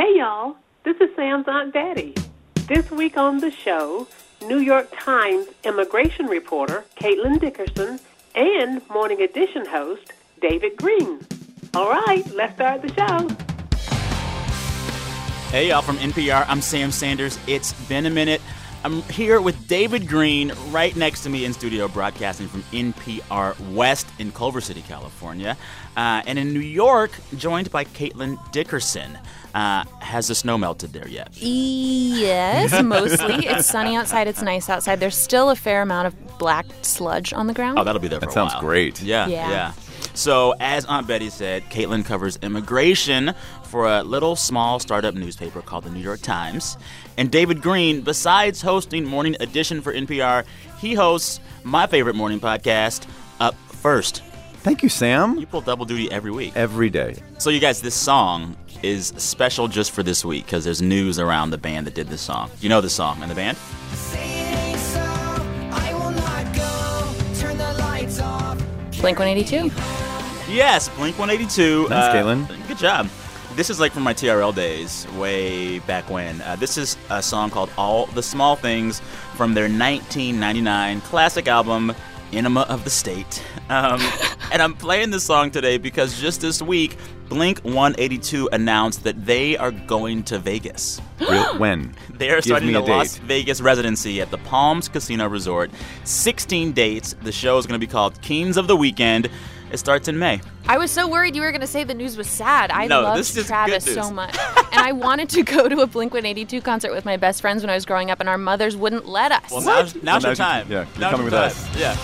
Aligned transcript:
Hey, 0.00 0.16
y'all. 0.16 0.56
This 0.82 0.96
is 0.96 1.14
Sam's 1.14 1.46
Aunt 1.46 1.74
Betty. 1.74 2.14
This 2.66 2.90
week 2.90 3.18
on 3.18 3.40
the 3.40 3.50
show, 3.50 4.08
New 4.46 4.56
York 4.56 4.88
Times 4.98 5.46
immigration 5.62 6.24
reporter 6.24 6.86
Caitlin 6.98 7.38
Dickerson 7.38 8.00
and 8.34 8.80
Morning 8.88 9.20
Edition 9.20 9.66
host 9.66 10.14
David 10.40 10.78
Greene. 10.78 11.20
All 11.74 11.90
right, 11.90 12.26
let's 12.32 12.54
start 12.54 12.80
the 12.80 12.88
show. 12.94 13.28
Hey, 15.50 15.68
y'all, 15.68 15.82
from 15.82 15.98
NPR, 15.98 16.46
I'm 16.48 16.62
Sam 16.62 16.92
Sanders. 16.92 17.38
It's 17.46 17.74
been 17.86 18.06
a 18.06 18.10
minute. 18.10 18.40
I'm 18.82 19.02
here 19.02 19.42
with 19.42 19.68
David 19.68 20.08
Greene 20.08 20.52
right 20.70 20.96
next 20.96 21.24
to 21.24 21.28
me 21.28 21.44
in 21.44 21.52
studio, 21.52 21.86
broadcasting 21.88 22.48
from 22.48 22.62
NPR 22.72 23.74
West 23.74 24.06
in 24.18 24.32
Culver 24.32 24.62
City, 24.62 24.80
California. 24.80 25.58
Uh, 25.94 26.22
and 26.24 26.38
in 26.38 26.54
New 26.54 26.60
York, 26.60 27.10
joined 27.36 27.70
by 27.70 27.84
Caitlin 27.84 28.38
Dickerson. 28.52 29.18
Uh, 29.54 29.84
has 30.00 30.28
the 30.28 30.34
snow 30.34 30.56
melted 30.56 30.92
there 30.92 31.08
yet? 31.08 31.28
Yes, 31.36 32.82
mostly. 32.84 33.46
it's 33.46 33.66
sunny 33.66 33.96
outside. 33.96 34.26
It's 34.28 34.42
nice 34.42 34.68
outside. 34.68 35.00
There's 35.00 35.16
still 35.16 35.50
a 35.50 35.56
fair 35.56 35.82
amount 35.82 36.06
of 36.08 36.38
black 36.38 36.66
sludge 36.82 37.32
on 37.32 37.46
the 37.46 37.54
ground. 37.54 37.78
Oh, 37.78 37.84
that'll 37.84 38.00
be 38.00 38.08
there 38.08 38.20
for 38.20 38.26
That 38.26 38.30
a 38.30 38.34
sounds 38.34 38.52
while. 38.54 38.62
great. 38.62 39.02
Yeah, 39.02 39.26
Yeah. 39.26 39.50
yeah. 39.50 39.72
So, 40.14 40.54
as 40.60 40.84
Aunt 40.86 41.06
Betty 41.06 41.30
said, 41.30 41.62
Caitlin 41.70 42.04
covers 42.04 42.36
immigration 42.42 43.32
for 43.64 43.86
a 43.86 44.02
little 44.02 44.34
small 44.34 44.78
startup 44.80 45.14
newspaper 45.14 45.62
called 45.62 45.84
the 45.84 45.90
New 45.90 46.00
York 46.00 46.20
Times. 46.20 46.76
And 47.16 47.30
David 47.30 47.62
Greene, 47.62 48.00
besides 48.00 48.60
hosting 48.60 49.04
Morning 49.04 49.36
Edition 49.40 49.80
for 49.80 49.92
NPR, 49.92 50.44
he 50.80 50.94
hosts 50.94 51.38
my 51.62 51.86
favorite 51.86 52.16
morning 52.16 52.40
podcast, 52.40 53.06
Up 53.38 53.54
First. 53.68 54.22
Thank 54.62 54.82
you, 54.82 54.88
Sam. 54.88 55.38
You 55.38 55.46
pull 55.46 55.62
double 55.62 55.86
duty 55.86 56.10
every 56.12 56.30
week. 56.30 56.52
Every 56.54 56.90
day. 56.90 57.16
So, 57.38 57.48
you 57.50 57.60
guys, 57.60 57.80
this 57.80 57.94
song 57.94 58.56
is 58.82 59.08
special 59.16 59.68
just 59.68 59.90
for 59.90 60.02
this 60.02 60.24
week 60.24 60.44
because 60.46 60.64
there's 60.64 60.82
news 60.82 61.18
around 61.18 61.50
the 61.50 61.58
band 61.58 61.86
that 61.86 61.94
did 61.94 62.08
this 62.08 62.20
song. 62.20 62.50
You 62.60 62.68
know 62.68 62.80
the 62.80 62.90
song 62.90 63.22
and 63.22 63.30
the 63.30 63.34
band? 63.34 63.56
Blink 69.00 69.18
182. 69.18 69.70
Yes, 70.52 70.88
Blink 70.90 71.18
182. 71.18 71.88
Thanks, 71.88 71.92
Uh, 71.92 72.12
Caitlin. 72.14 72.68
Good 72.68 72.76
job. 72.78 73.08
This 73.56 73.70
is 73.70 73.80
like 73.80 73.92
from 73.92 74.02
my 74.02 74.12
TRL 74.12 74.52
days, 74.54 75.06
way 75.16 75.78
back 75.80 76.08
when. 76.10 76.40
Uh, 76.42 76.56
this 76.56 76.76
is 76.76 76.96
a 77.08 77.22
song 77.22 77.50
called 77.50 77.70
All 77.78 78.06
the 78.06 78.22
Small 78.22 78.56
Things 78.56 79.00
from 79.36 79.54
their 79.54 79.68
1999 79.68 81.00
classic 81.02 81.48
album, 81.48 81.94
Enema 82.32 82.62
of 82.62 82.84
the 82.84 82.90
State. 82.90 83.42
Um, 83.68 84.00
and 84.52 84.60
I'm 84.62 84.74
playing 84.74 85.10
this 85.10 85.24
song 85.24 85.50
today 85.50 85.78
because 85.78 86.20
just 86.20 86.40
this 86.40 86.60
week, 86.62 86.96
Blink 87.28 87.60
182 87.60 88.48
announced 88.52 89.04
that 89.04 89.24
they 89.24 89.56
are 89.56 89.70
going 89.70 90.22
to 90.24 90.38
Vegas. 90.38 91.00
Real, 91.20 91.58
when? 91.58 91.94
They 92.14 92.30
are 92.30 92.40
starting 92.42 92.68
me 92.68 92.74
the 92.74 92.80
a. 92.80 92.82
Las 92.82 93.18
Vegas 93.18 93.60
residency 93.60 94.20
at 94.20 94.30
the 94.30 94.38
Palms 94.38 94.88
Casino 94.88 95.28
Resort. 95.28 95.70
16 96.04 96.72
dates. 96.72 97.14
The 97.22 97.32
show 97.32 97.58
is 97.58 97.66
going 97.66 97.80
to 97.80 97.86
be 97.86 97.90
called 97.90 98.20
Kings 98.22 98.56
of 98.56 98.66
the 98.66 98.76
Weekend. 98.76 99.28
It 99.70 99.78
starts 99.78 100.08
in 100.08 100.18
May. 100.18 100.40
I 100.66 100.78
was 100.78 100.90
so 100.90 101.06
worried 101.06 101.36
you 101.36 101.42
were 101.42 101.52
going 101.52 101.60
to 101.60 101.66
say 101.68 101.84
the 101.84 101.94
news 101.94 102.16
was 102.16 102.26
sad. 102.26 102.72
I 102.72 102.88
No, 102.88 103.02
loved 103.02 103.46
Travis 103.46 103.84
so 103.84 104.10
much. 104.10 104.36
and 104.72 104.80
I 104.80 104.90
wanted 104.90 105.28
to 105.30 105.44
go 105.44 105.68
to 105.68 105.80
a 105.82 105.86
Blink 105.86 106.12
182 106.12 106.60
concert 106.60 106.92
with 106.92 107.04
my 107.04 107.16
best 107.16 107.40
friends 107.40 107.62
when 107.62 107.70
I 107.70 107.74
was 107.74 107.84
growing 107.86 108.10
up, 108.10 108.18
and 108.18 108.28
our 108.28 108.36
mothers 108.38 108.76
wouldn't 108.76 109.06
let 109.06 109.30
us. 109.30 109.48
Well, 109.52 109.60
now's, 109.60 109.94
now's 109.94 109.94
Well, 109.94 110.02
your 110.02 110.02
now's 110.02 110.24
your- 110.24 110.34
time. 110.34 110.66
yeah, 110.68 110.78
you're 110.78 111.00
Now's 111.00 111.10
coming 111.12 111.30
your 111.30 111.40
with 111.40 111.54
time. 111.54 111.72
us. 111.72 111.78
Yeah. 111.78 111.96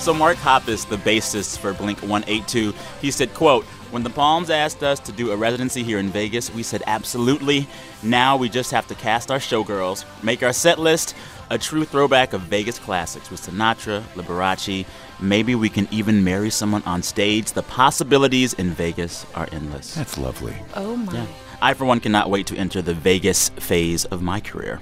So 0.00 0.14
Mark 0.14 0.38
Hoppus, 0.38 0.88
the 0.88 0.96
bassist 0.96 1.58
for 1.58 1.74
Blink 1.74 2.00
182, 2.00 2.72
he 3.02 3.10
said, 3.10 3.34
quote, 3.34 3.64
when 3.90 4.02
the 4.02 4.08
Palms 4.08 4.48
asked 4.48 4.82
us 4.82 4.98
to 5.00 5.12
do 5.12 5.30
a 5.30 5.36
residency 5.36 5.82
here 5.82 5.98
in 5.98 6.08
Vegas, 6.08 6.50
we 6.54 6.62
said 6.62 6.82
absolutely. 6.86 7.68
Now 8.02 8.34
we 8.38 8.48
just 8.48 8.70
have 8.70 8.86
to 8.86 8.94
cast 8.94 9.30
our 9.30 9.38
showgirls, 9.38 10.06
make 10.22 10.42
our 10.42 10.54
set 10.54 10.78
list 10.78 11.14
a 11.50 11.58
true 11.58 11.84
throwback 11.84 12.32
of 12.32 12.40
Vegas 12.40 12.78
classics 12.78 13.30
with 13.30 13.42
Sinatra, 13.42 14.00
Liberace. 14.14 14.86
Maybe 15.20 15.54
we 15.54 15.68
can 15.68 15.86
even 15.90 16.24
marry 16.24 16.48
someone 16.48 16.82
on 16.86 17.02
stage. 17.02 17.52
The 17.52 17.62
possibilities 17.64 18.54
in 18.54 18.70
Vegas 18.70 19.26
are 19.34 19.50
endless. 19.52 19.96
That's 19.96 20.16
lovely. 20.16 20.56
oh 20.76 20.96
my. 20.96 21.12
Yeah. 21.12 21.26
I, 21.60 21.74
for 21.74 21.84
one, 21.84 22.00
cannot 22.00 22.30
wait 22.30 22.46
to 22.46 22.56
enter 22.56 22.80
the 22.80 22.94
Vegas 22.94 23.50
phase 23.50 24.06
of 24.06 24.22
my 24.22 24.40
career. 24.40 24.80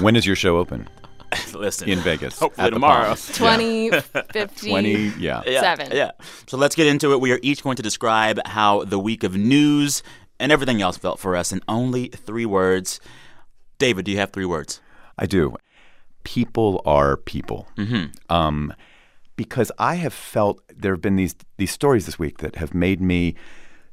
When 0.00 0.14
is 0.14 0.26
your 0.26 0.36
show 0.36 0.58
open? 0.58 0.88
Listen, 1.54 1.88
In 1.88 2.00
Vegas. 2.00 2.38
Hopefully 2.38 2.70
tomorrow. 2.70 3.06
Palms. 3.06 3.26
2050. 3.34 4.70
20, 4.70 4.92
yeah. 5.18 5.42
yeah, 5.46 5.60
Seven. 5.60 5.88
Yeah. 5.92 6.10
So 6.46 6.56
let's 6.56 6.74
get 6.74 6.86
into 6.86 7.12
it. 7.12 7.20
We 7.20 7.32
are 7.32 7.40
each 7.42 7.62
going 7.62 7.76
to 7.76 7.82
describe 7.82 8.38
how 8.46 8.84
the 8.84 8.98
week 8.98 9.22
of 9.24 9.36
news 9.36 10.02
and 10.38 10.50
everything 10.52 10.80
else 10.82 10.96
felt 10.96 11.18
for 11.18 11.36
us 11.36 11.52
in 11.52 11.60
only 11.68 12.08
three 12.08 12.46
words. 12.46 13.00
David, 13.78 14.04
do 14.04 14.10
you 14.12 14.18
have 14.18 14.30
three 14.32 14.44
words? 14.44 14.80
I 15.18 15.26
do. 15.26 15.56
People 16.24 16.82
are 16.84 17.16
people. 17.16 17.68
Mm-hmm. 17.76 18.06
Um, 18.34 18.72
because 19.36 19.72
I 19.78 19.94
have 19.94 20.12
felt 20.12 20.60
there 20.74 20.92
have 20.92 21.00
been 21.00 21.16
these 21.16 21.34
these 21.56 21.70
stories 21.70 22.04
this 22.06 22.18
week 22.18 22.38
that 22.38 22.56
have 22.56 22.74
made 22.74 23.00
me 23.00 23.34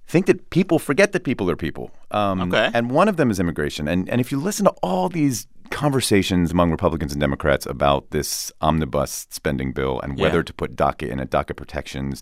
think 0.06 0.26
that 0.26 0.50
people 0.50 0.78
forget 0.80 1.12
that 1.14 1.24
people 1.24 1.50
are 1.50 1.56
people. 1.56 1.92
Um, 2.12 2.42
Okay. 2.54 2.70
And 2.74 2.92
one 2.92 3.08
of 3.08 3.16
them 3.18 3.32
is 3.32 3.40
immigration. 3.40 3.88
And 3.88 4.10
and 4.10 4.20
if 4.20 4.32
you 4.32 4.40
listen 4.40 4.66
to 4.66 4.74
all 4.84 5.08
these 5.10 5.48
conversations 5.70 6.52
among 6.52 6.72
Republicans 6.72 7.12
and 7.12 7.22
Democrats 7.22 7.66
about 7.66 8.12
this 8.12 8.52
omnibus 8.62 9.28
spending 9.30 9.72
bill 9.74 10.00
and 10.02 10.18
whether 10.20 10.38
Yeah. 10.38 10.44
to 10.44 10.54
put 10.54 10.76
DACA 10.76 11.10
in 11.10 11.20
it, 11.20 11.30
DACA 11.30 11.56
protections, 11.56 12.22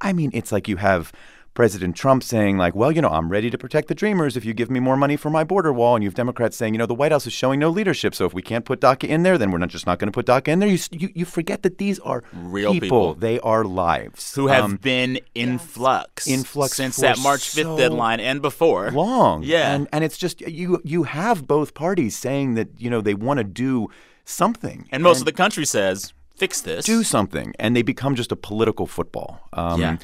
I 0.00 0.12
mean, 0.12 0.30
it's 0.32 0.52
like 0.52 0.68
you 0.68 0.76
have 0.76 1.12
President 1.54 1.96
Trump 1.96 2.22
saying, 2.22 2.56
like, 2.58 2.74
well, 2.76 2.92
you 2.92 3.02
know, 3.02 3.08
I'm 3.08 3.28
ready 3.28 3.50
to 3.50 3.58
protect 3.58 3.88
the 3.88 3.94
dreamers 3.94 4.36
if 4.36 4.44
you 4.44 4.54
give 4.54 4.70
me 4.70 4.78
more 4.78 4.96
money 4.96 5.16
for 5.16 5.30
my 5.30 5.42
border 5.42 5.72
wall. 5.72 5.96
And 5.96 6.02
you 6.04 6.08
have 6.08 6.14
Democrats 6.14 6.56
saying, 6.56 6.74
you 6.74 6.78
know, 6.78 6.86
the 6.86 6.94
White 6.94 7.10
House 7.12 7.26
is 7.26 7.32
showing 7.32 7.58
no 7.58 7.68
leadership. 7.70 8.14
So 8.14 8.24
if 8.24 8.32
we 8.32 8.40
can't 8.40 8.64
put 8.64 8.80
DACA 8.80 9.08
in 9.08 9.24
there, 9.24 9.36
then 9.36 9.50
we're 9.50 9.58
not 9.58 9.68
just 9.68 9.84
not 9.84 9.98
going 9.98 10.06
to 10.06 10.12
put 10.12 10.26
DACA 10.26 10.48
in 10.48 10.60
there. 10.60 10.68
You, 10.68 10.78
you, 10.92 11.08
you 11.14 11.24
forget 11.24 11.62
that 11.64 11.78
these 11.78 11.98
are 12.00 12.22
Real 12.32 12.72
people. 12.72 13.14
They 13.14 13.40
are 13.40 13.64
lives. 13.64 14.34
Who 14.36 14.46
have 14.46 14.64
Um, 14.64 14.76
been 14.76 15.18
in 15.34 15.58
flux, 15.58 16.26
In 16.28 16.44
flux 16.44 16.76
since 16.76 16.94
for 16.96 17.02
that 17.02 17.18
March 17.18 17.48
fifth 17.48 17.64
so 17.64 17.76
deadline 17.76 18.20
and 18.20 18.40
before. 18.40 18.90
long. 18.92 19.42
Yeah. 19.42 19.74
And, 19.74 19.88
and 19.92 20.04
it's 20.04 20.16
just, 20.18 20.40
you, 20.42 20.80
you 20.84 21.02
have 21.02 21.46
both 21.48 21.74
parties 21.74 22.16
saying 22.16 22.54
that, 22.54 22.68
you 22.78 22.88
know, 22.88 23.00
they 23.00 23.14
want 23.14 23.38
to 23.38 23.44
do 23.44 23.88
something. 24.24 24.86
And 24.92 25.02
most 25.02 25.18
of 25.18 25.24
the 25.24 25.32
country 25.32 25.66
says, 25.66 26.12
"Fix 26.36 26.60
this." 26.60 26.84
do 26.86 27.02
something, 27.02 27.52
and 27.58 27.74
they 27.74 27.82
become 27.82 28.14
just 28.14 28.30
a 28.30 28.36
political 28.36 28.86
football. 28.86 29.40
Um, 29.52 29.80
Yeah. 29.80 29.96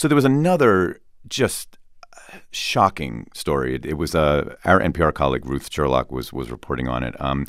So 0.00 0.08
there 0.08 0.16
was 0.16 0.24
another 0.24 0.98
just 1.28 1.76
uh, 2.14 2.38
shocking 2.52 3.28
story. 3.34 3.74
It, 3.74 3.84
it 3.84 3.98
was 3.98 4.14
uh, 4.14 4.56
our 4.64 4.80
NPR 4.80 5.12
colleague 5.12 5.44
Ruth 5.44 5.70
Sherlock 5.70 6.10
was 6.10 6.32
was 6.32 6.50
reporting 6.50 6.88
on 6.88 7.02
it. 7.02 7.14
Um, 7.20 7.44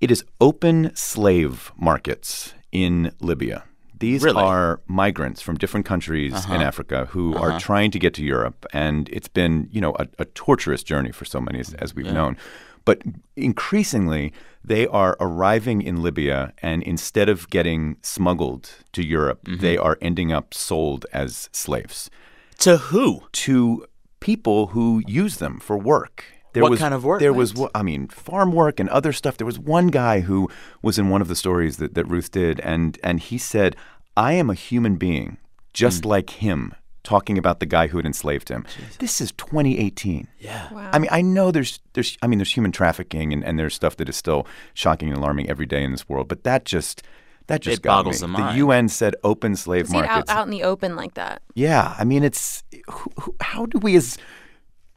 it 0.00 0.10
is 0.10 0.24
open 0.40 0.96
slave 0.96 1.72
markets 1.76 2.54
in 2.72 3.12
Libya. 3.20 3.64
These 3.98 4.22
Really? 4.22 4.42
are 4.42 4.80
migrants 4.86 5.42
from 5.42 5.58
different 5.58 5.84
countries 5.84 6.46
in 6.46 6.62
Africa 6.62 7.04
who 7.10 7.36
are 7.36 7.60
trying 7.60 7.90
to 7.90 7.98
get 7.98 8.14
to 8.14 8.24
Europe, 8.24 8.64
and 8.72 9.10
it's 9.10 9.28
been 9.28 9.68
you 9.70 9.82
know 9.82 9.94
a, 9.98 10.06
a 10.20 10.24
torturous 10.24 10.82
journey 10.82 11.12
for 11.12 11.26
so 11.26 11.38
many 11.38 11.60
as, 11.60 11.74
as 11.74 11.94
we've 11.94 12.10
known. 12.10 12.38
But 12.84 13.02
increasingly, 13.36 14.32
they 14.62 14.86
are 14.86 15.16
arriving 15.20 15.82
in 15.82 16.02
Libya, 16.02 16.52
and 16.62 16.82
instead 16.82 17.28
of 17.28 17.48
getting 17.50 17.96
smuggled 18.02 18.70
to 18.92 19.04
Europe, 19.04 19.40
they 19.48 19.76
are 19.76 19.98
ending 20.00 20.32
up 20.32 20.52
sold 20.54 21.06
as 21.12 21.48
slaves 21.52 22.10
to 22.58 22.76
who? 22.76 23.22
to 23.32 23.86
people 24.20 24.68
who 24.68 25.02
use 25.06 25.36
them 25.36 25.58
for 25.60 25.76
work. 25.76 26.24
There 26.54 26.62
What 26.62 26.70
was, 26.70 26.80
kind 26.80 26.94
of 26.94 27.04
work, 27.04 27.20
There 27.20 27.32
was, 27.32 27.52
I 27.74 27.82
mean, 27.82 28.06
farm 28.08 28.52
work 28.52 28.78
and 28.80 28.88
other 28.88 29.12
stuff. 29.12 29.36
There 29.36 29.46
was 29.46 29.58
one 29.58 29.88
guy 29.88 30.20
who 30.20 30.48
was 30.82 30.98
in 30.98 31.08
one 31.10 31.20
of 31.20 31.28
the 31.28 31.34
stories 31.36 31.76
that, 31.78 31.94
that 31.94 32.06
Ruth 32.06 32.30
did, 32.30 32.60
and 32.60 32.96
and 33.02 33.18
he 33.20 33.38
said, 33.38 33.74
"I 34.16 34.34
am 34.34 34.48
a 34.50 34.54
human 34.54 34.96
being, 34.96 35.36
just 35.72 36.04
Hmm. 36.04 36.10
like 36.10 36.30
him." 36.30 36.72
Talking 37.04 37.36
about 37.38 37.60
the 37.60 37.66
guy 37.66 37.86
who 37.88 37.98
had 37.98 38.06
enslaved 38.06 38.48
him. 38.48 38.64
This 38.98 39.20
is 39.20 39.30
2018. 39.32 40.26
Yeah. 40.40 40.72
Wow. 40.72 40.88
I 40.92 40.98
mean, 40.98 41.10
I 41.12 41.20
know 41.20 41.50
there's 41.50 41.78
there's 41.92 42.16
I 42.22 42.26
mean 42.26 42.38
there's 42.38 42.52
human 42.56 42.72
trafficking 42.72 43.32
and, 43.32 43.44
and 43.44 43.58
there's 43.58 43.74
stuff 43.74 43.96
that 43.98 44.08
is 44.08 44.16
still 44.16 44.46
shocking 44.72 45.08
and 45.10 45.18
alarming 45.18 45.48
every 45.50 45.66
day 45.66 45.84
in 45.84 45.90
this 45.92 46.08
world, 46.08 46.28
but 46.28 46.44
that 46.44 46.64
just 46.64 47.02
that 47.46 47.60
just 47.60 47.78
It 47.78 47.82
got 47.82 47.98
boggles 47.98 48.16
me. 48.16 48.20
the 48.20 48.28
mind. 48.28 48.54
The 48.54 48.58
UN 48.60 48.88
said 48.88 49.14
open 49.22 49.54
slave 49.54 49.88
See 49.88 49.98
it 49.98 50.04
out, 50.04 50.08
markets. 50.08 50.30
out 50.30 50.44
in 50.46 50.50
the 50.50 50.62
open 50.62 50.96
like 50.96 51.12
that. 51.14 51.42
Yeah, 51.54 51.94
I 51.98 52.04
mean 52.04 52.24
it's 52.24 52.64
who, 52.90 53.10
who, 53.20 53.34
how 53.42 53.66
do 53.66 53.76
we 53.78 53.96
as 53.96 54.16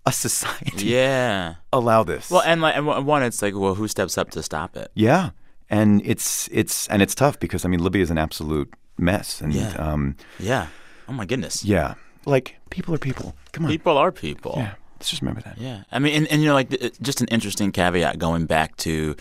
a 0.05 0.13
society 0.13 0.85
Yeah. 0.85 1.55
allow 1.73 2.03
this? 2.05 2.31
Well, 2.31 2.41
and 2.45 2.61
like, 2.61 2.77
and 2.77 2.85
one- 2.87 3.05
one, 3.05 3.21
it's 3.23 3.41
like, 3.41 3.53
well, 3.53 3.75
who 3.75 3.89
steps 3.89 4.17
up 4.17 4.29
to 4.31 4.41
stop 4.41 4.77
it? 4.77 4.89
yeah, 4.95 5.31
and 5.69 6.01
it's 6.05 6.47
it's 6.53 6.87
and 6.87 7.01
it's 7.01 7.13
tough 7.15 7.37
because 7.37 7.65
I 7.65 7.67
mean 7.67 7.83
Libya 7.83 8.01
is 8.03 8.11
an 8.11 8.17
absolute 8.17 8.73
mess, 8.97 9.41
and 9.41 9.51
Yeah. 9.53 9.73
um, 9.75 10.15
Yeah. 10.39 10.67
Oh 11.07 11.13
my 11.13 11.25
goodness. 11.25 11.63
yeah, 11.63 11.95
like 12.25 12.55
people 12.69 12.93
are 12.93 12.99
people. 12.99 13.35
Come 13.51 13.65
on, 13.65 13.71
People 13.71 13.97
are 13.97 14.11
people. 14.11 14.53
Yeah. 14.57 14.73
Let's 14.99 15.09
just 15.11 15.21
remember 15.21 15.41
that. 15.41 15.59
Yeah. 15.59 15.83
I 15.91 15.99
mean, 15.99 16.15
and, 16.15 16.27
and 16.29 16.41
you 16.41 16.47
know, 16.47 16.55
like, 16.55 16.71
just 17.03 17.21
an 17.21 17.27
interesting 17.27 17.71
caveat 17.71 18.17
going 18.17 18.47
back 18.47 18.75
to 18.77 19.15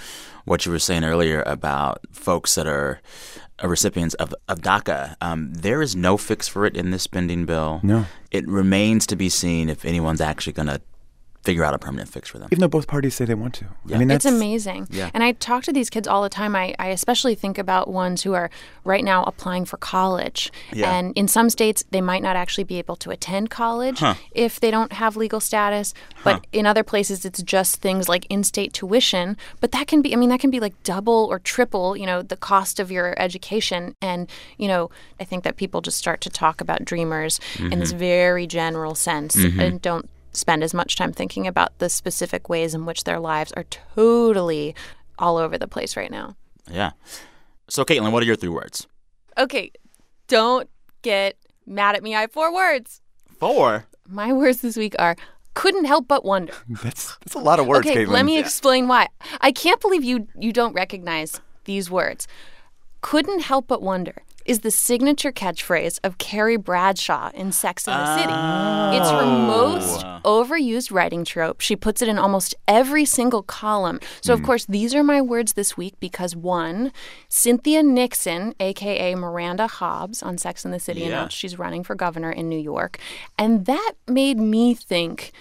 what 0.46 0.64
you 0.64 0.72
were 0.72 0.78
saying 0.78 1.04
earlier 1.04 1.42
about 1.42 2.00
folks 2.12 2.54
that 2.54 2.66
are 2.66 3.02
uh, 3.62 3.68
recipients 3.68 4.14
of, 4.14 4.34
of 4.48 4.60
DACA. 4.62 5.16
Um, 5.20 5.52
there 5.52 5.82
is 5.82 5.94
no 5.94 6.16
fix 6.16 6.48
for 6.48 6.64
it 6.64 6.78
in 6.78 6.92
this 6.92 7.02
spending 7.02 7.44
bill. 7.44 7.80
No. 7.82 8.06
It 8.30 8.48
remains 8.48 9.06
to 9.08 9.16
be 9.16 9.28
seen 9.28 9.68
if 9.68 9.84
anyone's 9.84 10.22
actually 10.22 10.54
going 10.54 10.68
to 10.68 10.80
figure 11.46 11.62
out 11.62 11.72
a 11.72 11.78
permanent 11.78 12.10
fix 12.10 12.28
for 12.28 12.38
them. 12.38 12.48
Even 12.50 12.60
though 12.60 12.68
both 12.68 12.88
parties 12.88 13.14
say 13.14 13.24
they 13.24 13.34
want 13.34 13.54
to. 13.54 13.66
Yeah. 13.86 13.96
I 13.96 13.98
mean, 14.00 14.08
that's 14.08 14.26
It's 14.26 14.34
amazing. 14.34 14.88
Yeah. 14.90 15.10
And 15.14 15.22
I 15.22 15.30
talk 15.30 15.62
to 15.64 15.72
these 15.72 15.88
kids 15.88 16.08
all 16.08 16.22
the 16.22 16.28
time. 16.28 16.56
I, 16.56 16.74
I 16.78 16.88
especially 16.88 17.36
think 17.36 17.56
about 17.56 17.88
ones 17.88 18.22
who 18.22 18.34
are 18.34 18.50
right 18.84 19.04
now 19.04 19.22
applying 19.22 19.64
for 19.64 19.76
college. 19.76 20.50
Yeah. 20.72 20.92
And 20.92 21.12
in 21.14 21.28
some 21.28 21.48
states, 21.48 21.84
they 21.92 22.00
might 22.00 22.22
not 22.22 22.34
actually 22.34 22.64
be 22.64 22.78
able 22.78 22.96
to 22.96 23.10
attend 23.10 23.50
college 23.50 24.02
if 24.32 24.58
they 24.58 24.72
don't 24.72 24.92
have 24.92 25.16
legal 25.16 25.38
status. 25.38 25.94
But 26.24 26.44
in 26.52 26.66
other 26.66 26.82
places, 26.82 27.24
it's 27.24 27.42
just 27.42 27.80
things 27.80 28.08
like 28.08 28.26
in 28.28 28.42
state 28.42 28.72
tuition. 28.72 29.36
But 29.60 29.70
that 29.70 29.86
can 29.86 30.02
be, 30.02 30.12
I 30.12 30.16
mean, 30.16 30.30
that 30.30 30.40
can 30.40 30.50
be 30.50 30.58
like 30.58 30.74
double 30.82 31.28
or 31.30 31.38
triple, 31.38 31.96
you 31.96 32.06
know, 32.06 32.22
the 32.22 32.36
cost 32.36 32.80
of 32.80 32.90
your 32.90 33.14
education. 33.22 33.94
And, 34.02 34.28
you 34.58 34.66
know, 34.66 34.90
I 35.20 35.24
think 35.24 35.44
that 35.44 35.56
people 35.56 35.80
just 35.80 35.96
start 35.96 36.20
to 36.22 36.30
talk 36.30 36.60
about 36.60 36.84
dreamers 36.84 37.38
in 37.58 37.78
this 37.78 37.90
mm-hmm. 37.90 37.98
very 37.98 38.46
general 38.48 38.96
sense 38.96 39.36
mm-hmm. 39.36 39.60
and 39.60 39.80
don't 39.80 40.10
spend 40.36 40.62
as 40.62 40.74
much 40.74 40.96
time 40.96 41.12
thinking 41.12 41.46
about 41.46 41.78
the 41.78 41.88
specific 41.88 42.48
ways 42.48 42.74
in 42.74 42.86
which 42.86 43.04
their 43.04 43.18
lives 43.18 43.52
are 43.52 43.64
totally 43.64 44.74
all 45.18 45.36
over 45.36 45.56
the 45.58 45.68
place 45.68 45.96
right 45.96 46.10
now. 46.10 46.36
Yeah. 46.70 46.92
So, 47.68 47.84
Caitlin, 47.84 48.12
what 48.12 48.22
are 48.22 48.26
your 48.26 48.36
three 48.36 48.48
words? 48.48 48.86
Okay, 49.38 49.72
don't 50.28 50.68
get 51.02 51.36
mad 51.66 51.96
at 51.96 52.02
me. 52.02 52.14
I 52.14 52.22
have 52.22 52.32
four 52.32 52.54
words. 52.54 53.00
Four. 53.38 53.86
My 54.08 54.32
words 54.32 54.60
this 54.60 54.76
week 54.76 54.94
are 54.98 55.16
couldn't 55.54 55.86
help 55.86 56.06
but 56.06 56.24
wonder. 56.24 56.52
that's 56.82 57.16
that's 57.16 57.34
a 57.34 57.38
lot 57.38 57.58
of 57.58 57.66
words, 57.66 57.86
okay, 57.86 58.04
Caitlin. 58.04 58.08
let 58.08 58.24
me 58.24 58.38
explain 58.38 58.88
why. 58.88 59.08
I 59.40 59.52
can't 59.52 59.80
believe 59.80 60.04
you 60.04 60.28
you 60.38 60.52
don't 60.52 60.74
recognize 60.74 61.40
these 61.64 61.90
words. 61.90 62.28
Couldn't 63.00 63.40
help 63.40 63.66
but 63.66 63.82
wonder 63.82 64.22
is 64.46 64.60
the 64.60 64.70
signature 64.70 65.32
catchphrase 65.32 65.98
of 66.02 66.18
Carrie 66.18 66.56
Bradshaw 66.56 67.30
in 67.34 67.52
Sex 67.52 67.86
and 67.86 68.00
the 68.00 68.16
City. 68.16 68.32
It's 68.96 69.10
her 69.10 69.22
oh. 69.22 69.46
most 69.46 70.04
overused 70.24 70.92
writing 70.92 71.24
trope. 71.24 71.60
She 71.60 71.76
puts 71.76 72.02
it 72.02 72.08
in 72.08 72.18
almost 72.18 72.54
every 72.66 73.04
single 73.04 73.42
column. 73.42 74.00
So, 74.20 74.32
of 74.32 74.40
hmm. 74.40 74.46
course, 74.46 74.64
these 74.66 74.94
are 74.94 75.02
my 75.02 75.20
words 75.20 75.54
this 75.54 75.76
week 75.76 75.94
because 76.00 76.34
one, 76.34 76.92
Cynthia 77.28 77.82
Nixon, 77.82 78.54
aka 78.60 79.14
Miranda 79.14 79.66
Hobbs 79.66 80.22
on 80.22 80.38
Sex 80.38 80.64
and 80.64 80.72
the 80.72 80.80
City, 80.80 81.00
Yeah. 81.00 81.06
announced 81.08 81.36
she's 81.36 81.58
running 81.58 81.82
for 81.82 81.94
governor 81.94 82.30
in 82.30 82.48
New 82.48 82.58
York. 82.58 82.98
And 83.38 83.66
that 83.66 83.92
made 84.06 84.38
me 84.38 84.74
think. 84.74 85.32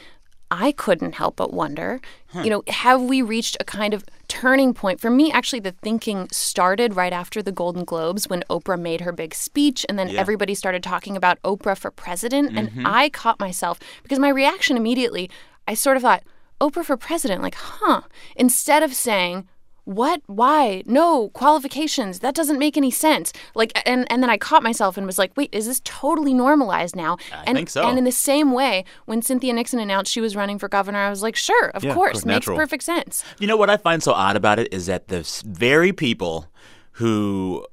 I 0.51 0.73
couldn't 0.73 1.15
help 1.15 1.37
but 1.37 1.53
wonder, 1.53 1.99
you 2.35 2.51
know, 2.51 2.63
have 2.67 3.01
we 3.01 3.23
reached 3.23 3.57
a 3.59 3.63
kind 3.63 3.95
of 3.95 4.05
turning 4.27 4.73
point? 4.73 4.99
For 4.99 5.09
me, 5.09 5.31
actually, 5.31 5.59
the 5.59 5.71
thinking 5.71 6.27
started 6.31 6.95
right 6.95 7.13
after 7.13 7.41
the 7.41 7.51
Golden 7.51 7.83
Globes 7.83 8.29
when 8.29 8.43
Oprah 8.49 8.79
made 8.79 9.01
her 9.01 9.11
big 9.11 9.33
speech, 9.33 9.85
and 9.87 9.97
then 9.97 10.09
Yeah. 10.09 10.19
everybody 10.19 10.53
started 10.55 10.83
talking 10.83 11.15
about 11.15 11.41
Oprah 11.43 11.77
for 11.77 11.91
president. 11.91 12.57
And 12.57 12.69
mm-hmm. 12.69 12.85
I 12.85 13.09
caught 13.09 13.39
myself 13.39 13.79
because 14.03 14.19
my 14.19 14.29
reaction 14.29 14.77
immediately, 14.77 15.29
I 15.67 15.73
sort 15.73 15.97
of 15.97 16.03
thought, 16.03 16.23
Oprah 16.61 16.85
for 16.85 16.97
president, 16.97 17.41
like, 17.41 17.55
huh? 17.55 18.01
Instead 18.35 18.81
of 18.83 18.93
saying, 18.93 19.47
what 19.85 20.21
why 20.25 20.83
no 20.85 21.29
qualifications 21.29 22.19
that 22.19 22.33
doesn't 22.35 22.59
make 22.59 22.75
any 22.75 22.89
sense 22.91 23.31
like 23.53 23.71
and 23.87 24.11
and 24.11 24.21
then 24.23 24.29
i 24.29 24.37
caught 24.37 24.63
myself 24.63 24.97
and 24.97 25.05
was 25.05 25.17
like 25.19 25.31
wait 25.37 25.49
is 25.53 25.67
this 25.67 25.79
totally 25.83 26.33
normalized 26.33 26.95
now 26.95 27.17
I 27.31 27.43
and 27.47 27.55
think 27.55 27.69
so. 27.69 27.87
and 27.87 27.97
in 27.97 28.03
the 28.03 28.11
same 28.11 28.51
way 28.51 28.83
when 29.05 29.21
cynthia 29.21 29.53
nixon 29.53 29.79
announced 29.79 30.11
she 30.11 30.21
was 30.21 30.35
running 30.35 30.57
for 30.59 30.67
governor 30.67 30.99
i 30.99 31.09
was 31.09 31.21
like 31.21 31.35
sure 31.35 31.69
of 31.69 31.83
Yeah, 31.83 31.93
course 31.93 32.13
course, 32.13 32.25
makes 32.25 32.35
natural. 32.47 32.57
perfect 32.57 32.83
sense 32.83 33.23
You 33.39 33.47
know 33.47 33.57
what 33.57 33.69
I 33.69 33.77
find 33.77 34.01
so 34.03 34.11
odd 34.13 34.35
about 34.35 34.57
it 34.59 34.73
is 34.73 34.87
that 34.87 35.07
the 35.07 35.21
very 35.45 35.93
people 35.93 36.47
who 36.93 37.65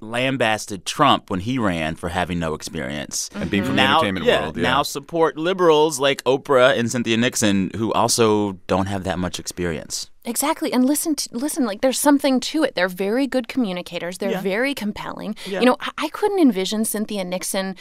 lambasted 0.00 0.84
Trump 0.86 1.28
when 1.30 1.40
he 1.40 1.58
ran 1.58 1.96
for 1.96 2.08
having 2.10 2.38
no 2.38 2.54
experience 2.54 3.28
and 3.34 3.50
being 3.50 3.64
from 3.64 3.74
now, 3.74 3.94
the 4.00 4.06
entertainment 4.06 4.26
yeah, 4.26 4.42
world, 4.42 4.56
yeah. 4.56 4.62
now 4.62 4.82
support 4.82 5.36
liberals 5.36 5.98
like 5.98 6.22
Oprah 6.24 6.78
and 6.78 6.90
Cynthia 6.90 7.16
Nixon 7.16 7.70
who 7.76 7.92
also 7.92 8.52
don't 8.68 8.86
have 8.86 9.02
that 9.04 9.18
much 9.18 9.40
experience. 9.40 10.10
Exactly. 10.28 10.72
And 10.72 10.84
listen 10.84 11.14
to, 11.16 11.28
listen, 11.32 11.64
like 11.64 11.80
there's 11.80 11.98
something 11.98 12.38
to 12.40 12.62
it. 12.62 12.74
They're 12.74 12.88
very 12.88 13.26
good 13.26 13.48
communicators. 13.48 14.18
They're 14.18 14.30
Yeah. 14.32 14.40
very 14.42 14.74
compelling. 14.74 15.34
Yeah. 15.46 15.60
You 15.60 15.66
know, 15.66 15.76
I, 15.80 15.90
I 15.96 16.08
couldn't 16.10 16.38
envision 16.38 16.84
Cynthia 16.84 17.24
Nixon 17.24 17.74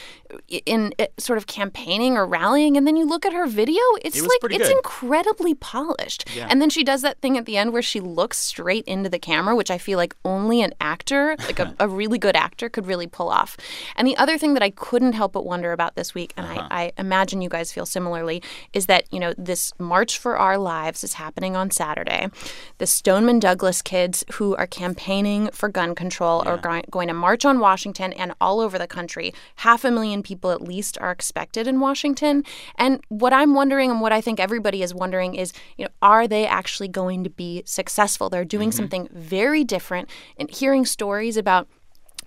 i- 0.51 0.61
in, 0.65 0.93
uh 0.97 1.07
sort 1.17 1.37
of 1.37 1.45
campaigning 1.47 2.15
or 2.17 2.25
rallying 2.25 2.77
and 2.77 2.87
then 2.87 2.95
you 2.95 3.05
look 3.05 3.25
at 3.25 3.33
her 3.33 3.45
video, 3.47 3.81
it's 4.01 4.17
It 4.19 4.21
like 4.23 4.51
it's 4.51 4.67
good. 4.69 4.77
incredibly 4.77 5.53
polished. 5.55 6.25
Yeah. 6.35 6.47
And 6.49 6.61
then 6.61 6.69
she 6.69 6.83
does 6.83 7.01
that 7.01 7.19
thing 7.21 7.37
at 7.37 7.45
the 7.45 7.57
end 7.57 7.73
where 7.73 7.81
she 7.81 7.99
looks 7.99 8.37
straight 8.37 8.85
into 8.85 9.09
the 9.09 9.19
camera, 9.19 9.53
which 9.55 9.69
I 9.69 9.77
feel 9.77 9.97
like 9.97 10.15
only 10.23 10.61
an 10.61 10.73
actor, 10.79 11.35
like 11.39 11.59
a, 11.59 11.75
a 11.79 11.87
really 11.89 12.17
good 12.17 12.35
actor 12.37 12.69
could 12.69 12.87
really 12.87 13.07
pull 13.07 13.29
off. 13.29 13.57
And 13.97 14.07
the 14.07 14.15
other 14.17 14.37
thing 14.37 14.53
that 14.53 14.63
I 14.63 14.69
couldn't 14.69 15.13
help 15.13 15.33
but 15.33 15.45
wonder 15.45 15.73
about 15.73 15.95
this 15.95 16.15
week 16.15 16.33
and 16.37 16.45
Uh-huh. 16.47 16.67
I, 16.71 16.83
I 16.83 16.91
imagine 16.97 17.41
you 17.41 17.49
guys 17.49 17.73
feel 17.73 17.85
similarly 17.85 18.41
is 18.71 18.85
that, 18.85 19.03
you 19.11 19.19
know, 19.19 19.33
this 19.37 19.73
March 19.79 20.17
for 20.17 20.37
Our 20.37 20.57
Lives 20.57 21.03
is 21.03 21.13
happening 21.13 21.55
on 21.57 21.71
Saturday. 21.71 22.29
The 22.77 22.85
Stoneman 22.87 23.39
Douglas 23.39 23.81
kids 23.81 24.23
who 24.33 24.55
are 24.55 24.67
campaigning 24.67 25.49
for 25.51 25.69
gun 25.69 25.95
control 25.95 26.43
are 26.47 26.57
going, 26.57 26.83
going 26.91 27.07
to 27.07 27.13
march 27.13 27.45
on 27.45 27.59
Washington 27.59 28.13
and 28.13 28.33
all 28.39 28.59
over 28.59 28.77
the 28.77 28.87
country. 28.87 29.33
Half 29.57 29.83
a 29.83 29.91
million 29.91 30.21
people 30.21 30.51
at 30.51 30.61
least 30.61 30.97
are 30.99 31.11
expected 31.11 31.67
in 31.67 31.79
Washington. 31.79 32.43
And 32.75 33.03
what 33.09 33.33
I'm 33.33 33.53
wondering 33.53 33.89
and 33.89 34.01
what 34.01 34.11
I 34.11 34.21
think 34.21 34.39
everybody 34.39 34.83
is 34.83 34.93
wondering 34.93 35.35
is, 35.35 35.53
you 35.77 35.85
know, 35.85 35.91
are 36.01 36.27
they 36.27 36.45
actually 36.45 36.87
going 36.87 37.23
to 37.23 37.29
be 37.29 37.63
successful? 37.65 38.29
They're 38.29 38.45
doing 38.45 38.69
mm-hmm. 38.69 38.77
something 38.77 39.09
very 39.11 39.63
different 39.63 40.09
and 40.37 40.49
hearing 40.49 40.85
stories 40.85 41.37
about 41.37 41.67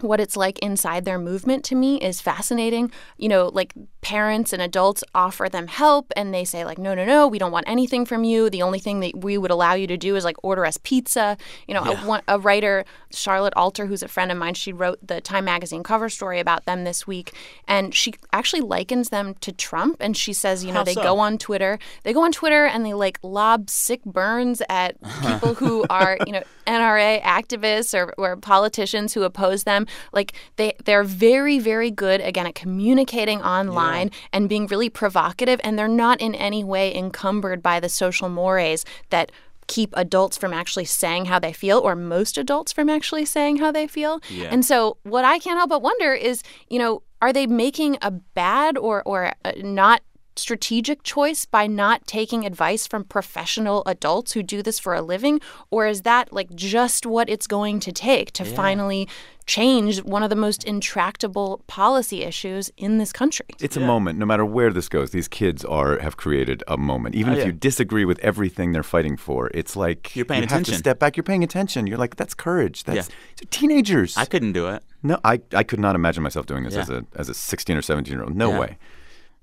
what 0.01 0.21
it's 0.21 0.37
like 0.37 0.59
inside 0.61 1.05
their 1.05 1.19
movement 1.19 1.65
to 1.67 1.75
me 1.75 2.01
is 2.01 2.21
fascinating. 2.21 2.91
You 3.17 3.29
know, 3.29 3.49
like 3.49 3.75
parents 4.01 4.53
and 4.53 4.63
adults 4.63 5.05
offer 5.15 5.49
them 5.49 5.67
help 5.67 6.11
and 6.17 6.33
they 6.33 6.45
say 6.45 6.65
like 6.65 6.79
no 6.79 6.95
no 6.95 7.05
no 7.05 7.29
we 7.29 7.39
don't 7.39 7.53
want 7.53 7.69
anything 7.69 8.07
from 8.07 8.25
you 8.25 8.49
the 8.49 8.63
only 8.63 8.79
thing 8.79 9.01
that 9.01 9.15
we 9.23 9.37
would 9.37 9.51
allow 9.51 9.75
you 9.75 9.87
to 9.87 9.97
do 9.97 10.17
is 10.17 10.25
like 10.25 10.37
order 10.43 10.65
us 10.65 10.79
pizza 10.83 11.37
you 11.69 11.75
know 11.75 11.83
a, 11.83 12.23
a 12.29 12.39
writer 12.39 12.85
charlotte 13.11 13.53
alter 13.57 13.87
who's 13.87 14.03
a 14.03 14.09
friend 14.09 14.33
of 14.33 14.39
mine 14.39 14.55
she 14.55 14.73
wrote 14.73 14.99
the 15.07 15.21
time 15.21 15.45
magazine 15.45 15.83
cover 15.83 16.09
story 16.09 16.41
about 16.41 16.65
them 16.65 16.85
this 16.85 17.07
week 17.07 17.35
and 17.69 17.95
she 17.95 18.15
actually 18.33 18.63
likens 18.63 19.11
them 19.11 19.35
to 19.35 19.53
trump 19.53 19.99
and 20.01 20.17
she 20.17 20.33
says 20.33 20.65
you 20.65 20.73
know 20.73 20.79
How 20.79 20.85
they 20.85 20.95
so? 20.95 21.03
go 21.03 21.19
on 21.19 21.37
twitter 21.37 21.79
they 22.03 22.15
go 22.15 22.23
on 22.25 22.33
twitter 22.33 22.65
and 22.65 22.87
they 22.87 22.95
like 22.95 23.19
lob 23.23 23.69
sick 23.69 24.03
burns 24.05 24.63
at 24.71 24.97
people 25.21 25.55
who 25.55 25.85
are 25.91 26.17
you 26.27 26.33
know 26.33 26.43
nra 26.67 27.21
activists 27.23 27.93
or, 27.93 28.15
or 28.17 28.37
politicians 28.37 29.13
who 29.13 29.25
oppose 29.25 29.65
them 29.65 29.87
like 30.13 30.33
they 30.57 30.73
they're 30.85 31.05
very 31.05 31.59
very 31.59 31.91
good 31.91 32.21
again 32.21 32.47
at 32.47 32.55
communicating 32.55 33.41
online 33.43 34.11
and 34.33 34.49
being 34.49 34.67
really 34.67 34.89
provocative 34.91 35.61
and 35.65 35.79
they're 35.79 35.89
not 35.89 36.21
in 36.21 36.35
any 36.35 36.63
way 36.65 36.95
encumbered 36.95 37.63
by 37.63 37.81
the 37.81 37.89
social 37.89 38.29
mores 38.29 38.85
that 39.11 39.31
keep 39.67 39.95
adults 39.97 40.37
from 40.37 40.53
actually 40.53 40.85
saying 40.85 41.27
how 41.27 41.39
they 41.39 41.53
feel 41.53 41.79
or 41.79 41.95
most 41.95 42.37
adults 42.37 42.73
from 42.73 42.91
actually 42.91 43.25
saying 43.25 43.57
how 43.59 43.71
they 43.71 43.87
feel 43.87 44.21
Yeah. 44.29 44.49
and 44.51 44.65
so 44.65 44.97
what 45.05 45.25
i 45.25 45.39
can't 45.39 45.59
help 45.59 45.71
but 45.71 45.81
wonder 45.83 46.13
is 46.13 46.43
you 46.69 46.79
know 46.79 47.03
are 47.23 47.33
they 47.33 47.47
making 47.47 47.97
a 48.03 48.11
bad 48.11 48.77
or 48.79 49.03
or 49.05 49.33
uh, 49.45 49.53
not 49.59 50.01
strategic 50.41 51.03
choice 51.03 51.45
by 51.45 51.67
not 51.67 52.07
taking 52.07 52.45
advice 52.47 52.87
from 52.87 53.05
professional 53.05 53.83
adults 53.87 54.33
who 54.33 54.43
do 54.43 54.63
this 54.63 54.79
for 54.79 54.95
a 54.95 55.03
living 55.03 55.41
or 55.71 55.87
is 55.87 56.03
that 56.03 56.33
like 56.33 56.51
just 56.55 57.07
what 57.07 57.29
it's 57.29 57.47
going 57.47 57.79
to 57.81 57.93
take 57.93 58.33
to 58.33 58.45
finally 58.45 59.07
change 59.47 60.03
one 60.05 60.23
of 60.23 60.31
the 60.31 60.37
most 60.37 60.63
intractable 60.65 61.61
policy 61.67 62.23
issues 62.23 62.71
in 62.77 62.99
this 62.99 63.13
country 63.13 63.47
It's 63.61 63.77
a 63.77 63.81
moment, 63.81 64.19
no 64.19 64.27
matter 64.27 64.45
where 64.45 64.73
this 64.73 64.89
goes. 64.89 65.11
These 65.11 65.29
kids 65.29 65.65
are 65.65 65.99
have 65.99 66.17
created 66.17 66.63
a 66.69 66.77
moment. 66.77 67.15
Even 67.17 67.31
Oh, 67.33 67.37
if 67.37 67.39
yeah. 67.41 67.47
you 67.47 67.53
disagree 67.53 68.05
with 68.05 68.19
everything 68.21 68.73
they're 68.73 68.83
fighting 68.97 69.17
for, 69.17 69.51
it's 69.53 69.75
like 69.77 70.15
You're 70.15 70.25
paying 70.25 70.43
you 70.43 70.49
have 70.49 70.63
to 70.65 70.75
step 70.75 70.99
back. 71.01 71.17
You're 71.17 71.25
paying 71.33 71.43
attention. 71.43 71.87
You're 71.89 71.99
like, 71.99 72.15
that's 72.17 72.35
courage. 72.35 72.85
That's 72.85 73.09
Yeah. 73.09 73.47
teenagers. 73.51 74.17
I 74.17 74.25
couldn't 74.25 74.53
do 74.53 74.69
it. 74.69 74.83
no, 75.03 75.19
I, 75.25 75.41
I 75.55 75.63
could 75.65 75.81
not 75.81 75.95
imagine 75.97 76.23
myself 76.23 76.47
doing 76.47 76.63
this 76.65 76.75
Yeah. 76.75 76.83
as 76.83 76.91
a 76.91 77.05
as 77.17 77.29
a 77.29 77.35
16 77.35 77.77
or 77.77 77.83
17 77.83 78.13
year 78.15 78.23
old. 78.23 78.37
No 78.37 78.51
Yeah. 78.53 78.59
way. 78.61 78.79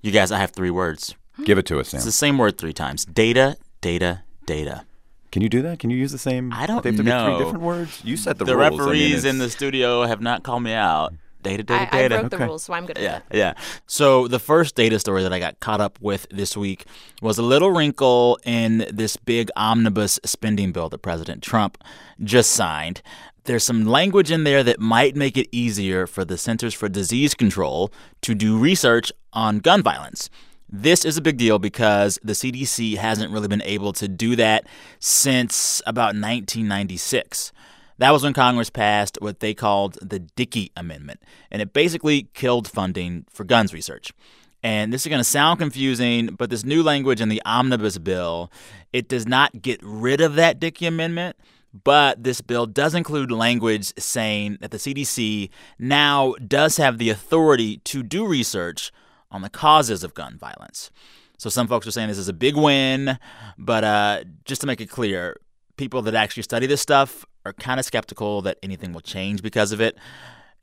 You 0.01 0.12
guys, 0.12 0.32
I 0.32 0.39
have 0.39 0.51
three 0.51 0.70
words. 0.72 1.16
Give 1.44 1.58
it 1.58 1.66
to 1.68 1.80
us, 1.80 1.89
Sam. 1.89 1.98
It's 2.00 2.06
the 2.06 2.12
same 2.12 2.38
word 2.38 2.58
three 2.58 2.74
times. 2.74 3.06
Data, 3.06 3.58
data, 3.82 4.22
data. 4.46 4.86
Can 5.32 5.42
you 5.42 5.50
do 5.50 5.62
that? 5.63 5.80
Can 5.80 5.89
you 5.89 5.98
use 5.98 6.12
the 6.12 6.18
same? 6.18 6.51
I 6.54 6.66
don't 6.66 6.84
They 6.84 6.89
have 6.89 6.98
to 6.98 7.04
be 7.04 7.10
know. 7.10 7.36
three 7.36 7.46
different 7.46 7.63
words. 7.63 8.01
You 8.04 8.18
set 8.18 8.38
the, 8.38 8.46
The, 8.46 8.56
rules. 8.56 8.66
I 8.66 8.70
mean, 8.72 8.80
referees 8.80 9.25
in 9.25 9.38
the 9.39 9.50
studio 9.50 10.04
have 10.04 10.22
not 10.22 10.44
called 10.44 10.63
me 10.63 10.74
out. 10.74 11.13
Data, 11.44 11.63
data, 11.63 11.82
I, 11.94 11.98
I 11.98 12.01
data. 12.08 12.16
wrote 12.24 12.32
the 12.32 12.38
rules 12.39 12.63
so 12.63 12.74
i'm 12.74 12.88
good 12.88 12.98
at 12.98 13.04
Yeah, 13.04 13.18
it 13.30 13.38
yeah. 13.38 13.54
So 13.86 14.27
the 14.27 14.39
first 14.39 14.75
data 14.75 15.00
story 15.00 15.22
that 15.24 15.32
I 15.32 15.39
got 15.39 15.60
caught 15.62 15.80
up 15.80 15.98
with 16.01 16.27
this 16.30 16.58
week 16.58 16.86
was 17.22 17.38
a 17.38 17.44
little 17.44 17.72
wrinkle 17.72 18.38
in 18.44 18.86
this 18.92 19.16
big 19.16 19.50
omnibus 19.56 20.20
spending 20.25 20.72
bill 20.72 20.89
that 20.89 20.98
President 21.04 21.44
Trump 21.44 21.82
just 22.24 22.51
signed. 22.51 23.01
There's 23.46 23.63
some 23.63 23.86
language 23.86 24.30
in 24.30 24.44
there 24.44 24.62
that 24.63 24.80
might 24.82 25.16
make 25.16 25.38
it 25.38 25.48
easier 25.54 26.06
for 26.06 26.25
the 26.25 26.38
Centers 26.38 26.74
for 26.74 26.89
Disease 26.89 27.34
Control 27.34 27.94
to 28.24 28.36
do 28.36 28.58
research 28.58 29.12
on 29.38 29.60
gun 29.60 29.84
violence. 29.84 30.32
This 30.67 31.06
is 31.06 31.15
a 31.15 31.22
big 31.22 31.38
deal 31.38 31.60
because 31.60 32.20
the 32.24 32.34
CDC 32.34 32.98
hasn't 32.98 33.32
really 33.32 33.48
been 33.48 33.62
able 33.62 33.94
to 33.94 34.08
do 34.08 34.36
that 34.36 34.65
since 35.00 35.79
about 35.86 36.15
1996. 36.15 37.53
That 38.00 38.12
was 38.12 38.24
when 38.24 38.34
Congress 38.34 38.72
passed 38.72 39.17
what 39.22 39.39
they 39.39 39.53
called 39.53 39.98
the 40.01 40.20
Dickey 40.20 40.72
Amendment, 40.75 41.22
and 41.51 41.62
it 41.62 41.72
basically 41.72 42.29
killed 42.34 42.67
funding 42.67 43.25
for 43.29 43.44
guns 43.44 43.74
research. 43.74 44.12
And 44.63 44.91
this 44.91 45.06
is 45.06 45.10
going 45.10 45.20
to 45.20 45.24
sound 45.24 45.60
confusing, 45.60 46.36
but 46.36 46.50
this 46.50 46.65
new 46.65 46.82
language 46.82 47.22
in 47.22 47.29
the 47.29 47.41
omnibus 47.46 48.00
bill, 48.00 48.51
it 48.91 49.08
does 49.08 49.27
not 49.27 49.62
get 49.62 49.79
rid 49.84 50.20
of 50.20 50.34
that 50.36 50.60
Dickey 50.60 50.88
Amendment, 50.88 51.38
but 51.84 52.24
this 52.24 52.41
bill 52.41 52.65
does 52.65 52.96
include 52.96 53.32
language 53.32 53.94
saying 54.00 54.58
that 54.62 54.72
the 54.72 54.77
CDC 54.77 55.50
now 55.77 56.34
does 56.46 56.77
have 56.77 56.98
the 56.98 57.12
authority 57.12 57.77
to 57.86 58.01
do 58.01 58.25
research 58.25 58.91
on 59.31 59.41
the 59.41 59.50
causes 59.50 60.03
of 60.03 60.13
gun 60.13 60.38
violence. 60.38 60.91
So 61.38 61.50
some 61.50 61.67
folks 61.67 61.86
are 61.86 61.91
saying 61.91 62.07
this 62.07 62.17
is 62.17 62.29
a 62.29 62.34
big 62.34 62.55
win, 62.55 63.19
but 63.57 63.84
uh, 63.84 64.24
just 64.46 64.62
to 64.62 64.67
make 64.67 64.81
it 64.81 64.89
clear, 64.89 65.38
people 65.77 66.01
that 66.03 66.15
actually 66.15 66.43
study 66.43 66.65
this 66.65 66.81
stuff 66.81 67.25
are 67.46 67.53
kind 67.53 67.79
of 67.79 67.86
skeptical 67.86 68.41
that 68.41 68.57
anything 68.63 68.91
will 68.91 69.01
change 69.01 69.41
because 69.41 69.72
of 69.72 69.79
it. 69.79 69.98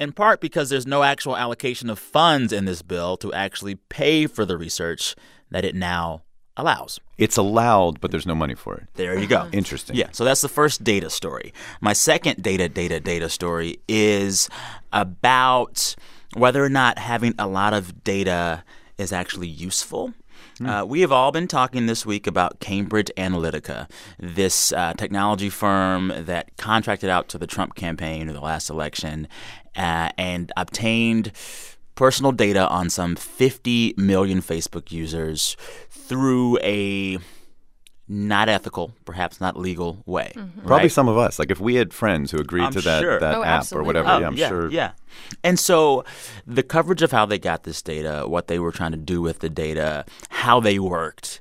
In 0.00 0.12
part 0.12 0.40
because 0.40 0.70
there's 0.70 0.86
no 0.86 1.04
actual 1.04 1.36
allocation 1.36 1.88
of 1.88 2.00
funds 2.00 2.52
in 2.52 2.64
this 2.64 2.82
bill 2.82 3.16
to 3.18 3.32
actually 3.32 3.76
pay 3.76 4.26
for 4.26 4.44
the 4.44 4.58
research 4.58 5.14
that 5.50 5.64
it 5.64 5.76
now 5.76 6.24
allows. 6.56 6.98
It's 7.16 7.36
allowed, 7.36 8.00
but 8.00 8.10
there's 8.10 8.26
no 8.26 8.34
money 8.34 8.56
for 8.56 8.74
it. 8.74 8.88
There 8.94 9.16
you 9.16 9.28
go. 9.28 9.48
Interesting. 9.52 9.94
Yeah, 9.94 10.08
so 10.10 10.24
that's 10.24 10.40
the 10.40 10.48
first 10.48 10.82
data 10.82 11.10
story. 11.10 11.52
My 11.80 11.92
second 11.92 12.42
data, 12.42 12.68
data, 12.68 12.98
data 12.98 13.28
story 13.28 13.78
is 13.88 14.48
about 14.92 15.94
whether 16.34 16.64
or 16.64 16.68
not 16.68 16.98
having 16.98 17.34
a 17.38 17.46
lot 17.46 17.72
of 17.72 18.04
data 18.04 18.64
is 18.98 19.12
actually 19.12 19.48
useful. 19.48 20.14
Mm. 20.60 20.82
Uh, 20.82 20.86
we 20.86 21.00
have 21.00 21.10
all 21.10 21.32
been 21.32 21.48
talking 21.48 21.86
this 21.86 22.06
week 22.06 22.26
about 22.26 22.60
Cambridge 22.60 23.10
Analytica, 23.16 23.90
this 24.18 24.72
uh, 24.72 24.94
technology 24.94 25.48
firm 25.48 26.12
that 26.16 26.56
contracted 26.56 27.10
out 27.10 27.28
to 27.30 27.38
the 27.38 27.46
Trump 27.46 27.74
campaign 27.74 28.28
in 28.28 28.34
the 28.34 28.40
last 28.40 28.70
election 28.70 29.26
uh, 29.76 30.10
and 30.16 30.52
obtained 30.56 31.32
personal 31.94 32.32
data 32.32 32.68
on 32.68 32.90
some 32.90 33.16
50 33.16 33.94
million 33.96 34.40
Facebook 34.40 34.90
users 34.92 35.56
through 35.90 36.58
a 36.58 37.18
not 38.06 38.48
ethical, 38.48 38.92
perhaps 39.04 39.40
not 39.40 39.56
legal 39.56 40.02
way. 40.04 40.32
Mm-hmm. 40.34 40.60
Probably 40.66 40.84
right? 40.84 40.92
some 40.92 41.08
of 41.08 41.16
us. 41.16 41.38
Like 41.38 41.50
if 41.50 41.60
we 41.60 41.76
had 41.76 41.94
friends 41.94 42.30
who 42.30 42.38
agreed 42.38 42.64
I'm 42.64 42.72
to 42.72 42.80
that, 42.82 43.00
sure. 43.00 43.20
that 43.20 43.34
oh, 43.36 43.42
app 43.42 43.60
absolutely. 43.60 43.82
or 43.82 43.86
whatever, 43.86 44.08
oh, 44.08 44.18
yeah, 44.18 44.26
I'm 44.26 44.36
yeah, 44.36 44.48
sure. 44.48 44.70
Yeah. 44.70 44.92
And 45.42 45.58
so 45.58 46.04
the 46.46 46.62
coverage 46.62 47.02
of 47.02 47.12
how 47.12 47.24
they 47.24 47.38
got 47.38 47.62
this 47.62 47.80
data, 47.80 48.24
what 48.26 48.48
they 48.48 48.58
were 48.58 48.72
trying 48.72 48.92
to 48.92 48.98
do 48.98 49.22
with 49.22 49.38
the 49.38 49.48
data, 49.48 50.04
how 50.28 50.60
they 50.60 50.78
worked, 50.78 51.40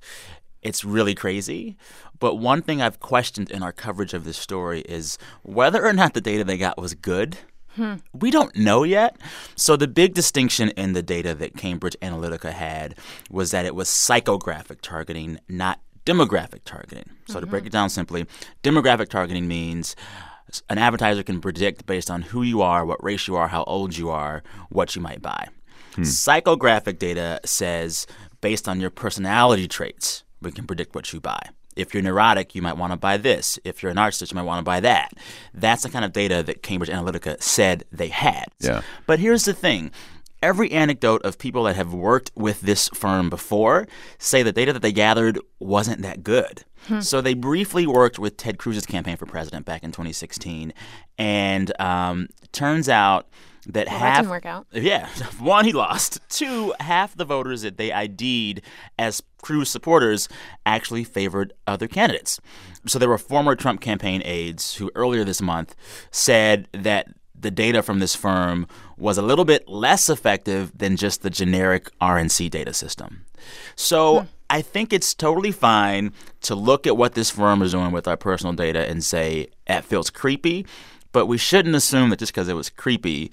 it's 0.62 0.86
really 0.86 1.16
crazy. 1.16 1.78
But 2.20 2.36
one 2.36 2.62
thing 2.62 2.82
I've 2.82 3.02
questioned 3.02 3.52
in 3.52 3.62
our 3.62 3.74
coverage 3.74 4.14
of 4.14 4.24
this 4.24 4.38
story 4.38 4.82
is 4.82 5.18
whether 5.42 5.86
or 5.86 5.92
not 5.92 6.14
the 6.14 6.22
data 6.22 6.46
they 6.46 6.58
got 6.58 6.78
was 6.78 6.94
good. 6.94 7.38
Hmm. 7.76 7.96
We 8.14 8.32
don't 8.32 8.56
know 8.56 8.84
yet. 8.84 9.18
So, 9.56 9.76
the 9.76 9.88
big 9.88 10.14
distinction 10.14 10.70
in 10.70 10.94
the 10.94 11.02
data 11.02 11.34
that 11.34 11.58
Cambridge 11.58 11.98
Analytica 12.04 12.52
had 12.52 12.96
was 13.32 13.50
that 13.50 13.66
it 13.66 13.74
was 13.74 13.90
psychographic 13.90 14.82
targeting, 14.82 15.40
not 15.50 15.80
demographic 16.06 16.62
targeting. 16.66 17.10
So, 17.28 17.34
mm-hmm. 17.34 17.40
to 17.42 17.46
break 17.48 17.62
mm-hmm. 17.62 17.68
it 17.68 17.74
down 17.74 17.90
simply, 17.90 18.26
demographic 18.64 19.10
targeting 19.10 19.48
means 19.48 19.96
an 20.70 20.78
advertiser 20.78 21.24
can 21.24 21.42
predict 21.42 21.86
based 21.86 22.12
on 22.12 22.22
who 22.22 22.44
you 22.44 22.62
are, 22.62 22.86
what 22.86 23.04
race 23.04 23.28
you 23.28 23.36
are, 23.36 23.48
how 23.48 23.64
old 23.64 23.98
you 23.98 24.10
are, 24.10 24.44
what 24.70 24.96
you 24.96 25.02
might 25.02 25.22
buy. 25.22 25.48
Hmm. 25.96 26.04
Psychographic 26.04 27.00
data 27.00 27.40
says 27.46 28.08
based 28.42 28.68
on 28.68 28.80
your 28.80 28.90
personality 28.90 29.68
traits, 29.68 30.24
we 30.42 30.52
can 30.52 30.68
predict 30.68 30.96
what 30.96 31.12
you 31.14 31.20
buy. 31.20 31.50
If 31.76 31.94
you're 31.94 32.04
neurotic, 32.04 32.54
you 32.54 32.62
might 32.62 32.78
want 32.78 32.94
to 32.94 32.98
buy 32.98 33.18
this. 33.18 33.58
If 33.64 33.82
you're 33.82 33.92
a 33.92 33.96
narcissist, 33.96 34.32
you 34.32 34.36
might 34.36 34.44
want 34.44 34.60
to 34.60 34.64
buy 34.64 34.80
that. 34.82 35.14
That's 35.54 35.84
the 35.84 35.90
kind 35.90 36.06
of 36.06 36.14
data 36.14 36.44
that 36.44 36.62
Cambridge 36.62 36.90
Analytica 36.90 37.42
said 37.42 37.84
they 37.92 38.10
had. 38.10 38.46
Yeah. 38.60 38.82
But 39.08 39.20
here's 39.20 39.46
the 39.46 39.54
thing 39.54 39.92
every 40.44 40.72
anecdote 40.72 41.24
of 41.24 41.40
people 41.40 41.64
that 41.64 41.78
have 41.78 41.94
worked 41.94 42.30
with 42.36 42.62
this 42.62 42.90
firm 42.90 43.30
before 43.30 43.88
say 44.20 44.44
the 44.44 44.52
data 44.52 44.74
that 44.74 44.82
they 44.82 44.92
gathered 44.92 45.40
wasn't 45.60 46.02
that 46.02 46.22
good. 46.22 46.66
Hmm. 46.88 47.00
So 47.00 47.22
they 47.22 47.34
briefly 47.34 47.88
worked 47.88 48.20
with 48.20 48.36
Ted 48.36 48.60
Cruz's 48.60 48.86
campaign 48.86 49.16
for 49.16 49.26
president 49.26 49.66
back 49.66 49.84
in 49.84 49.92
2016, 49.92 50.74
and 51.18 51.82
um, 51.82 52.28
turns 52.52 52.90
out 52.90 53.30
that 53.68 53.88
well, 53.88 54.00
half 54.00 54.16
that 54.18 54.22
didn't 54.22 54.32
work 54.32 54.46
out. 54.46 54.68
Yeah, 54.74 55.08
one 55.40 55.64
he 55.64 55.72
lost. 55.72 56.20
Two, 56.28 56.74
half 56.82 57.16
the 57.16 57.24
voters 57.24 57.62
that 57.62 57.78
they 57.78 57.94
ID'd 57.94 58.62
as 59.00 59.24
Cruz 59.42 59.70
supporters 59.70 60.28
actually 60.66 61.06
favored 61.06 61.54
other 61.66 61.88
candidates. 61.88 62.42
So 62.86 63.00
there 63.00 63.08
were 63.08 63.18
former 63.18 63.56
Trump 63.56 63.80
campaign 63.80 64.22
aides 64.26 64.76
who 64.76 64.92
earlier 64.94 65.24
this 65.24 65.42
month 65.42 65.76
said 66.12 66.68
that 66.74 67.08
the 67.44 67.52
data 67.52 67.84
from 67.84 68.00
this 68.00 68.16
firm 68.16 68.68
was 68.98 69.18
a 69.18 69.22
little 69.22 69.46
bit 69.46 69.68
less 69.68 70.10
effective 70.10 70.76
than 70.78 70.98
just 70.98 71.22
the 71.22 71.30
generic 71.30 71.90
RNC 72.00 72.50
data 72.50 72.74
system. 72.74 73.26
So 73.76 74.22
hmm. 74.22 74.28
I 74.50 74.62
think 74.62 74.92
it's 74.92 75.14
totally 75.14 75.52
fine 75.52 76.14
to 76.42 76.56
look 76.56 76.88
at 76.88 76.98
what 76.98 77.14
this 77.14 77.30
firm 77.30 77.62
is 77.62 77.72
doing 77.72 77.92
with 77.92 78.08
our 78.08 78.18
personal 78.18 78.54
data 78.54 78.88
and 78.90 79.04
say, 79.04 79.48
that 79.68 79.86
feels 79.86 80.10
creepy. 80.10 80.66
But 81.12 81.28
we 81.28 81.38
shouldn't 81.38 81.76
assume 81.76 82.10
that 82.10 82.20
just 82.20 82.34
because 82.34 82.50
it 82.50 82.56
was 82.56 82.70
creepy, 82.70 83.32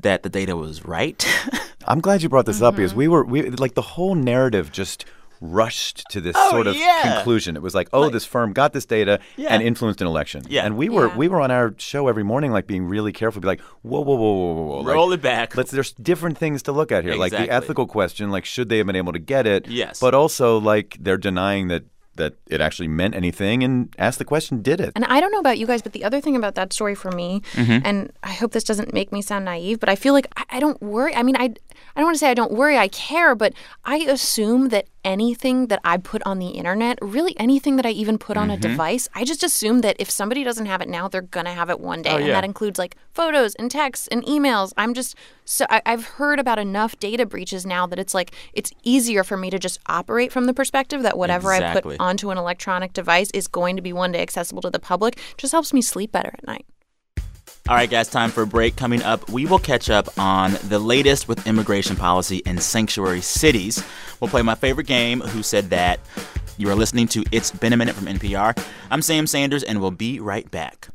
that 0.00 0.22
the 0.22 0.28
data 0.28 0.56
was 0.56 0.84
right. 0.84 1.26
I'm 1.86 2.00
glad 2.00 2.22
you 2.22 2.28
brought 2.28 2.46
this 2.46 2.56
mm-hmm. 2.56 2.66
up 2.66 2.76
because 2.76 2.94
we 2.94 3.08
were 3.08 3.24
we 3.24 3.50
like 3.50 3.74
the 3.74 3.82
whole 3.82 4.14
narrative 4.14 4.72
just 4.72 5.04
rushed 5.40 6.04
to 6.10 6.20
this 6.20 6.34
oh, 6.38 6.50
sort 6.50 6.66
of 6.66 6.76
yeah. 6.76 7.14
conclusion. 7.14 7.56
It 7.56 7.62
was 7.62 7.74
like, 7.74 7.88
oh, 7.92 8.02
like, 8.02 8.12
this 8.12 8.24
firm 8.24 8.52
got 8.52 8.72
this 8.72 8.86
data 8.86 9.20
yeah. 9.36 9.48
and 9.50 9.62
influenced 9.62 10.00
an 10.00 10.06
election. 10.06 10.42
Yeah. 10.48 10.64
And 10.64 10.76
we 10.76 10.88
were 10.88 11.08
yeah. 11.08 11.16
we 11.16 11.28
were 11.28 11.40
on 11.40 11.50
our 11.50 11.74
show 11.78 12.08
every 12.08 12.24
morning, 12.24 12.52
like 12.52 12.66
being 12.66 12.86
really 12.86 13.12
careful, 13.12 13.40
be 13.40 13.48
like, 13.48 13.60
whoa, 13.82 14.00
whoa, 14.00 14.14
whoa, 14.14 14.32
whoa, 14.32 14.52
whoa, 14.54 14.82
whoa. 14.82 14.92
Roll 14.92 15.10
like, 15.10 15.18
it 15.18 15.22
back. 15.22 15.56
Let's. 15.56 15.70
There's 15.70 15.92
different 15.92 16.38
things 16.38 16.62
to 16.64 16.72
look 16.72 16.92
at 16.92 17.04
here, 17.04 17.14
exactly. 17.14 17.38
like 17.38 17.48
the 17.48 17.52
ethical 17.52 17.86
question, 17.86 18.30
like 18.30 18.44
should 18.44 18.68
they 18.68 18.78
have 18.78 18.86
been 18.86 18.96
able 18.96 19.12
to 19.12 19.18
get 19.18 19.46
it? 19.46 19.66
Yes. 19.66 20.00
But 20.00 20.14
also, 20.14 20.58
like 20.58 20.96
they're 21.00 21.16
denying 21.16 21.68
that 21.68 21.84
that 22.16 22.34
it 22.46 22.60
actually 22.60 22.86
meant 22.86 23.14
anything 23.14 23.64
and 23.64 23.94
asked 23.98 24.18
the 24.18 24.24
question, 24.24 24.62
did 24.62 24.80
it? 24.80 24.92
And 24.94 25.04
I 25.06 25.20
don't 25.20 25.32
know 25.32 25.40
about 25.40 25.58
you 25.58 25.66
guys, 25.66 25.82
but 25.82 25.92
the 25.92 26.04
other 26.04 26.20
thing 26.20 26.36
about 26.36 26.54
that 26.54 26.72
story 26.72 26.94
for 26.94 27.10
me, 27.10 27.42
mm-hmm. 27.54 27.84
and 27.84 28.12
I 28.22 28.32
hope 28.32 28.52
this 28.52 28.64
doesn't 28.64 28.94
make 28.94 29.10
me 29.10 29.20
sound 29.20 29.44
naive, 29.44 29.80
but 29.80 29.88
I 29.88 29.96
feel 29.96 30.12
like 30.12 30.28
I, 30.36 30.44
I 30.50 30.60
don't 30.60 30.80
worry. 30.80 31.14
I 31.14 31.22
mean, 31.22 31.36
I, 31.36 31.54
I 31.96 32.00
don't 32.00 32.06
want 32.06 32.16
to 32.16 32.18
say 32.18 32.30
I 32.30 32.34
don't 32.34 32.52
worry, 32.52 32.76
I 32.76 32.88
care, 32.88 33.34
but 33.34 33.52
I 33.84 33.98
assume 33.98 34.70
that 34.70 34.88
anything 35.04 35.68
that 35.68 35.80
I 35.84 35.96
put 35.96 36.22
on 36.24 36.38
the 36.38 36.48
internet, 36.48 36.98
really 37.00 37.38
anything 37.38 37.76
that 37.76 37.86
I 37.86 37.90
even 37.90 38.18
put 38.18 38.36
on 38.36 38.48
mm-hmm. 38.48 38.56
a 38.56 38.60
device, 38.60 39.08
I 39.14 39.24
just 39.24 39.44
assume 39.44 39.82
that 39.82 39.96
if 39.98 40.10
somebody 40.10 40.42
doesn't 40.42 40.66
have 40.66 40.80
it 40.80 40.88
now, 40.88 41.06
they're 41.06 41.22
going 41.22 41.46
to 41.46 41.52
have 41.52 41.70
it 41.70 41.78
one 41.78 42.02
day. 42.02 42.10
Oh, 42.10 42.16
and 42.16 42.30
that 42.30 42.44
includes 42.44 42.78
like 42.78 42.96
photos 43.12 43.54
and 43.56 43.70
texts 43.70 44.08
and 44.08 44.24
emails. 44.24 44.72
I'm 44.76 44.94
just 44.94 45.16
so 45.44 45.66
I, 45.70 45.82
I've 45.86 46.04
heard 46.04 46.40
about 46.40 46.58
enough 46.58 46.98
data 46.98 47.26
breaches 47.26 47.64
now 47.64 47.86
that 47.86 47.98
it's 47.98 48.14
like 48.14 48.32
it's 48.54 48.72
easier 48.82 49.22
for 49.22 49.36
me 49.36 49.50
to 49.50 49.58
just 49.58 49.78
operate 49.86 50.32
from 50.32 50.46
the 50.46 50.54
perspective 50.54 51.02
that 51.02 51.16
whatever 51.16 51.52
exactly. 51.52 51.94
I 51.94 51.96
put 51.96 52.00
onto 52.00 52.30
an 52.30 52.38
electronic 52.38 52.92
device 52.92 53.30
is 53.32 53.46
going 53.46 53.76
to 53.76 53.82
be 53.82 53.92
one 53.92 54.12
day 54.12 54.22
accessible 54.22 54.62
to 54.62 54.70
the 54.70 54.80
public. 54.80 55.18
Just 55.36 55.52
helps 55.52 55.72
me 55.72 55.82
sleep 55.82 56.10
better 56.10 56.30
at 56.32 56.46
night. 56.46 56.66
All 57.66 57.74
right, 57.74 57.88
guys, 57.88 58.10
time 58.10 58.30
for 58.30 58.42
a 58.42 58.46
break. 58.46 58.76
Coming 58.76 59.02
up, 59.02 59.30
we 59.30 59.46
will 59.46 59.58
catch 59.58 59.88
up 59.88 60.18
on 60.18 60.58
the 60.68 60.78
latest 60.78 61.28
with 61.28 61.46
immigration 61.46 61.96
policy 61.96 62.42
in 62.44 62.58
sanctuary 62.58 63.22
cities. 63.22 63.82
We'll 64.20 64.28
play 64.28 64.42
my 64.42 64.54
favorite 64.54 64.86
game, 64.86 65.22
Who 65.22 65.42
Said 65.42 65.70
That? 65.70 65.98
You 66.58 66.68
are 66.68 66.74
listening 66.74 67.08
to 67.08 67.24
It's 67.32 67.50
Been 67.50 67.72
a 67.72 67.78
Minute 67.78 67.94
from 67.94 68.04
NPR. 68.04 68.62
I'm 68.90 69.00
Sam 69.00 69.26
Sanders, 69.26 69.62
and 69.62 69.80
we'll 69.80 69.92
be 69.92 70.20
right 70.20 70.48
back. 70.50 70.88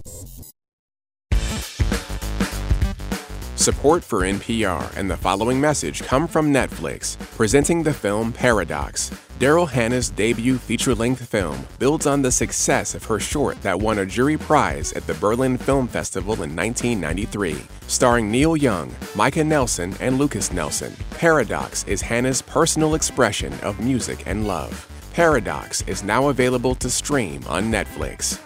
Support 3.59 4.05
for 4.05 4.21
NPR 4.21 4.95
and 4.95 5.11
the 5.11 5.17
following 5.17 5.59
message 5.59 6.01
come 6.03 6.29
from 6.29 6.53
Netflix, 6.53 7.19
presenting 7.35 7.83
the 7.83 7.93
film 7.93 8.31
Paradox. 8.31 9.09
Daryl 9.37 9.67
Hannah's 9.67 10.09
debut 10.09 10.57
feature 10.57 10.95
length 10.95 11.27
film 11.27 11.67
builds 11.77 12.07
on 12.07 12.21
the 12.21 12.31
success 12.31 12.95
of 12.95 13.03
her 13.03 13.19
short 13.19 13.61
that 13.61 13.77
won 13.77 13.99
a 13.99 14.05
jury 14.05 14.37
prize 14.37 14.93
at 14.93 15.05
the 15.07 15.13
Berlin 15.15 15.57
Film 15.57 15.89
Festival 15.89 16.35
in 16.35 16.55
1993. 16.55 17.57
Starring 17.85 18.31
Neil 18.31 18.55
Young, 18.55 18.95
Micah 19.13 19.43
Nelson, 19.43 19.93
and 19.99 20.17
Lukas 20.17 20.53
Nelson, 20.53 20.95
Paradox 21.09 21.83
is 21.83 22.01
Hannah's 22.01 22.41
personal 22.41 22.95
expression 22.95 23.51
of 23.59 23.81
music 23.81 24.23
and 24.25 24.47
love. 24.47 24.87
Paradox 25.13 25.81
is 25.81 26.01
now 26.01 26.29
available 26.29 26.75
to 26.75 26.89
stream 26.89 27.43
on 27.49 27.69
Netflix. 27.69 28.39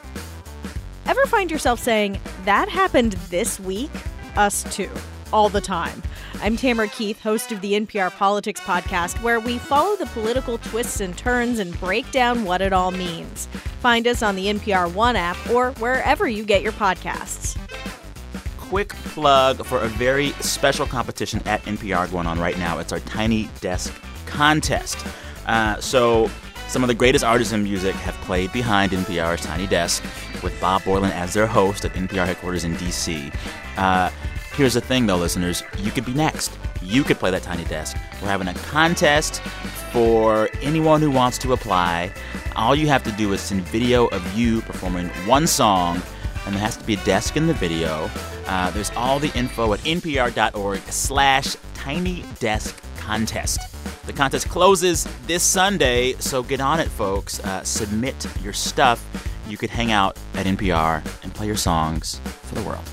Ever 1.05 1.27
find 1.27 1.51
yourself 1.51 1.79
saying, 1.79 2.19
That 2.45 2.67
happened 2.67 3.11
this 3.29 3.59
week? 3.59 3.91
Us 4.37 4.63
too, 4.75 4.89
all 5.31 5.49
the 5.49 5.61
time. 5.61 6.01
I'm 6.41 6.57
Tamara 6.57 6.87
Keith, 6.87 7.21
host 7.21 7.51
of 7.51 7.61
the 7.61 7.73
NPR 7.73 8.11
Politics 8.11 8.59
Podcast, 8.61 9.21
where 9.21 9.39
we 9.39 9.57
follow 9.57 9.95
the 9.95 10.07
political 10.07 10.57
twists 10.57 10.99
and 10.99 11.17
turns 11.17 11.59
and 11.59 11.79
break 11.79 12.09
down 12.11 12.43
what 12.43 12.61
it 12.61 12.73
all 12.73 12.91
means. 12.91 13.47
Find 13.79 14.07
us 14.07 14.21
on 14.21 14.35
the 14.35 14.47
NPR 14.47 14.93
One 14.93 15.15
app 15.15 15.37
or 15.49 15.71
wherever 15.73 16.27
you 16.27 16.43
get 16.43 16.61
your 16.61 16.71
podcasts. 16.73 17.57
Quick 18.57 18.89
plug 18.89 19.65
for 19.65 19.79
a 19.79 19.87
very 19.87 20.29
special 20.41 20.85
competition 20.85 21.41
at 21.45 21.61
NPR 21.63 22.11
going 22.11 22.27
on 22.27 22.39
right 22.39 22.57
now. 22.57 22.79
It's 22.79 22.91
our 22.91 22.99
Tiny 23.01 23.49
Desk 23.61 23.93
contest. 24.25 24.97
Uh, 25.45 25.79
so, 25.79 26.29
some 26.67 26.83
of 26.83 26.87
the 26.87 26.93
greatest 26.93 27.23
artists 27.23 27.53
in 27.53 27.63
music 27.63 27.95
have 27.95 28.15
played 28.21 28.51
behind 28.51 28.91
NPR's 28.91 29.41
Tiny 29.41 29.67
Desk 29.67 30.03
with 30.41 30.59
Bob 30.59 30.81
Boilen 30.81 31.11
as 31.11 31.33
their 31.33 31.47
host 31.47 31.85
at 31.85 31.93
NPR 31.93 32.25
headquarters 32.25 32.63
in 32.63 32.75
D.C. 32.77 33.31
Uh, 33.77 34.09
here's 34.55 34.73
the 34.73 34.81
thing, 34.81 35.05
though, 35.05 35.17
listeners 35.17 35.63
you 35.77 35.91
could 35.91 36.05
be 36.05 36.13
next. 36.13 36.57
You 36.81 37.03
could 37.03 37.17
play 37.17 37.31
that 37.31 37.43
Tiny 37.43 37.63
Desk. 37.65 37.95
We're 38.21 38.27
having 38.27 38.47
a 38.47 38.53
contest 38.53 39.41
for 39.91 40.49
anyone 40.61 41.01
who 41.01 41.11
wants 41.11 41.37
to 41.39 41.53
apply. 41.53 42.11
All 42.55 42.75
you 42.75 42.87
have 42.87 43.03
to 43.03 43.11
do 43.13 43.31
is 43.33 43.41
send 43.41 43.61
video 43.61 44.07
of 44.07 44.37
you 44.37 44.61
performing 44.61 45.09
one 45.27 45.47
song, 45.47 46.01
and 46.45 46.53
there 46.55 46.61
has 46.61 46.77
to 46.77 46.83
be 46.83 46.95
a 46.95 47.03
desk 47.05 47.37
in 47.37 47.47
the 47.47 47.53
video. 47.53 48.09
Uh, 48.47 48.71
there's 48.71 48.91
all 48.91 49.19
the 49.19 49.31
info 49.37 49.73
at 49.73 49.79
npr.org 49.81 50.81
slash 50.89 51.55
tiny 51.73 52.23
desk 52.39 52.81
contest. 52.97 53.72
The 54.05 54.13
contest 54.13 54.49
closes 54.49 55.07
this 55.27 55.43
Sunday, 55.43 56.13
so 56.19 56.43
get 56.43 56.59
on 56.59 56.81
it, 56.81 56.89
folks. 56.89 57.39
Uh, 57.39 57.63
submit 57.63 58.15
your 58.43 58.51
stuff. 58.51 59.01
You 59.47 59.57
could 59.57 59.69
hang 59.69 59.91
out 59.91 60.17
at 60.33 60.45
NPR 60.45 61.01
and 61.23 61.33
play 61.33 61.47
your 61.47 61.55
songs 61.55 62.19
for 62.23 62.55
the 62.55 62.61
world. 62.63 62.83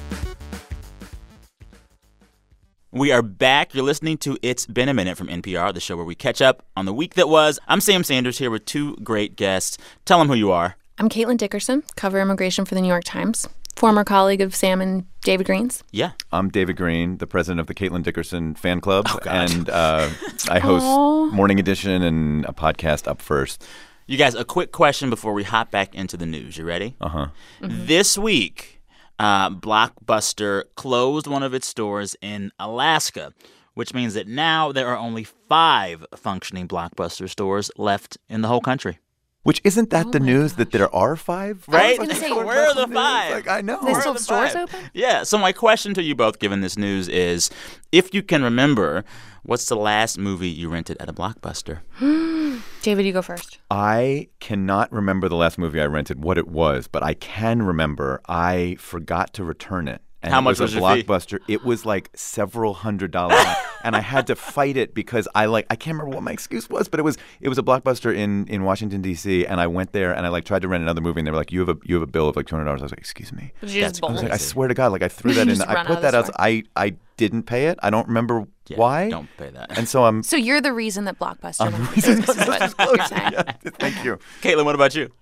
We 2.92 3.12
are 3.12 3.22
back. 3.22 3.74
You're 3.74 3.84
listening 3.84 4.18
to 4.18 4.36
It's 4.42 4.66
Been 4.66 4.88
a 4.88 4.94
Minute 4.94 5.16
from 5.16 5.28
NPR, 5.28 5.74
the 5.74 5.80
show 5.80 5.96
where 5.96 6.04
we 6.04 6.14
catch 6.14 6.40
up 6.40 6.64
on 6.76 6.86
the 6.86 6.94
week 6.94 7.14
that 7.14 7.28
was. 7.28 7.58
I'm 7.66 7.80
Sam 7.80 8.04
Sanders 8.04 8.38
here 8.38 8.50
with 8.50 8.64
two 8.64 8.96
great 8.96 9.36
guests. 9.36 9.78
Tell 10.04 10.18
them 10.18 10.28
who 10.28 10.34
you 10.34 10.50
are. 10.50 10.76
I'm 10.98 11.08
Caitlin 11.08 11.38
Dickerson, 11.38 11.82
cover 11.96 12.20
immigration 12.20 12.64
for 12.64 12.74
the 12.74 12.80
New 12.80 12.88
York 12.88 13.04
Times, 13.04 13.48
former 13.80 14.04
colleague 14.04 14.42
of 14.42 14.54
Sam 14.54 14.82
and 14.82 15.06
David 15.22 15.46
Greene's. 15.46 15.82
Yeah. 15.90 16.12
I'm 16.32 16.50
David 16.50 16.76
Greene, 16.76 17.16
the 17.16 17.26
president 17.26 17.60
of 17.60 17.66
the 17.66 17.74
Caitlin 17.74 18.02
Dickerson 18.02 18.54
fan 18.54 18.78
club, 18.82 19.06
Oh, 19.08 19.18
God. 19.22 19.50
and 19.50 19.70
uh, 19.70 20.10
I 20.50 20.58
host 20.58 20.84
Aw. 20.84 21.30
Morning 21.30 21.58
Edition 21.58 22.02
and 22.02 22.44
a 22.44 22.52
podcast 22.52 23.08
up 23.08 23.22
first. 23.22 23.64
You 24.06 24.18
guys, 24.18 24.34
a 24.34 24.44
quick 24.44 24.70
question 24.72 25.08
before 25.08 25.32
we 25.32 25.44
hop 25.44 25.70
back 25.70 25.94
into 25.94 26.18
the 26.18 26.26
news. 26.26 26.58
You 26.58 26.66
ready? 26.66 26.94
Uh 27.00 27.08
huh. 27.08 27.26
This 27.62 28.18
week, 28.18 28.82
uh, 29.18 29.48
Blockbuster 29.48 30.64
closed 30.74 31.26
one 31.26 31.42
of 31.42 31.54
its 31.54 31.66
stores 31.66 32.14
in 32.20 32.52
Alaska, 32.58 33.32
which 33.72 33.94
means 33.94 34.12
that 34.12 34.28
now 34.28 34.72
there 34.72 34.88
are 34.88 34.96
only 34.98 35.24
five 35.24 36.04
functioning 36.16 36.68
Blockbuster 36.68 37.30
stores 37.30 37.70
left 37.78 38.18
in 38.28 38.42
the 38.42 38.48
whole 38.48 38.60
country. 38.60 38.98
Which 39.42 39.62
isn't 39.64 39.88
that 39.90 40.08
Oh 40.08 40.10
the 40.10 40.20
my 40.20 40.26
news 40.26 40.52
that 40.54 40.70
there 40.70 40.94
are 40.94 41.16
five? 41.16 41.64
Right? 41.66 41.96
gonna 41.98 42.14
say, 42.14 42.30
Where 42.30 42.68
are 42.68 42.74
the 42.74 42.86
News, 42.86 42.94
five? 42.94 43.32
Like 43.32 43.48
I 43.48 43.62
know. 43.62 43.78
They 43.82 43.92
Where 43.92 44.00
still 44.02 44.10
are 44.10 44.14
have 44.14 44.18
the 44.18 44.22
stores 44.22 44.52
five? 44.52 44.62
open? 44.74 44.90
Yeah. 44.92 45.22
So 45.22 45.38
my 45.38 45.52
question 45.52 45.94
to 45.94 46.02
you 46.02 46.14
both, 46.14 46.38
given 46.40 46.60
this 46.60 46.76
news, 46.76 47.08
is 47.08 47.48
if 47.90 48.12
you 48.12 48.22
can 48.22 48.42
remember, 48.42 49.02
what's 49.42 49.64
the 49.66 49.76
last 49.76 50.18
movie 50.18 50.48
you 50.50 50.68
rented 50.68 50.98
at 51.00 51.08
a 51.08 51.14
Blockbuster? 51.14 51.78
David, 52.82 53.06
you 53.06 53.12
go 53.14 53.22
first. 53.22 53.58
I 53.70 54.28
cannot 54.40 54.92
remember 54.92 55.26
the 55.28 55.36
last 55.36 55.56
movie 55.56 55.80
I 55.80 55.86
rented, 55.86 56.22
what 56.22 56.36
it 56.36 56.48
was, 56.48 56.86
but 56.86 57.02
I 57.02 57.14
can 57.14 57.62
remember 57.62 58.20
I 58.28 58.76
forgot 58.78 59.32
to 59.34 59.44
return 59.44 59.88
it. 59.88 60.02
And 60.22 60.32
How 60.34 60.40
it 60.40 60.42
much 60.42 60.60
was, 60.60 60.74
was 60.74 60.76
a 60.76 60.78
your 60.80 60.94
fee? 60.96 61.02
blockbuster. 61.04 61.38
It 61.48 61.64
was 61.64 61.86
like 61.86 62.10
several 62.14 62.74
hundred 62.74 63.10
dollars, 63.10 63.42
and 63.84 63.96
I 63.96 64.00
had 64.00 64.26
to 64.26 64.36
fight 64.36 64.76
it 64.76 64.92
because 64.94 65.26
I 65.34 65.46
like 65.46 65.64
I 65.70 65.76
can't 65.76 65.96
remember 65.96 66.14
what 66.14 66.22
my 66.22 66.30
excuse 66.32 66.68
was, 66.68 66.88
but 66.88 67.00
it 67.00 67.04
was 67.04 67.16
it 67.40 67.48
was 67.48 67.56
a 67.56 67.62
blockbuster 67.62 68.14
in 68.14 68.46
in 68.48 68.62
Washington 68.64 69.00
D.C. 69.00 69.46
and 69.46 69.60
I 69.62 69.66
went 69.66 69.92
there 69.92 70.12
and 70.12 70.26
I 70.26 70.28
like 70.28 70.44
tried 70.44 70.60
to 70.60 70.68
rent 70.68 70.82
another 70.82 71.00
movie 71.00 71.20
and 71.20 71.26
they 71.26 71.30
were 71.30 71.38
like 71.38 71.52
you 71.52 71.60
have 71.60 71.70
a 71.70 71.76
you 71.84 71.94
have 71.94 72.02
a 72.02 72.06
bill 72.06 72.28
of 72.28 72.36
like 72.36 72.46
two 72.46 72.54
hundred 72.54 72.66
dollars. 72.66 72.82
I 72.82 72.84
was 72.84 72.92
like 72.92 72.98
excuse 73.00 73.32
me. 73.32 73.52
That's? 73.62 74.02
I 74.02 74.12
was 74.12 74.22
like 74.22 74.32
I 74.32 74.36
swear 74.36 74.68
to 74.68 74.74
God, 74.74 74.92
like 74.92 75.02
I 75.02 75.08
threw 75.08 75.32
that 75.32 75.42
in. 75.48 75.54
Just 75.54 75.62
I 75.66 75.84
put 75.86 75.96
out 75.96 76.02
that 76.02 76.10
the 76.10 76.18
out. 76.18 76.30
I 76.38 76.64
I 76.76 76.96
didn't 77.16 77.44
pay 77.44 77.68
it. 77.68 77.78
I 77.82 77.88
don't 77.88 78.06
remember 78.08 78.46
Yeah, 78.66 78.76
why. 78.76 79.08
Don't 79.08 79.28
pay 79.38 79.48
that. 79.48 79.78
And 79.78 79.88
so 79.88 80.04
I'm. 80.04 80.22
so 80.22 80.36
you're 80.36 80.60
the 80.60 80.74
reason 80.74 81.04
that 81.06 81.18
Blockbuster 81.18 81.64
I'm 81.66 81.72
went 81.72 81.96
reason- 81.96 82.16
business, 82.20 82.36
is 82.36 82.74
what 82.76 82.96
you're 82.96 83.06
saying. 83.06 83.32
Yeah, 83.32 83.52
Thank 83.78 84.04
you. 84.04 84.18
Caitlin, 84.42 84.66
what 84.66 84.74
about 84.74 84.94
you? 84.94 85.12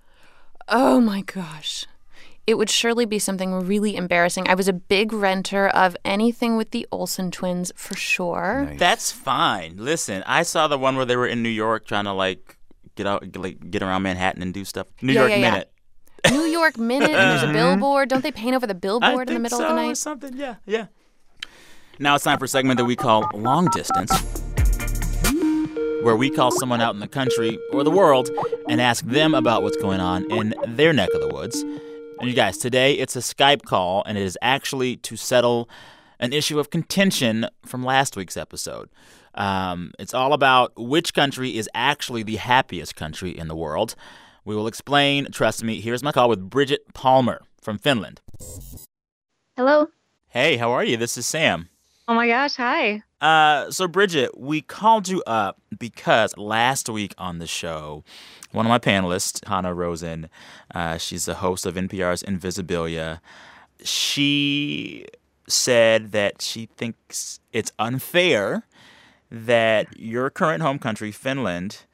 Oh 0.67 0.99
my 0.99 1.21
gosh. 1.21 1.85
It 2.49 2.57
would 2.57 2.71
surely 2.71 3.05
be 3.05 3.19
something 3.19 3.53
really 3.67 3.95
embarrassing. 3.95 4.47
I 4.49 4.55
was 4.55 4.67
a 4.67 4.73
big 4.73 5.13
renter 5.13 5.67
of 5.67 5.95
anything 6.03 6.57
with 6.57 6.71
the 6.71 6.87
Olsen 6.91 7.29
twins 7.29 7.71
for 7.75 7.95
sure. 7.95 8.65
Nice. 8.65 8.79
That's 8.79 9.11
fine. 9.11 9.75
Listen, 9.77 10.23
I 10.25 10.41
saw 10.41 10.67
the 10.67 10.79
one 10.79 10.95
where 10.95 11.05
they 11.05 11.15
were 11.15 11.27
in 11.27 11.43
New 11.43 11.49
York 11.49 11.85
trying 11.85 12.05
to 12.05 12.11
like 12.11 12.57
get 12.95 13.05
out, 13.05 13.35
like 13.37 13.69
get 13.69 13.83
around 13.83 14.01
Manhattan 14.01 14.41
and 14.41 14.51
do 14.51 14.65
stuff. 14.65 14.87
New 15.03 15.13
Yeah, 15.13 15.19
York 15.19 15.29
yeah, 15.29 15.37
yeah. 15.37 15.51
Minute. 15.51 15.71
New 16.31 16.45
York 16.45 16.77
Minute, 16.79 17.11
and 17.11 17.39
there's 17.39 17.43
a 17.43 17.53
billboard. 17.53 18.09
Don't 18.09 18.23
they 18.23 18.31
paint 18.31 18.55
over 18.55 18.65
the 18.65 18.73
billboard 18.73 19.27
in 19.29 19.35
the 19.35 19.39
middle 19.39 19.59
so, 19.59 19.65
of 19.65 19.69
the 19.69 19.75
night? 19.75 19.83
or 19.83 19.87
night? 19.89 19.97
something. 19.97 20.35
Yeah, 20.35 20.55
yeah. 20.65 20.87
Now 21.99 22.15
it's 22.15 22.23
time 22.23 22.39
for 22.39 22.45
a 22.45 22.47
segment 22.47 22.79
that 22.79 22.85
we 22.85 22.95
call 22.95 23.29
Long 23.35 23.67
Distance, 23.67 24.11
where 26.01 26.15
we 26.15 26.31
call 26.31 26.49
someone 26.49 26.81
out 26.81 26.95
in 26.95 26.99
the 26.99 27.07
country 27.07 27.59
or 27.73 27.83
the 27.83 27.91
world 27.91 28.31
and 28.67 28.81
ask 28.81 29.05
them 29.05 29.35
about 29.35 29.61
what's 29.61 29.77
going 29.77 29.99
on 29.99 30.29
in 30.31 30.55
their 30.65 30.93
neck 30.93 31.09
of 31.13 31.21
the 31.21 31.27
woods. 31.27 31.63
And 32.19 32.27
you 32.27 32.35
guys, 32.35 32.57
today 32.57 32.95
it's 32.95 33.15
a 33.15 33.19
Skype 33.19 33.63
call, 33.63 34.03
and 34.05 34.17
it 34.17 34.23
is 34.23 34.37
actually 34.41 34.97
to 34.97 35.15
settle 35.15 35.69
an 36.19 36.33
issue 36.33 36.59
of 36.59 36.69
contention 36.69 37.47
from 37.65 37.81
last 37.81 38.17
week's 38.17 38.35
episode. 38.35 38.89
Um, 39.35 39.93
it's 39.97 40.13
all 40.13 40.33
about 40.33 40.73
which 40.75 41.13
country 41.13 41.55
is 41.55 41.69
actually 41.73 42.23
the 42.23 42.35
happiest 42.35 42.97
country 42.97 43.37
in 43.37 43.47
the 43.47 43.55
world. 43.55 43.95
We 44.43 44.53
will 44.53 44.67
explain. 44.67 45.31
Trust 45.31 45.63
me. 45.63 45.79
Here's 45.79 46.03
my 46.03 46.11
call 46.11 46.27
with 46.27 46.49
Bridget 46.49 46.93
Palmer 46.93 47.41
from 47.61 47.77
Finland. 47.77 48.19
Hello. 49.55 49.87
Hey, 50.27 50.57
how 50.57 50.71
are 50.71 50.83
you? 50.83 50.97
This 50.97 51.17
is 51.17 51.25
Sam. 51.25 51.69
Oh 52.09 52.15
my 52.15 52.27
gosh, 52.27 52.55
hi. 52.55 53.01
Uh, 53.21 53.71
so 53.71 53.87
Bridget, 53.87 54.37
we 54.37 54.61
called 54.61 55.07
you 55.07 55.23
up 55.27 55.61
because 55.77 56.35
last 56.37 56.89
week 56.89 57.13
on 57.17 57.39
the 57.39 57.47
show, 57.47 58.03
one 58.51 58.65
of 58.65 58.69
my 58.69 58.79
panelists, 58.79 59.45
Hanna 59.47 59.73
Rosin, 59.73 60.29
uh, 60.73 60.97
she's 60.97 61.25
the 61.25 61.35
host 61.35 61.65
of 61.65 61.75
NPR's 61.75 62.23
Invisibilia. 62.23 63.19
She 63.83 65.05
said 65.47 66.11
that 66.11 66.41
she 66.41 66.67
thinks 66.77 67.39
it's 67.53 67.71
unfair 67.79 68.65
that 69.31 69.99
your 69.99 70.29
current 70.29 70.61
home 70.61 70.79
country, 70.79 71.11
Finland, 71.11 71.85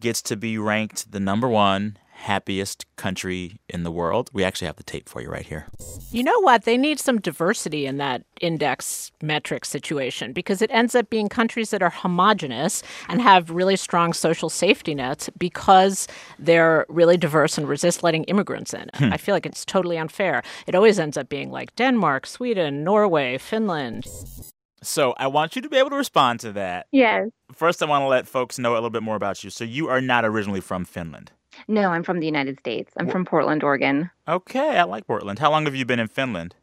gets 0.00 0.22
to 0.22 0.36
be 0.36 0.56
ranked 0.56 1.12
the 1.12 1.20
number 1.20 1.48
one 1.48 1.96
happiest 2.18 2.84
country 2.96 3.60
in 3.68 3.84
the 3.84 3.92
world. 3.92 4.28
We 4.32 4.42
actually 4.42 4.66
have 4.66 4.76
the 4.76 4.82
tape 4.82 5.08
for 5.08 5.22
you 5.22 5.30
right 5.30 5.46
here. 5.46 5.66
You 6.10 6.24
know 6.24 6.40
what? 6.40 6.64
They 6.64 6.76
need 6.76 6.98
some 6.98 7.20
diversity 7.20 7.86
in 7.86 7.98
that 7.98 8.24
index 8.40 9.12
metric 9.22 9.64
situation 9.64 10.32
because 10.32 10.60
it 10.60 10.70
ends 10.72 10.94
up 10.96 11.10
being 11.10 11.28
countries 11.28 11.70
that 11.70 11.80
are 11.80 11.90
homogenous 11.90 12.82
and 13.08 13.22
have 13.22 13.50
really 13.50 13.76
strong 13.76 14.12
social 14.12 14.50
safety 14.50 14.94
nets 14.94 15.30
because 15.38 16.08
they're 16.40 16.84
really 16.88 17.16
diverse 17.16 17.56
and 17.56 17.68
resist 17.68 18.02
letting 18.02 18.24
immigrants 18.24 18.74
in. 18.74 18.90
Hmm. 18.94 19.12
I 19.12 19.16
feel 19.16 19.34
like 19.34 19.46
it's 19.46 19.64
totally 19.64 19.96
unfair. 19.96 20.42
It 20.66 20.74
always 20.74 20.98
ends 20.98 21.16
up 21.16 21.28
being 21.28 21.50
like 21.52 21.74
Denmark, 21.76 22.26
Sweden, 22.26 22.82
Norway, 22.82 23.38
Finland. 23.38 24.06
So 24.82 25.14
I 25.18 25.28
want 25.28 25.56
you 25.56 25.62
to 25.62 25.68
be 25.68 25.76
able 25.76 25.90
to 25.90 25.96
respond 25.96 26.40
to 26.40 26.52
that. 26.52 26.86
Yes. 26.90 27.28
First, 27.52 27.82
I 27.82 27.86
want 27.86 28.02
to 28.02 28.08
let 28.08 28.26
folks 28.26 28.58
know 28.58 28.72
a 28.72 28.74
little 28.74 28.90
bit 28.90 29.02
more 29.02 29.16
about 29.16 29.42
you. 29.42 29.50
So, 29.50 29.64
you 29.64 29.88
are 29.88 30.00
not 30.00 30.24
originally 30.24 30.60
from 30.60 30.84
Finland. 30.84 31.32
No, 31.66 31.90
I'm 31.90 32.02
from 32.02 32.20
the 32.20 32.26
United 32.26 32.58
States. 32.58 32.92
I'm 32.96 33.08
from 33.08 33.24
Portland, 33.24 33.64
Oregon. 33.64 34.10
Okay, 34.28 34.78
I 34.78 34.84
like 34.84 35.06
Portland. 35.06 35.38
How 35.38 35.50
long 35.50 35.64
have 35.64 35.74
you 35.74 35.84
been 35.84 36.00
in 36.00 36.08
Finland? 36.08 36.54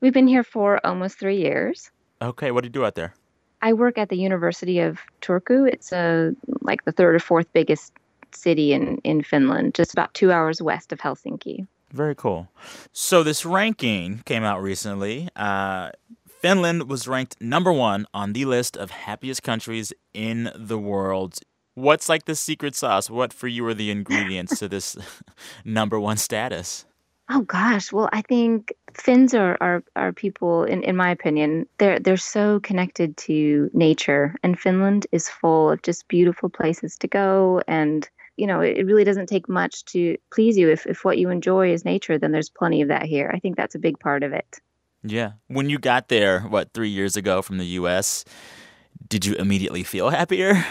We've 0.00 0.12
been 0.12 0.28
here 0.28 0.44
for 0.44 0.84
almost 0.84 1.18
three 1.18 1.36
years. 1.36 1.90
Okay, 2.22 2.50
what 2.50 2.62
do 2.62 2.66
you 2.66 2.72
do 2.72 2.84
out 2.84 2.94
there? 2.94 3.14
I 3.62 3.72
work 3.74 3.98
at 3.98 4.08
the 4.08 4.16
University 4.16 4.80
of 4.80 4.98
Turku. 5.20 5.68
It's 5.68 5.92
a 5.92 6.34
like 6.62 6.84
the 6.84 6.92
third 6.92 7.14
or 7.14 7.18
fourth 7.18 7.52
biggest 7.52 7.92
city 8.32 8.72
in, 8.72 8.96
in 8.98 9.22
Finland, 9.22 9.74
just 9.74 9.92
about 9.92 10.12
two 10.14 10.32
hours 10.32 10.62
west 10.62 10.92
of 10.92 11.00
Helsinki. 11.00 11.66
Very 11.92 12.14
cool. 12.14 12.48
So, 12.92 13.22
this 13.22 13.44
ranking 13.44 14.22
came 14.24 14.44
out 14.44 14.62
recently. 14.62 15.28
Uh, 15.34 15.90
Finland 16.40 16.88
was 16.88 17.06
ranked 17.08 17.36
number 17.40 17.72
one 17.72 18.06
on 18.14 18.32
the 18.32 18.44
list 18.44 18.76
of 18.76 18.90
happiest 18.90 19.42
countries 19.42 19.92
in 20.14 20.50
the 20.54 20.78
world. 20.78 21.40
What's 21.80 22.08
like 22.08 22.24
the 22.24 22.34
secret 22.34 22.74
sauce? 22.74 23.08
What 23.08 23.32
for 23.32 23.48
you 23.48 23.66
are 23.66 23.74
the 23.74 23.90
ingredients 23.90 24.58
to 24.58 24.68
this 24.68 24.96
number 25.64 25.98
one 25.98 26.16
status? 26.16 26.84
Oh 27.30 27.42
gosh, 27.42 27.92
well 27.92 28.08
I 28.12 28.22
think 28.22 28.72
Finns 28.94 29.34
are, 29.34 29.56
are, 29.60 29.84
are 29.94 30.12
people 30.12 30.64
in, 30.64 30.82
in 30.82 30.96
my 30.96 31.10
opinion, 31.10 31.66
they're 31.78 32.00
they're 32.00 32.16
so 32.16 32.60
connected 32.60 33.16
to 33.18 33.70
nature 33.72 34.34
and 34.42 34.58
Finland 34.58 35.06
is 35.12 35.28
full 35.28 35.70
of 35.70 35.82
just 35.82 36.08
beautiful 36.08 36.48
places 36.48 36.96
to 36.98 37.08
go 37.08 37.62
and 37.68 38.08
you 38.36 38.46
know, 38.46 38.60
it, 38.60 38.86
really 38.86 39.04
doesn't 39.04 39.26
take 39.26 39.50
much 39.50 39.84
to 39.84 40.16
please 40.32 40.56
you. 40.56 40.70
If, 40.70 40.86
if 40.86 41.04
what 41.04 41.18
you 41.18 41.28
enjoy 41.28 41.72
is 41.72 41.84
nature, 41.84 42.16
then 42.16 42.32
there's 42.32 42.48
plenty 42.48 42.80
of 42.80 42.88
that 42.88 43.04
here. 43.04 43.30
I 43.34 43.38
think 43.38 43.56
that's 43.56 43.74
a 43.74 43.78
big 43.78 44.00
part 44.00 44.22
of 44.22 44.32
it. 44.32 44.60
Yeah. 45.02 45.32
When 45.48 45.68
you 45.68 45.78
got 45.78 46.08
there, 46.08 46.40
what, 46.40 46.72
three 46.72 46.88
years 46.88 47.18
ago 47.18 47.42
from 47.42 47.58
the 47.58 47.66
U.S., 47.66 48.24
did 49.08 49.26
you 49.26 49.34
immediately 49.34 49.82
feel 49.82 50.08
happier? 50.08 50.64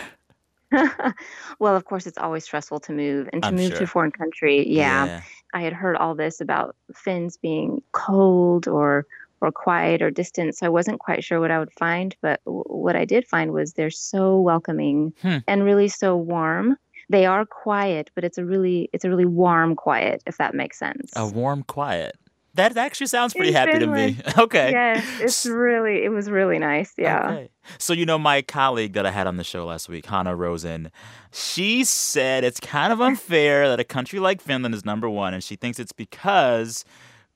well, 1.60 1.76
of 1.76 1.86
course, 1.86 2.06
it's 2.08 2.18
always 2.18 2.44
stressful 2.44 2.80
to 2.82 2.94
move 2.94 3.30
and 3.34 3.42
to 3.44 3.50
I'm 3.50 3.56
move 3.56 3.70
sure. 3.70 3.78
to 3.80 3.84
a 3.84 3.88
foreign 3.88 4.12
country. 4.12 4.68
Yeah, 4.68 5.22
I 5.54 5.62
had 5.62 5.74
heard 5.74 5.96
all 5.96 6.16
this 6.16 6.42
about 6.42 6.76
Finns 6.94 7.38
being 7.38 7.82
cold 7.92 8.68
or 8.68 9.06
or 9.42 9.52
quiet 9.52 10.02
or 10.02 10.12
distant. 10.12 10.56
So 10.58 10.66
I 10.66 10.70
wasn't 10.70 11.00
quite 11.00 11.24
sure 11.24 11.40
what 11.40 11.50
I 11.50 11.60
would 11.60 11.72
find, 11.72 12.16
but 12.22 12.42
w- 12.46 12.64
what 12.68 12.98
I 12.98 13.06
did 13.06 13.26
find 13.26 13.54
was 13.54 13.74
they're 13.74 13.90
so 13.90 14.40
welcoming 14.40 15.14
Hmm. 15.22 15.38
and 15.48 15.64
really 15.64 15.88
so 15.88 16.18
warm. 16.18 16.78
They 17.08 17.26
are 17.26 17.46
quiet, 17.46 18.12
but 18.16 18.24
it's 18.24 18.38
a 18.38 18.46
really 18.46 18.90
it's 18.94 19.06
a 19.06 19.10
really 19.10 19.26
warm 19.26 19.76
quiet, 19.76 20.22
if 20.28 20.38
that 20.38 20.54
makes 20.54 20.78
sense. 20.78 21.12
A 21.16 21.26
warm 21.26 21.64
quiet. 21.64 22.16
That 22.56 22.76
actually 22.78 23.08
sounds 23.08 23.34
pretty 23.34 23.50
In 23.50 23.56
happy 23.56 23.80
to 23.80 23.88
me. 23.88 24.18
Okay. 24.38 24.72
Yes, 24.72 25.06
it's 25.20 25.46
really 25.66 26.04
it 26.04 26.10
was 26.10 26.30
really 26.30 26.60
nice. 26.60 26.94
Yeah. 26.98 27.30
Okay. 27.32 27.50
So, 27.78 27.94
you 27.94 28.06
know, 28.06 28.18
my 28.18 28.42
colleague 28.42 28.94
that 28.94 29.06
I 29.06 29.12
had 29.12 29.28
on 29.28 29.38
the 29.38 29.44
show 29.44 29.66
last 29.66 29.88
week, 29.90 30.06
Hanna 30.08 30.36
Rosin, 30.36 30.92
she 31.32 31.84
said 31.84 32.44
it's 32.44 32.60
kind 32.60 32.92
of 32.92 33.00
unfair 33.02 33.68
that 33.70 33.80
a 33.80 33.84
country 33.84 34.20
like 34.20 34.42
Finland 34.42 34.74
is 34.74 34.84
number 34.84 35.10
one, 35.10 35.34
and 35.34 35.44
she 35.44 35.56
thinks 35.56 35.80
it's 35.80 35.92
because 35.92 36.84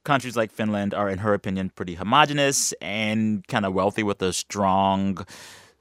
countries 0.04 0.36
like 0.36 0.52
Finland 0.52 0.94
are, 0.94 1.10
in 1.10 1.20
her 1.20 1.34
opinion, 1.34 1.70
pretty 1.70 1.96
homogenous 1.96 2.74
and 2.82 3.48
kind 3.48 3.66
of 3.66 3.74
wealthy 3.74 4.04
with 4.04 4.22
a 4.22 4.34
strong 4.34 5.26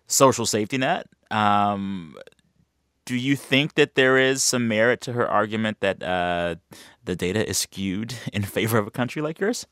social 0.06 0.46
safety 0.46 0.78
net. 0.78 1.06
Um, 1.30 2.16
do 3.04 3.16
you 3.16 3.36
think 3.36 3.74
that 3.74 3.94
there 3.94 4.16
is 4.16 4.42
some 4.42 4.68
merit 4.68 5.00
to 5.02 5.12
her 5.12 5.28
argument 5.28 5.78
that 5.80 6.02
uh, 6.02 6.56
the 7.04 7.16
data 7.16 7.48
is 7.48 7.58
skewed 7.58 8.14
in 8.32 8.42
favor 8.42 8.78
of 8.78 8.86
a 8.86 8.90
country 8.90 9.22
like 9.22 9.40
yours? 9.40 9.66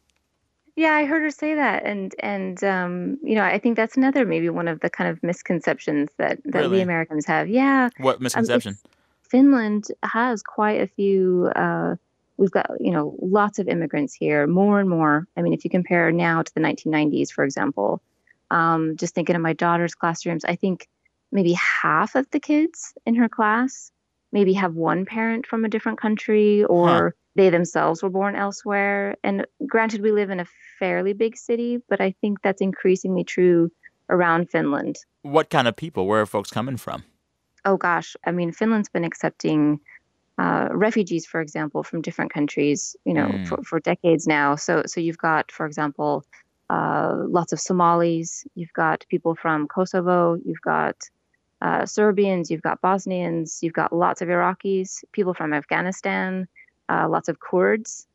Yeah, 0.76 0.92
I 0.94 1.04
heard 1.04 1.22
her 1.22 1.30
say 1.30 1.54
that, 1.56 1.84
and 1.84 2.14
and 2.20 2.62
um, 2.64 3.18
you 3.22 3.34
know, 3.34 3.42
I 3.42 3.58
think 3.58 3.76
that's 3.76 3.96
another 3.96 4.24
maybe 4.24 4.48
one 4.48 4.68
of 4.68 4.80
the 4.80 4.88
kind 4.88 5.10
of 5.10 5.22
misconceptions 5.22 6.10
that 6.16 6.38
that 6.44 6.60
Really? 6.60 6.78
we 6.78 6.80
Americans 6.80 7.26
have. 7.26 7.48
Yeah, 7.48 7.90
What 7.98 8.20
misconception? 8.20 8.72
it's- 8.72 8.84
Finland 9.28 9.86
has 10.02 10.42
quite 10.42 10.80
a 10.80 10.86
few. 10.86 11.50
Uh, 11.54 11.96
we've 12.36 12.50
got 12.50 12.70
you 12.80 12.90
know 12.92 13.14
lots 13.20 13.58
of 13.58 13.68
immigrants 13.68 14.14
here, 14.14 14.46
more 14.46 14.80
and 14.80 14.88
more. 14.88 15.26
I 15.36 15.42
mean, 15.42 15.52
if 15.52 15.64
you 15.64 15.70
compare 15.70 16.10
now 16.12 16.42
to 16.42 16.54
the 16.54 16.60
1990s, 16.60 17.30
for 17.30 17.44
example, 17.44 18.00
um, 18.50 18.96
just 18.96 19.14
thinking 19.14 19.36
of 19.36 19.42
my 19.42 19.52
daughter's 19.52 19.94
classrooms, 19.94 20.44
I 20.44 20.56
think 20.56 20.88
maybe 21.32 21.52
half 21.54 22.14
of 22.14 22.30
the 22.30 22.40
kids 22.40 22.92
in 23.06 23.14
her 23.16 23.28
class 23.28 23.92
maybe 24.32 24.52
have 24.54 24.74
one 24.74 25.04
parent 25.04 25.46
from 25.46 25.64
a 25.64 25.68
different 25.68 25.98
country 26.00 26.64
or 26.64 27.14
they 27.36 27.50
themselves 27.50 28.02
were 28.02 28.10
born 28.10 28.34
elsewhere. 28.36 29.16
And 29.22 29.46
granted, 29.66 30.00
we 30.02 30.12
live 30.12 30.30
in 30.30 30.40
a 30.40 30.46
fairly 30.78 31.12
big 31.12 31.36
city, 31.36 31.80
but 31.88 32.00
I 32.00 32.12
think 32.20 32.42
that's 32.42 32.60
increasingly 32.60 33.24
true 33.24 33.70
around 34.08 34.50
Finland. 34.50 34.96
what 35.22 35.50
kind 35.50 35.68
of 35.68 35.76
people? 35.76 36.06
Where 36.06 36.20
are 36.22 36.26
folks 36.26 36.50
coming 36.50 36.76
from? 36.76 37.04
oh 37.66 37.76
gosh, 37.76 38.16
I 38.24 38.30
mean, 38.32 38.52
Finland's 38.52 38.88
been 38.88 39.04
accepting 39.04 39.80
uh, 40.38 40.68
refugees, 40.72 41.26
for 41.26 41.42
example, 41.42 41.82
from 41.82 42.00
different 42.00 42.32
countries, 42.32 42.96
you 43.04 43.12
know, 43.12 43.26
Mm. 43.28 43.46
for, 43.46 43.62
for 43.62 43.78
decades 43.80 44.26
now. 44.26 44.56
So, 44.56 44.82
so 44.86 44.98
you've 45.00 45.18
got, 45.18 45.52
for 45.52 45.66
example, 45.66 46.24
uh, 46.70 47.12
lots 47.28 47.52
of 47.52 47.60
Somalis. 47.60 48.46
You've 48.54 48.72
got 48.72 49.04
people 49.10 49.34
from 49.34 49.68
Kosovo. 49.68 50.38
You've 50.42 50.62
got 50.62 50.96
uh, 51.60 51.84
Serbians. 51.84 52.50
You've 52.50 52.62
got 52.62 52.80
Bosnians. 52.80 53.58
You've 53.62 53.74
got 53.74 53.92
lots 53.92 54.22
of 54.22 54.28
Iraqis. 54.28 55.04
People 55.12 55.34
from 55.34 55.52
Afghanistan. 55.52 56.48
Uh, 56.90 57.09
lots 57.09 57.29
of 57.29 57.40
Kurds. 57.40 58.07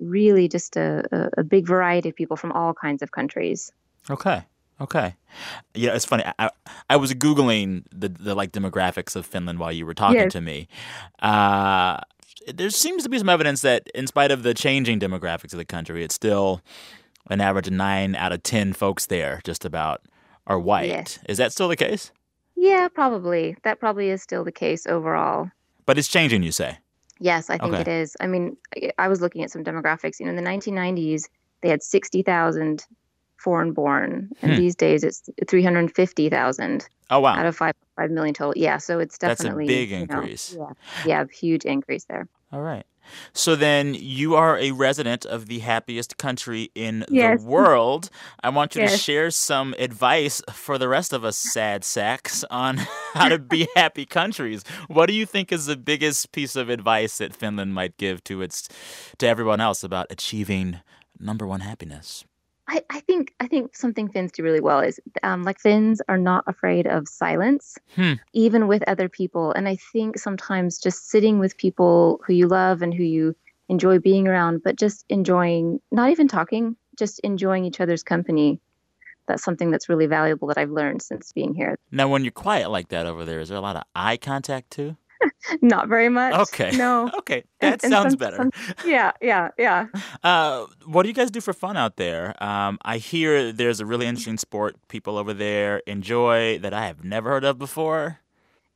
Really, 0.00 0.46
just 0.46 0.76
a, 0.76 1.30
a, 1.36 1.42
big 1.42 1.66
variety 1.66 2.08
of 2.08 2.14
people 2.14 2.36
from 2.36 2.52
all 2.52 2.72
kinds 2.72 3.02
of 3.02 3.10
countries. 3.10 3.72
Okay. 4.08 4.44
Okay. 4.80 5.16
Yeah, 5.74 5.94
it's 5.94 6.04
funny. 6.04 6.22
I, 6.38 6.50
I, 6.88 6.96
was 6.96 7.12
googling 7.14 7.84
the 7.90 8.08
the 8.08 8.36
like 8.36 8.52
demographics 8.52 9.16
of 9.16 9.26
Finland 9.26 9.58
while 9.58 9.72
you 9.72 9.84
were 9.84 9.94
talking 9.94 10.20
Yes. 10.20 10.32
to 10.34 10.40
me. 10.40 10.68
Uh, 11.18 11.98
there 12.46 12.70
seems 12.70 13.02
to 13.02 13.08
be 13.08 13.18
some 13.18 13.28
evidence 13.28 13.62
that, 13.62 13.88
in 13.92 14.06
spite 14.06 14.30
of 14.30 14.44
the 14.44 14.54
changing 14.54 15.00
demographics 15.00 15.52
of 15.52 15.58
the 15.58 15.64
country, 15.64 16.04
it's 16.04 16.14
still 16.14 16.60
an 17.28 17.40
average 17.40 17.66
of 17.66 17.72
nine 17.72 18.14
out 18.14 18.32
of 18.32 18.44
ten 18.44 18.72
folks 18.72 19.06
there, 19.06 19.40
just 19.44 19.64
about, 19.64 20.02
are 20.46 20.60
white. 20.60 20.88
Yes. 20.88 21.18
Is 21.28 21.38
that 21.38 21.50
still 21.50 21.68
the 21.68 21.76
case? 21.76 22.12
Yeah, 22.54 22.86
probably. 22.86 23.56
That 23.64 23.80
probably 23.80 24.10
is 24.10 24.22
still 24.22 24.44
the 24.44 24.52
case 24.52 24.86
overall. 24.86 25.50
But 25.86 25.98
it's 25.98 26.08
changing, 26.08 26.44
you 26.44 26.52
say. 26.52 26.78
Yes, 27.20 27.50
I 27.50 27.58
think 27.58 27.74
Okay. 27.74 27.80
it 27.82 27.88
is. 27.88 28.16
I 28.20 28.26
mean, 28.26 28.56
I- 28.98 29.08
was 29.08 29.20
looking 29.20 29.42
at 29.42 29.50
some 29.50 29.64
demographics. 29.64 30.20
You 30.20 30.26
know, 30.26 30.30
in 30.30 30.36
the 30.36 30.42
1990s, 30.42 31.28
they 31.62 31.68
had 31.68 31.82
60,000 31.82 32.84
foreign 33.38 33.72
born, 33.72 34.30
and 34.42 34.52
Hmm. 34.52 34.56
these 34.56 34.74
days 34.76 35.04
it's 35.04 35.22
350,000 35.48 36.88
Oh 37.10 37.20
wow, 37.20 37.34
out 37.36 37.46
of 37.46 37.56
5, 37.56 37.74
5 37.96 38.10
million 38.10 38.34
total. 38.34 38.60
Yeah, 38.60 38.76
so 38.78 38.98
it's 38.98 39.16
definitely. 39.18 39.66
That's 39.66 39.74
a 39.74 39.80
big 39.86 39.90
you 39.90 40.06
know, 40.14 40.20
increase. 40.22 40.56
yeah, 40.58 40.72
yeah, 41.04 41.24
huge 41.32 41.64
increase 41.64 42.04
there. 42.04 42.28
All 42.52 42.60
right. 42.60 42.84
So 43.32 43.56
then 43.56 43.94
you 43.94 44.34
are 44.34 44.58
a 44.58 44.72
resident 44.72 45.24
of 45.26 45.46
the 45.46 45.60
happiest 45.60 46.18
country 46.18 46.70
in 46.74 47.04
Yes. 47.10 47.40
the 47.42 47.46
world. 47.48 48.10
I 48.42 48.48
want 48.50 48.74
you 48.74 48.82
to 48.82 48.96
share 48.96 49.30
some 49.30 49.74
advice 49.78 50.42
for 50.52 50.78
the 50.78 50.88
rest 50.88 51.12
of 51.12 51.24
us 51.24 51.36
sad 51.36 51.84
sacks 51.84 52.44
on 52.50 52.76
how 53.14 53.28
to 53.28 53.38
be 53.38 53.68
happy 53.74 54.06
countries. 54.06 54.64
What 54.88 55.06
do 55.06 55.14
you 55.14 55.26
think 55.26 55.52
is 55.52 55.66
the 55.66 55.76
biggest 55.76 56.32
piece 56.32 56.56
of 56.56 56.68
advice 56.68 57.18
that 57.18 57.34
Finland 57.34 57.74
might 57.74 57.96
give 57.96 58.22
to 58.24 58.42
its 58.42 58.68
to 59.18 59.26
everyone 59.26 59.60
else 59.60 59.82
about 59.82 60.06
achieving 60.10 60.80
number 61.18 61.46
one 61.46 61.60
happiness? 61.60 62.24
I, 62.68 62.82
I 62.90 63.00
think 63.00 63.32
I 63.40 63.46
think 63.46 63.74
something 63.74 64.08
Finns 64.10 64.30
do 64.32 64.42
really 64.42 64.60
well 64.60 64.80
is 64.80 65.00
um, 65.22 65.42
like 65.42 65.58
Finns 65.58 66.02
are 66.08 66.18
not 66.18 66.44
afraid 66.46 66.86
of 66.86 67.08
silence, 67.08 67.78
Hmm. 67.96 68.14
even 68.34 68.68
with 68.68 68.82
other 68.86 69.08
people. 69.08 69.52
And 69.52 69.66
I 69.66 69.76
think 69.76 70.18
sometimes 70.18 70.78
just 70.78 71.08
sitting 71.08 71.38
with 71.38 71.56
people 71.56 72.20
who 72.26 72.34
you 72.34 72.46
love 72.46 72.82
and 72.82 72.92
who 72.92 73.02
you 73.02 73.34
enjoy 73.70 73.98
being 73.98 74.28
around, 74.28 74.62
but 74.62 74.76
just 74.76 75.04
enjoying, 75.08 75.80
not 75.90 76.10
even 76.10 76.28
talking, 76.28 76.76
just 76.98 77.20
enjoying 77.20 77.64
each 77.64 77.80
other's 77.80 78.02
company. 78.02 78.60
That's 79.26 79.42
something 79.42 79.70
that's 79.70 79.88
really 79.88 80.06
valuable 80.06 80.48
that 80.48 80.58
I've 80.58 80.70
learned 80.70 81.02
since 81.02 81.32
being 81.32 81.54
here. 81.54 81.78
Now, 81.90 82.08
when 82.08 82.24
you're 82.24 82.32
quiet 82.32 82.70
like 82.70 82.88
that 82.88 83.06
over 83.06 83.24
there, 83.24 83.40
is 83.40 83.50
there 83.50 83.58
a 83.58 83.62
lot 83.62 83.76
of 83.76 83.82
eye 83.94 84.16
contact 84.16 84.70
too? 84.70 84.96
Not 85.62 85.88
very 85.88 86.08
much. 86.08 86.34
Okay. 86.34 86.70
No. 86.76 87.10
Okay, 87.18 87.44
that 87.60 87.82
and 87.84 87.92
sounds 87.92 88.12
some- 88.12 88.18
better. 88.18 88.36
some- 88.36 88.50
yeah, 88.86 89.12
yeah, 89.20 89.48
yeah. 89.58 89.86
Uh, 90.24 90.66
what 90.86 91.02
do 91.02 91.08
you 91.08 91.14
guys 91.14 91.30
do 91.30 91.40
for 91.40 91.52
fun 91.52 91.76
out 91.76 91.96
there? 91.96 92.34
Um, 92.42 92.78
I 92.82 92.98
hear 92.98 93.52
there's 93.52 93.80
a 93.80 93.86
really 93.86 94.06
interesting 94.06 94.38
sport 94.38 94.76
people 94.88 95.16
over 95.18 95.32
there 95.34 95.78
enjoy 95.86 96.58
that 96.60 96.72
I 96.74 96.86
have 96.86 97.04
never 97.04 97.30
heard 97.30 97.44
of 97.44 97.58
before. 97.58 98.18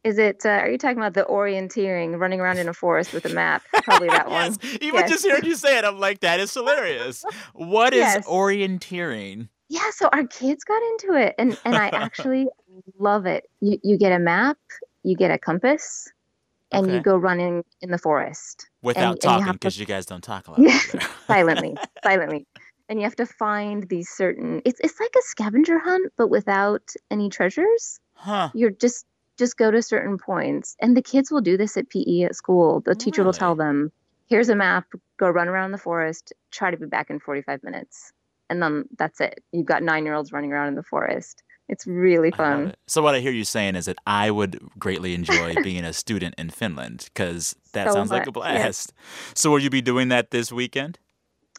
Is 0.05 0.19
it? 0.19 0.45
Uh, 0.45 0.49
are 0.49 0.69
you 0.71 0.79
talking 0.79 0.99
about 0.99 1.15
the 1.15 1.23
orienteering, 1.25 2.19
running 2.19 2.41
around 2.41 2.59
in 2.59 2.69
a 2.69 2.75
forest 2.75 3.13
with 3.13 3.25
a 3.25 3.29
map? 3.29 3.63
Probably 3.85 4.09
that 4.09 4.29
one. 4.29 4.57
yes, 4.63 4.79
even 4.81 5.01
Yes. 5.01 5.11
just 5.11 5.25
hearing 5.25 5.45
you 5.45 5.55
say 5.55 5.79
it, 5.79 5.85
I'm 5.85 5.99
like, 6.01 6.21
that 6.21 6.41
is 6.41 6.53
hilarious. 6.53 7.25
What 7.55 7.95
is 7.95 8.01
Yes. 8.01 8.27
orienteering? 8.27 9.49
Yeah, 9.69 9.91
so 9.93 10.09
our 10.13 10.25
kids 10.27 10.65
got 10.65 10.83
into 10.83 11.15
it, 11.15 11.35
and 11.39 11.59
and 11.65 11.77
I 11.77 11.89
actually 11.89 12.49
love 12.99 13.27
it. 13.27 13.49
You 13.61 13.79
you 13.83 13.97
get 13.97 14.13
a 14.13 14.19
map, 14.19 14.59
you 15.05 15.17
get 15.17 15.31
a 15.31 15.39
compass, 15.39 16.11
and 16.73 16.87
Okay. 16.87 16.95
you 16.97 17.03
go 17.03 17.17
running 17.17 17.65
in 17.81 17.91
the 17.91 17.99
forest 17.99 18.69
Without 18.83 19.13
and 19.13 19.21
talking, 19.21 19.53
because 19.53 19.79
you 19.79 19.87
guys 19.87 20.07
don't 20.07 20.23
talk 20.25 20.49
a 20.49 20.53
lot. 20.53 20.61
Silently, 21.29 21.77
silently, 22.03 22.47
and 22.89 22.99
you 22.99 23.05
have 23.05 23.17
to 23.17 23.27
find 23.27 23.89
these 23.89 24.09
certain. 24.09 24.61
It's 24.65 24.81
it's 24.81 24.99
like 25.01 25.15
a 25.17 25.23
scavenger 25.23 25.79
hunt, 25.79 26.13
but 26.17 26.29
without 26.29 26.83
any 27.11 27.29
treasures. 27.29 28.01
huh? 28.15 28.51
You're 28.55 28.71
just 28.71 29.07
just 29.39 29.57
go 29.57 29.71
to 29.71 29.81
certain 29.83 30.19
points, 30.19 30.77
and 30.81 30.97
the 30.97 31.03
kids 31.03 31.31
will 31.31 31.41
do 31.41 31.57
this 31.57 31.77
at 31.77 31.89
PE 31.89 32.23
at 32.23 32.35
school. 32.37 32.81
The 32.81 32.95
teacher 32.95 33.25
will 33.25 33.33
tell 33.33 33.55
them, 33.55 33.93
"Here's 34.29 34.49
a 34.49 34.57
map. 34.57 34.87
Go 35.19 35.31
run 35.31 35.49
around 35.49 35.73
the 35.73 35.79
forest. 35.79 36.33
Try 36.51 36.71
to 36.71 36.77
be 36.77 36.87
back 36.87 37.09
in 37.11 37.19
45 37.21 37.63
minutes." 37.63 38.13
And 38.51 38.61
then 38.63 38.85
that's 38.99 39.21
it. 39.21 39.43
You've 39.53 39.65
got 39.65 39.83
nine 39.83 40.05
year 40.05 40.15
olds 40.15 40.33
running 40.33 40.53
around 40.53 40.69
in 40.69 40.75
the 40.75 40.83
forest. 40.83 41.43
It's 41.69 41.87
really 41.87 42.31
fun. 42.31 42.75
So 42.87 43.01
what 43.03 43.15
I 43.15 43.21
hear 43.21 43.33
you 43.33 43.45
saying 43.45 43.77
is 43.77 43.87
that 43.87 43.97
I 44.07 44.31
would 44.31 44.59
greatly 44.79 45.15
enjoy 45.15 45.55
being 45.63 45.85
a 45.85 45.93
student 45.93 46.35
in 46.37 46.51
Finland 46.51 47.09
because 47.15 47.57
that 47.73 47.89
So 47.89 47.95
sounds 47.95 48.11
like 48.11 48.27
a 48.27 48.33
much, 48.33 48.45
yes. 48.45 48.63
blast. 48.63 48.93
So 49.35 49.51
will 49.51 49.61
you 49.61 49.71
be 49.71 49.81
doing 49.81 50.09
that 50.09 50.31
this 50.31 50.53
weekend? 50.53 50.99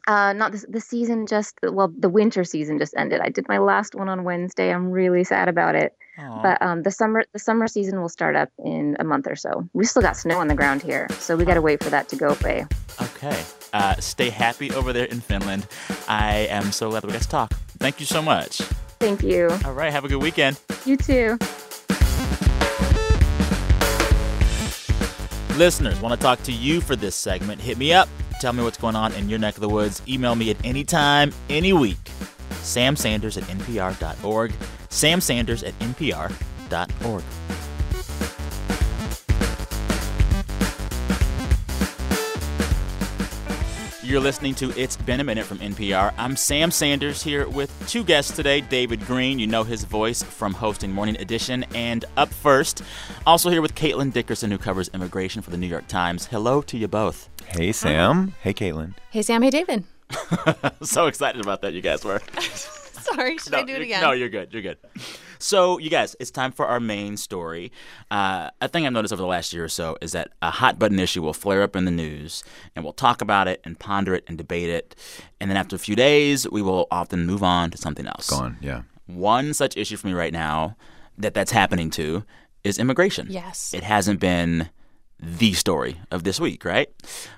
Uh, 0.05 0.33
not 0.33 0.51
this, 0.51 0.65
the 0.67 0.81
season 0.81 1.25
just 1.25 1.57
well 1.63 1.89
the 1.97 2.09
winter 2.09 2.43
season 2.43 2.77
just 2.77 2.93
ended. 2.97 3.21
I 3.21 3.29
did 3.29 3.47
my 3.47 3.57
last 3.57 3.95
one 3.95 4.09
on 4.09 4.25
Wednesday. 4.25 4.69
I'm 4.73 4.91
really 4.91 5.23
sad 5.23 5.47
about 5.47 5.75
it. 5.75 5.95
Aw. 6.19 6.41
But 6.41 6.61
um, 6.61 6.83
the 6.83 6.91
summer 6.91 7.23
the 7.31 7.39
summer 7.39 7.67
season 7.67 8.01
will 8.01 8.09
start 8.09 8.35
up 8.35 8.49
in 8.65 8.97
a 8.99 9.05
month 9.05 9.27
or 9.27 9.37
so. 9.37 9.67
We 9.71 9.85
still 9.85 10.01
got 10.01 10.17
snow 10.17 10.39
on 10.39 10.49
the 10.49 10.55
ground 10.55 10.81
here, 10.83 11.07
so 11.11 11.37
we 11.37 11.45
got 11.45 11.53
to 11.53 11.61
wait 11.61 11.81
for 11.81 11.89
that 11.89 12.09
to 12.09 12.17
go 12.17 12.35
away. 12.39 12.65
Okay. 13.01 13.43
Uh, 13.71 13.95
stay 13.95 14.29
happy 14.29 14.71
over 14.73 14.91
there 14.91 15.05
in 15.05 15.21
Finland. 15.21 15.65
I 16.09 16.47
am 16.49 16.71
so 16.73 16.89
glad 16.89 17.05
we 17.05 17.13
got 17.13 17.21
to 17.21 17.29
talk. 17.29 17.53
Thank 17.79 17.99
you 18.01 18.05
so 18.05 18.21
much. 18.21 18.61
Thank 19.03 19.21
you. 19.21 19.49
All 19.65 19.73
right. 19.73 19.91
Have 19.91 20.05
a 20.05 20.07
good 20.07 20.21
weekend. 20.21 20.57
You 20.85 20.95
too. 20.95 21.37
Listeners, 25.57 25.99
want 25.99 26.17
to 26.17 26.23
talk 26.25 26.41
to 26.43 26.53
you 26.53 26.79
for 26.79 26.95
this 26.95 27.13
segment? 27.13 27.59
Hit 27.59 27.77
me 27.77 27.91
up. 27.91 28.07
Tell 28.39 28.53
me 28.53 28.63
what's 28.63 28.77
going 28.77 28.95
on 28.95 29.11
in 29.15 29.27
your 29.27 29.39
neck 29.39 29.55
of 29.55 29.59
the 29.59 29.67
woods. 29.67 30.01
Email 30.07 30.35
me 30.35 30.51
at 30.51 30.57
any 30.63 30.85
time, 30.85 31.33
any 31.49 31.73
week. 31.73 31.97
Sam 32.61 32.95
Sanders 32.95 33.35
at 33.35 33.43
npr.org. 33.43 34.53
Sam 34.87 35.19
Sanders 35.19 35.63
at 35.63 35.77
npr.org. 35.79 37.23
You're 44.13 44.21
listening 44.21 44.53
to 44.55 44.69
It's 44.79 44.95
Been 44.95 45.21
a 45.21 45.23
Minute 45.23 45.43
from 45.43 45.57
NPR. 45.57 46.13
I'm 46.19 46.35
Sam 46.35 46.69
Sanders 46.69 47.23
here 47.23 47.49
with 47.49 47.73
two 47.89 48.03
guests 48.03 48.35
today 48.35 48.61
David 48.61 49.03
Greene, 49.07 49.39
you 49.39 49.47
know 49.47 49.63
his 49.63 49.85
voice 49.85 50.21
from 50.21 50.53
hosting 50.53 50.91
Morning 50.91 51.17
Edition, 51.17 51.65
and 51.73 52.05
up 52.15 52.29
first, 52.29 52.83
also 53.25 53.49
here 53.49 53.59
with 53.59 53.73
Caitlin 53.73 54.13
Dickerson, 54.13 54.51
who 54.51 54.59
covers 54.59 54.87
immigration 54.89 55.41
for 55.41 55.49
the 55.49 55.57
New 55.57 55.65
York 55.65 55.87
Times. 55.87 56.27
Hello 56.27 56.61
to 56.61 56.77
you 56.77 56.87
both. 56.87 57.27
Hey, 57.47 57.71
Sam. 57.71 58.35
Hey, 58.41 58.53
Caitlin. 58.53 58.93
Hey, 59.09 59.23
Sam. 59.23 59.41
Hey, 59.41 59.49
David. 59.49 59.83
so 60.83 61.07
excited 61.07 61.41
about 61.41 61.63
that, 61.63 61.73
you 61.73 61.81
guys 61.81 62.05
were. 62.05 62.21
Sorry, 63.13 63.37
should 63.37 63.51
no, 63.51 63.59
I 63.59 63.63
do 63.63 63.73
it 63.73 63.81
again? 63.81 64.01
No, 64.01 64.11
you're 64.11 64.29
good. 64.29 64.53
You're 64.53 64.61
good. 64.61 64.77
So, 65.39 65.77
you 65.77 65.89
guys, 65.89 66.15
it's 66.19 66.31
time 66.31 66.51
for 66.51 66.65
our 66.65 66.79
main 66.79 67.17
story. 67.17 67.71
Uh, 68.09 68.49
a 68.61 68.67
thing 68.67 68.85
I've 68.85 68.93
noticed 68.93 69.13
over 69.13 69.21
the 69.21 69.27
last 69.27 69.51
year 69.53 69.65
or 69.65 69.69
so 69.69 69.97
is 70.01 70.13
that 70.13 70.29
a 70.41 70.49
hot 70.49 70.79
button 70.79 70.99
issue 70.99 71.21
will 71.21 71.33
flare 71.33 71.61
up 71.63 71.75
in 71.75 71.85
the 71.85 71.91
news, 71.91 72.43
and 72.75 72.83
we'll 72.83 72.93
talk 72.93 73.21
about 73.21 73.47
it 73.47 73.61
and 73.63 73.77
ponder 73.77 74.13
it 74.13 74.23
and 74.27 74.37
debate 74.37 74.69
it. 74.69 74.95
And 75.41 75.49
then 75.49 75.57
after 75.57 75.75
a 75.75 75.79
few 75.79 75.95
days, 75.95 76.49
we 76.49 76.61
will 76.61 76.87
often 76.91 77.25
move 77.25 77.43
on 77.43 77.71
to 77.71 77.77
something 77.77 78.07
else. 78.07 78.29
Gone, 78.29 78.57
yeah. 78.61 78.83
One 79.05 79.53
such 79.53 79.75
issue 79.75 79.97
for 79.97 80.07
me 80.07 80.13
right 80.13 80.33
now 80.33 80.77
that 81.17 81.33
that's 81.33 81.51
happening 81.51 81.89
to 81.91 82.23
is 82.63 82.79
immigration. 82.79 83.27
Yes. 83.29 83.73
It 83.73 83.83
hasn't 83.83 84.19
been 84.19 84.69
the 85.23 85.53
story 85.53 85.99
of 86.11 86.23
this 86.23 86.39
week, 86.39 86.65
right? 86.65 86.89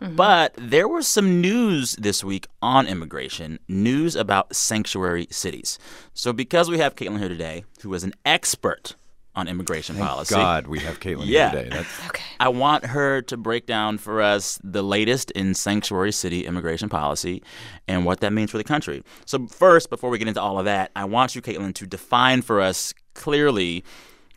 Mm-hmm. 0.02 0.16
But 0.16 0.54
there 0.58 0.88
was 0.88 1.08
some 1.08 1.40
news 1.40 1.96
this 1.98 2.24
week 2.24 2.48
on 2.62 2.88
immigration, 2.88 3.60
news 3.68 4.16
about 4.16 4.56
sanctuary 4.56 5.28
cities. 5.30 5.78
So 6.14 6.34
because 6.34 6.70
we 6.70 6.80
have 6.80 6.96
Caitlin 6.96 7.20
here 7.20 7.30
today, 7.30 7.64
who 7.82 7.94
is 7.94 8.04
an 8.04 8.14
expert 8.26 8.96
on 9.36 9.48
immigration 9.48 9.96
Thank 9.96 10.08
policy. 10.08 10.34
God, 10.34 10.68
we 10.68 10.80
have 10.80 11.00
Caitlin 11.00 11.26
yeah. 11.26 11.52
here 11.52 11.64
today. 11.64 11.76
That's... 11.76 12.06
Okay. 12.08 12.24
I 12.40 12.50
want 12.50 12.86
her 12.86 13.22
to 13.24 13.38
break 13.38 13.66
down 13.66 13.98
for 13.98 14.22
us 14.22 14.60
the 14.64 14.82
latest 14.82 15.32
in 15.32 15.54
sanctuary 15.54 16.12
city 16.12 16.46
immigration 16.46 16.90
policy 16.90 17.44
and 17.88 18.06
what 18.06 18.22
that 18.22 18.32
means 18.32 18.52
for 18.52 18.58
the 18.58 18.64
country. 18.64 19.04
So 19.26 19.46
first, 19.48 19.90
before 19.90 20.10
we 20.10 20.18
get 20.18 20.28
into 20.28 20.42
all 20.42 20.58
of 20.58 20.66
that, 20.66 20.92
I 20.96 21.06
want 21.06 21.36
you, 21.36 21.42
Caitlin, 21.42 21.74
to 21.76 21.86
define 21.86 22.42
for 22.42 22.62
us 22.62 22.94
clearly 23.14 23.84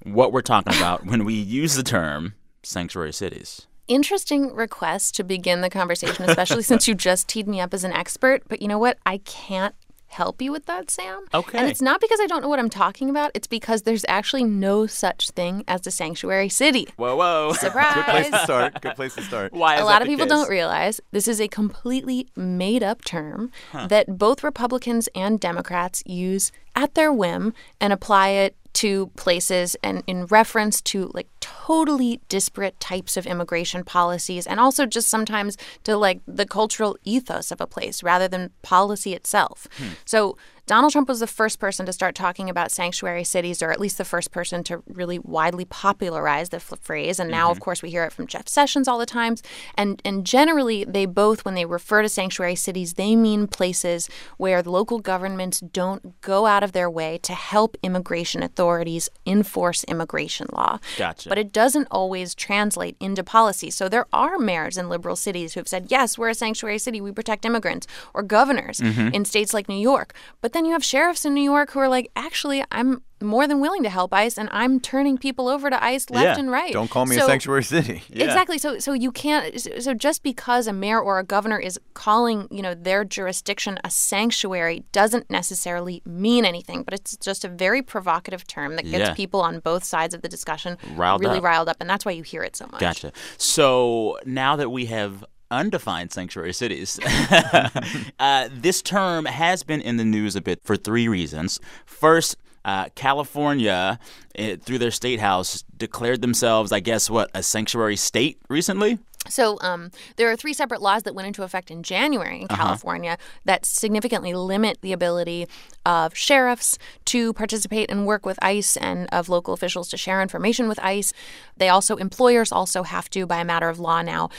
what 0.02 0.32
we're 0.32 0.42
talking 0.42 0.74
about 0.74 1.06
when 1.06 1.24
we 1.24 1.34
use 1.34 1.76
the 1.76 1.82
term 1.82 2.34
sanctuary 2.62 3.12
cities. 3.12 3.66
Interesting 3.86 4.54
request 4.54 5.14
to 5.16 5.24
begin 5.24 5.62
the 5.62 5.70
conversation, 5.70 6.28
especially 6.28 6.62
since 6.62 6.86
you 6.86 6.94
just 6.94 7.26
teed 7.28 7.48
me 7.48 7.60
up 7.60 7.72
as 7.72 7.84
an 7.84 7.92
expert. 7.92 8.42
But 8.48 8.60
you 8.60 8.68
know 8.68 8.78
what? 8.78 8.98
I 9.06 9.18
can't 9.18 9.74
help 10.08 10.42
you 10.42 10.50
with 10.50 10.66
that, 10.66 10.90
Sam. 10.90 11.24
Okay. 11.32 11.58
And 11.58 11.70
it's 11.70 11.80
not 11.80 12.00
because 12.00 12.18
I 12.20 12.26
don't 12.26 12.42
know 12.42 12.48
what 12.48 12.58
I'm 12.58 12.70
talking 12.70 13.08
about. 13.08 13.30
It's 13.34 13.46
because 13.46 13.82
there's 13.82 14.04
actually 14.08 14.44
no 14.44 14.86
such 14.86 15.30
thing 15.30 15.64
as 15.68 15.86
a 15.86 15.90
sanctuary 15.90 16.48
city. 16.48 16.88
Whoa, 16.96 17.16
whoa. 17.16 17.52
Surprise. 17.58 17.94
Good 17.94 18.04
place 18.06 18.30
to 18.30 18.38
start. 18.38 18.80
Good 18.80 18.96
place 18.96 19.14
to 19.14 19.22
start. 19.22 19.52
Why 19.52 19.76
a 19.76 19.84
lot 19.84 20.02
of 20.02 20.08
people 20.08 20.26
case? 20.26 20.30
don't 20.30 20.48
realize 20.48 21.00
this 21.12 21.28
is 21.28 21.40
a 21.40 21.48
completely 21.48 22.28
made 22.36 22.82
up 22.82 23.04
term 23.04 23.52
huh. 23.72 23.86
that 23.88 24.18
both 24.18 24.42
Republicans 24.42 25.08
and 25.14 25.38
Democrats 25.38 26.02
use 26.06 26.52
at 26.74 26.94
their 26.94 27.12
whim 27.12 27.52
and 27.80 27.92
apply 27.92 28.30
it 28.30 28.56
to 28.74 29.09
places 29.16 29.76
and 29.83 30.02
in 30.07 30.26
reference 30.26 30.81
to 30.81 31.11
like 31.14 31.28
totally 31.40 32.20
disparate 32.28 32.78
types 32.81 33.16
of 33.16 33.26
immigration 33.26 33.85
policies 33.85 34.46
and 34.46 34.61
also 34.61 34.87
just 34.87 35.09
sometimes 35.09 35.57
to 35.85 35.96
like 35.96 36.20
the 36.26 36.46
cultural 36.46 36.96
ethos 37.04 37.50
of 37.50 37.61
a 37.61 37.66
place 37.66 38.02
rather 38.02 38.28
than 38.28 38.50
policy 38.62 39.14
itself. 39.14 39.66
Hmm. 39.78 39.88
So 40.04 40.37
Donald 40.68 40.92
Trump 40.92 41.09
was 41.09 41.20
the 41.20 41.26
first 41.26 41.59
person 41.59 41.87
to 41.87 41.92
start 41.94 42.14
talking 42.14 42.50
about 42.50 42.70
sanctuary 42.70 43.24
cities, 43.24 43.62
or 43.62 43.72
at 43.72 43.81
least 43.81 43.96
the 43.96 44.04
first 44.04 44.31
person 44.31 44.62
to 44.64 44.83
really 44.87 45.18
widely 45.18 45.64
popularize 45.64 46.50
the 46.50 46.61
phrase. 46.61 47.18
And 47.18 47.31
now, 47.31 47.46
mm-hmm. 47.46 47.52
of 47.52 47.61
course, 47.61 47.83
we 47.83 47.88
hear 47.88 48.04
it 48.04 48.12
from 48.12 48.26
Jeff 48.26 48.46
Sessions 48.48 48.87
all 48.87 48.98
the 48.98 49.07
times. 49.07 49.42
And 49.76 50.00
and 50.04 50.26
generally, 50.26 50.85
they 50.85 51.07
both, 51.07 51.44
when 51.46 51.54
they 51.54 51.64
refer 51.64 52.02
to 52.02 52.09
sanctuary 52.09 52.54
cities, 52.54 52.94
they 52.94 53.16
mean 53.16 53.46
places 53.46 54.11
where 54.37 54.62
the 54.62 54.70
local 54.70 54.98
governments 54.98 55.61
don't 55.61 56.20
go 56.20 56.44
out 56.44 56.62
of 56.62 56.72
their 56.72 56.90
way 56.90 57.16
to 57.22 57.33
help 57.33 57.78
immigration 57.83 58.42
authorities 58.42 59.09
enforce 59.24 59.85
immigration 59.85 60.48
law. 60.52 60.78
Gotcha. 60.98 61.31
But 61.31 61.38
it 61.38 61.50
doesn't 61.50 61.88
always 61.90 62.35
translate 62.35 62.96
into 63.00 63.24
policy. 63.24 63.70
So 63.70 63.88
there 63.88 64.07
are 64.12 64.38
mayors 64.38 64.76
in 64.76 64.90
liberal 64.90 65.16
cities 65.16 65.54
who 65.54 65.61
have 65.61 65.68
said, 65.68 65.87
"Yes, 65.88 66.18
we're 66.18 66.28
a 66.28 66.35
sanctuary 66.35 66.78
city. 66.78 67.00
We 67.00 67.11
protect 67.11 67.46
immigrants," 67.46 67.87
or 68.12 68.22
governors 68.22 68.81
mm-hmm. 68.81 69.14
in 69.14 69.24
states 69.24 69.54
like 69.54 69.66
New 69.66 69.81
York. 69.81 70.12
But 70.42 70.52
then 70.58 70.64
you 70.64 70.72
have 70.72 70.84
sheriffs 70.84 71.24
in 71.24 71.34
New 71.34 71.42
York 71.42 71.70
who 71.70 71.78
are 71.78 71.88
like, 71.88 72.10
actually, 72.16 72.64
I'm 72.72 73.02
more 73.20 73.46
than 73.46 73.60
willing 73.60 73.84
to 73.84 73.88
help 73.88 74.12
ICE, 74.12 74.36
and 74.36 74.48
I'm 74.50 74.80
turning 74.80 75.16
people 75.16 75.46
over 75.46 75.70
to 75.70 75.84
ICE 75.84 76.10
left 76.10 76.24
yeah. 76.24 76.38
and 76.38 76.50
right. 76.50 76.72
Don't 76.72 76.90
call 76.90 77.06
me 77.06 77.14
so, 77.16 77.24
a 77.24 77.26
sanctuary 77.28 77.62
city. 77.62 78.02
Yeah. 78.10 78.24
Exactly. 78.24 78.58
So, 78.58 78.80
so 78.80 78.92
you 78.92 79.12
can't. 79.12 79.60
So 79.60 79.94
just 79.94 80.24
because 80.24 80.66
a 80.66 80.72
mayor 80.72 81.00
or 81.00 81.20
a 81.20 81.24
governor 81.24 81.58
is 81.58 81.78
calling, 81.94 82.48
you 82.50 82.62
know, 82.62 82.74
their 82.74 83.04
jurisdiction 83.04 83.78
a 83.84 83.90
sanctuary 83.90 84.84
doesn't 84.90 85.30
necessarily 85.30 86.02
mean 86.04 86.44
anything. 86.44 86.82
But 86.82 86.94
it's 86.94 87.16
just 87.16 87.44
a 87.44 87.48
very 87.48 87.80
provocative 87.80 88.44
term 88.46 88.74
that 88.76 88.82
gets 88.82 89.10
yeah. 89.10 89.14
people 89.14 89.40
on 89.40 89.60
both 89.60 89.84
sides 89.84 90.14
of 90.14 90.22
the 90.22 90.28
discussion 90.28 90.78
riled 90.96 91.20
really 91.20 91.38
up. 91.38 91.44
riled 91.44 91.68
up, 91.68 91.76
and 91.78 91.88
that's 91.88 92.04
why 92.04 92.12
you 92.12 92.24
hear 92.24 92.42
it 92.42 92.56
so 92.56 92.66
much. 92.66 92.80
Gotcha. 92.80 93.12
So 93.36 94.18
now 94.24 94.56
that 94.56 94.70
we 94.70 94.86
have 94.86 95.24
undefined 95.50 96.12
sanctuary 96.12 96.52
cities. 96.52 96.98
uh, 98.18 98.48
this 98.52 98.82
term 98.82 99.24
has 99.24 99.62
been 99.62 99.80
in 99.80 99.96
the 99.96 100.04
news 100.04 100.37
a 100.37 100.40
bit 100.40 100.62
for 100.62 100.76
three 100.76 101.08
reasons. 101.08 101.61
First, 101.87 102.37
uh, 102.64 102.88
California, 102.94 103.98
it, 104.34 104.62
through 104.62 104.78
their 104.78 104.90
state 104.90 105.20
house, 105.20 105.64
declared 105.76 106.20
themselves, 106.20 106.72
I 106.72 106.80
guess, 106.80 107.08
what, 107.08 107.30
a 107.34 107.42
sanctuary 107.42 107.96
state 107.96 108.38
recently? 108.48 108.98
So 109.28 109.58
um, 109.61 109.90
there 110.16 110.30
are 110.30 110.37
three 110.37 110.52
separate 110.52 110.80
laws 110.80 111.02
that 111.02 111.14
went 111.14 111.28
into 111.28 111.42
effect 111.42 111.70
in 111.70 111.82
January 111.82 112.40
in 112.40 112.46
uh-huh. 112.50 112.62
California 112.62 113.18
that 113.44 113.66
significantly 113.66 114.32
limit 114.32 114.78
the 114.80 114.92
ability 114.92 115.46
of 115.84 116.16
sheriffs 116.16 116.78
to 117.06 117.32
participate 117.32 117.90
and 117.90 118.06
work 118.06 118.24
with 118.24 118.38
ICE 118.42 118.76
and 118.78 119.08
of 119.12 119.28
local 119.28 119.54
officials 119.54 119.88
to 119.88 119.96
share 119.96 120.22
information 120.22 120.68
with 120.68 120.78
ICE. 120.80 121.12
They 121.56 121.68
also 121.68 121.96
employers 121.96 122.52
also 122.52 122.82
have 122.82 123.11
to, 123.11 123.26
by 123.26 123.40
a 123.40 123.44
matter 123.44 123.68
of 123.68 123.78
law 123.78 124.02
now, 124.02 124.30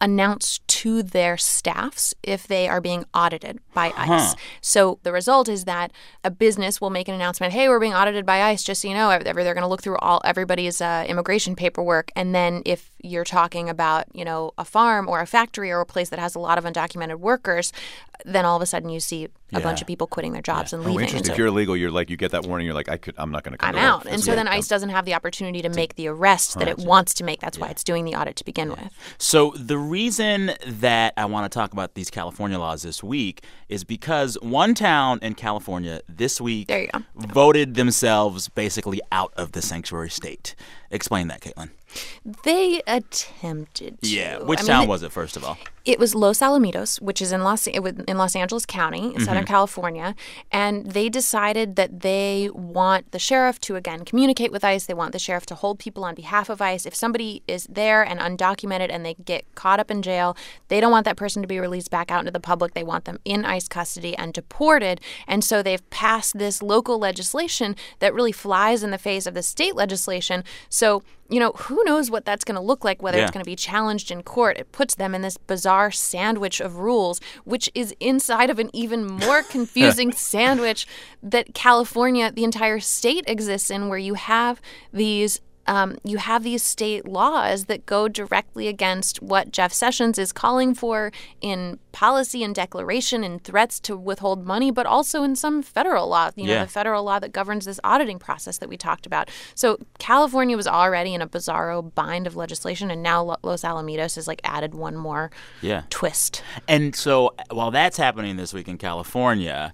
announce 0.00 0.58
to 0.66 1.02
their 1.02 1.36
staffs 1.36 2.14
if 2.22 2.46
they 2.46 2.68
are 2.68 2.80
being 2.80 3.04
audited 3.14 3.60
by 3.72 3.86
ICE. 3.96 4.08
Huh. 4.08 4.34
So 4.60 4.98
the 5.02 5.12
result 5.12 5.48
is 5.48 5.64
that 5.64 5.92
a 6.22 6.30
business 6.30 6.80
will 6.80 6.90
make 6.90 7.08
an 7.08 7.14
announcement, 7.14 7.52
"Hey, 7.52 7.68
we're 7.68 7.80
being 7.80 7.94
audited 7.94 8.26
by 8.26 8.42
ICE." 8.42 8.62
Just 8.62 8.82
so 8.82 8.88
you 8.88 8.94
know, 8.94 9.18
they're 9.18 9.34
going 9.34 9.56
to 9.62 9.66
look 9.66 9.82
through 9.82 9.98
all 9.98 10.20
everybody's 10.24 10.80
uh, 10.80 11.04
immigration 11.08 11.56
paperwork, 11.56 12.10
and 12.16 12.34
then 12.34 12.62
if 12.64 12.90
you're 13.04 13.24
talking 13.24 13.68
about, 13.68 14.06
you 14.12 14.24
know, 14.24 14.52
a 14.56 14.64
farm 14.64 15.08
or 15.08 15.20
a 15.20 15.26
factory 15.26 15.70
or 15.70 15.80
a 15.80 15.86
place 15.86 16.08
that 16.08 16.18
has 16.18 16.34
a 16.34 16.38
lot 16.38 16.56
of 16.56 16.64
undocumented 16.64 17.16
workers, 17.16 17.72
then 18.24 18.44
all 18.44 18.56
of 18.56 18.62
a 18.62 18.66
sudden 18.66 18.88
you 18.88 19.00
see 19.00 19.24
a 19.24 19.28
yeah. 19.50 19.60
bunch 19.60 19.80
of 19.80 19.86
people 19.86 20.06
quitting 20.06 20.32
their 20.32 20.42
jobs 20.42 20.72
yeah. 20.72 20.78
and 20.78 20.86
oh, 20.86 20.90
leaving. 20.90 21.00
Oh, 21.00 21.02
interesting. 21.02 21.26
So, 21.26 21.32
if 21.32 21.38
you're 21.38 21.48
illegal, 21.48 21.76
you're 21.76 21.90
like 21.90 22.08
you 22.10 22.16
get 22.16 22.30
that 22.32 22.46
warning. 22.46 22.64
You're 22.64 22.74
like, 22.74 22.88
I 22.88 22.96
could, 22.96 23.14
I'm 23.18 23.30
not 23.30 23.44
going 23.44 23.52
to 23.52 23.58
come. 23.58 23.74
I'm 23.74 23.76
out, 23.76 24.06
and 24.06 24.22
so 24.22 24.34
then 24.34 24.48
ICE 24.48 24.66
doesn't 24.66 24.88
have 24.88 25.04
the 25.04 25.14
opportunity 25.14 25.62
to 25.62 25.68
make 25.68 25.96
the 25.96 26.08
arrest 26.08 26.58
that 26.58 26.68
it 26.68 26.78
wants 26.78 27.14
to 27.14 27.24
make. 27.24 27.40
That's 27.40 27.58
why 27.58 27.68
it's 27.68 27.84
doing 27.84 28.04
the 28.04 28.14
audit 28.14 28.36
to 28.36 28.44
begin 28.44 28.70
with. 28.70 28.90
So 29.18 29.52
the 29.56 29.78
reason 29.78 30.52
that 30.66 31.14
I 31.16 31.26
want 31.26 31.50
to 31.50 31.54
talk 31.54 31.72
about 31.72 31.94
these 31.94 32.10
California 32.10 32.58
laws 32.58 32.82
this 32.82 33.02
week 33.02 33.44
is 33.68 33.84
because 33.84 34.38
one 34.40 34.74
town 34.74 35.18
in 35.22 35.34
California 35.34 36.00
this 36.08 36.40
week 36.40 36.70
voted 37.14 37.74
themselves 37.74 38.48
basically 38.48 39.00
out 39.12 39.32
of 39.36 39.52
the 39.52 39.62
sanctuary 39.62 40.10
state. 40.10 40.54
Explain 40.90 41.28
that, 41.28 41.40
Caitlin. 41.40 41.70
They 42.44 42.82
attempted 42.86 44.02
to. 44.02 44.08
Yeah. 44.08 44.38
Which 44.42 44.60
I 44.60 44.62
mean, 44.62 44.68
town 44.68 44.88
was 44.88 45.02
it, 45.02 45.12
first 45.12 45.36
of 45.36 45.44
all? 45.44 45.58
It 45.84 45.98
was 45.98 46.14
Los 46.14 46.40
Alamitos, 46.40 47.00
which 47.02 47.20
is 47.20 47.30
in 47.30 47.42
Los 47.42 47.66
in 47.66 48.16
Los 48.16 48.34
Angeles 48.34 48.64
County, 48.64 48.98
in 48.98 49.12
mm-hmm. 49.12 49.24
Southern 49.24 49.44
California, 49.44 50.14
and 50.50 50.86
they 50.86 51.10
decided 51.10 51.76
that 51.76 52.00
they 52.00 52.48
want 52.54 53.12
the 53.12 53.18
sheriff 53.18 53.60
to 53.62 53.76
again 53.76 54.04
communicate 54.06 54.50
with 54.50 54.64
ICE. 54.64 54.84
They 54.86 54.94
want 54.94 55.12
the 55.12 55.18
sheriff 55.18 55.44
to 55.46 55.54
hold 55.54 55.78
people 55.78 56.04
on 56.04 56.14
behalf 56.14 56.48
of 56.48 56.62
ICE. 56.62 56.86
If 56.86 56.94
somebody 56.94 57.42
is 57.46 57.66
there 57.68 58.02
and 58.02 58.18
undocumented 58.18 58.88
and 58.90 59.04
they 59.04 59.14
get 59.14 59.44
caught 59.54 59.78
up 59.78 59.90
in 59.90 60.00
jail, 60.00 60.36
they 60.68 60.80
don't 60.80 60.92
want 60.92 61.04
that 61.04 61.18
person 61.18 61.42
to 61.42 61.48
be 61.48 61.60
released 61.60 61.90
back 61.90 62.10
out 62.10 62.20
into 62.20 62.30
the 62.30 62.40
public. 62.40 62.72
They 62.72 62.82
want 62.82 63.04
them 63.04 63.18
in 63.26 63.44
ICE 63.44 63.68
custody 63.68 64.16
and 64.16 64.32
deported. 64.32 65.02
And 65.26 65.44
so 65.44 65.62
they've 65.62 65.90
passed 65.90 66.38
this 66.38 66.62
local 66.62 66.98
legislation 66.98 67.76
that 67.98 68.14
really 68.14 68.32
flies 68.32 68.82
in 68.82 68.90
the 68.90 68.98
face 68.98 69.26
of 69.26 69.34
the 69.34 69.42
state 69.42 69.76
legislation. 69.76 70.44
So 70.70 71.02
you 71.30 71.40
know, 71.40 71.52
who 71.52 71.82
knows 71.84 72.10
what 72.10 72.24
that's 72.24 72.44
going 72.44 72.54
to 72.54 72.60
look 72.60 72.84
like, 72.84 73.02
whether 73.02 73.18
yeah. 73.18 73.24
it's 73.24 73.32
going 73.32 73.42
to 73.42 73.50
be 73.50 73.56
challenged 73.56 74.10
in 74.10 74.22
court. 74.22 74.58
It 74.58 74.72
puts 74.72 74.94
them 74.94 75.14
in 75.14 75.22
this 75.22 75.36
bizarre 75.36 75.73
sandwich 75.90 76.60
of 76.60 76.78
rules, 76.78 77.20
which 77.44 77.70
is 77.74 77.94
inside 78.00 78.50
of 78.50 78.58
an 78.58 78.70
even 78.72 79.06
more 79.06 79.42
confusing 79.54 80.12
sandwich 80.12 80.86
that 81.22 81.54
California, 81.54 82.30
the 82.30 82.44
entire 82.44 82.80
state 82.80 83.24
exists 83.26 83.70
in, 83.70 83.88
where 83.88 83.98
you 83.98 84.14
have 84.14 84.60
these 84.92 85.40
um, 85.66 85.96
you 86.04 86.18
have 86.18 86.42
these 86.42 86.62
state 86.62 87.06
laws 87.06 87.64
that 87.66 87.86
go 87.86 88.08
directly 88.08 88.68
against 88.68 89.22
what 89.22 89.50
Jeff 89.50 89.72
Sessions 89.72 90.18
is 90.18 90.32
calling 90.32 90.74
for 90.74 91.10
in 91.40 91.78
policy 91.92 92.42
and 92.42 92.54
declaration 92.54 93.22
and 93.24 93.42
threats 93.42 93.78
to 93.80 93.96
withhold 93.96 94.44
money, 94.44 94.70
but 94.70 94.84
also 94.84 95.22
in 95.22 95.36
some 95.36 95.62
federal 95.62 96.08
law, 96.08 96.30
you 96.36 96.46
know, 96.46 96.52
Yeah. 96.54 96.64
the 96.64 96.70
federal 96.70 97.04
law 97.04 97.18
that 97.20 97.32
governs 97.32 97.64
this 97.66 97.78
auditing 97.84 98.18
process 98.18 98.58
that 98.58 98.68
we 98.68 98.76
talked 98.76 99.06
about. 99.06 99.30
So 99.54 99.78
California 99.98 100.56
was 100.56 100.66
already 100.66 101.14
in 101.14 101.22
a 101.22 101.28
bizarro 101.28 101.94
bind 101.94 102.26
of 102.26 102.34
legislation, 102.36 102.90
and 102.90 103.02
now 103.02 103.36
Los 103.42 103.62
Alamitos 103.62 104.16
has 104.16 104.26
like 104.26 104.40
added 104.44 104.74
one 104.74 104.96
more 104.96 105.30
Yeah. 105.62 105.82
twist. 105.88 106.42
And 106.66 106.94
so 106.96 107.32
while 107.50 107.70
that's 107.70 107.96
happening 107.96 108.36
this 108.36 108.52
week 108.52 108.66
in 108.68 108.76
California, 108.76 109.72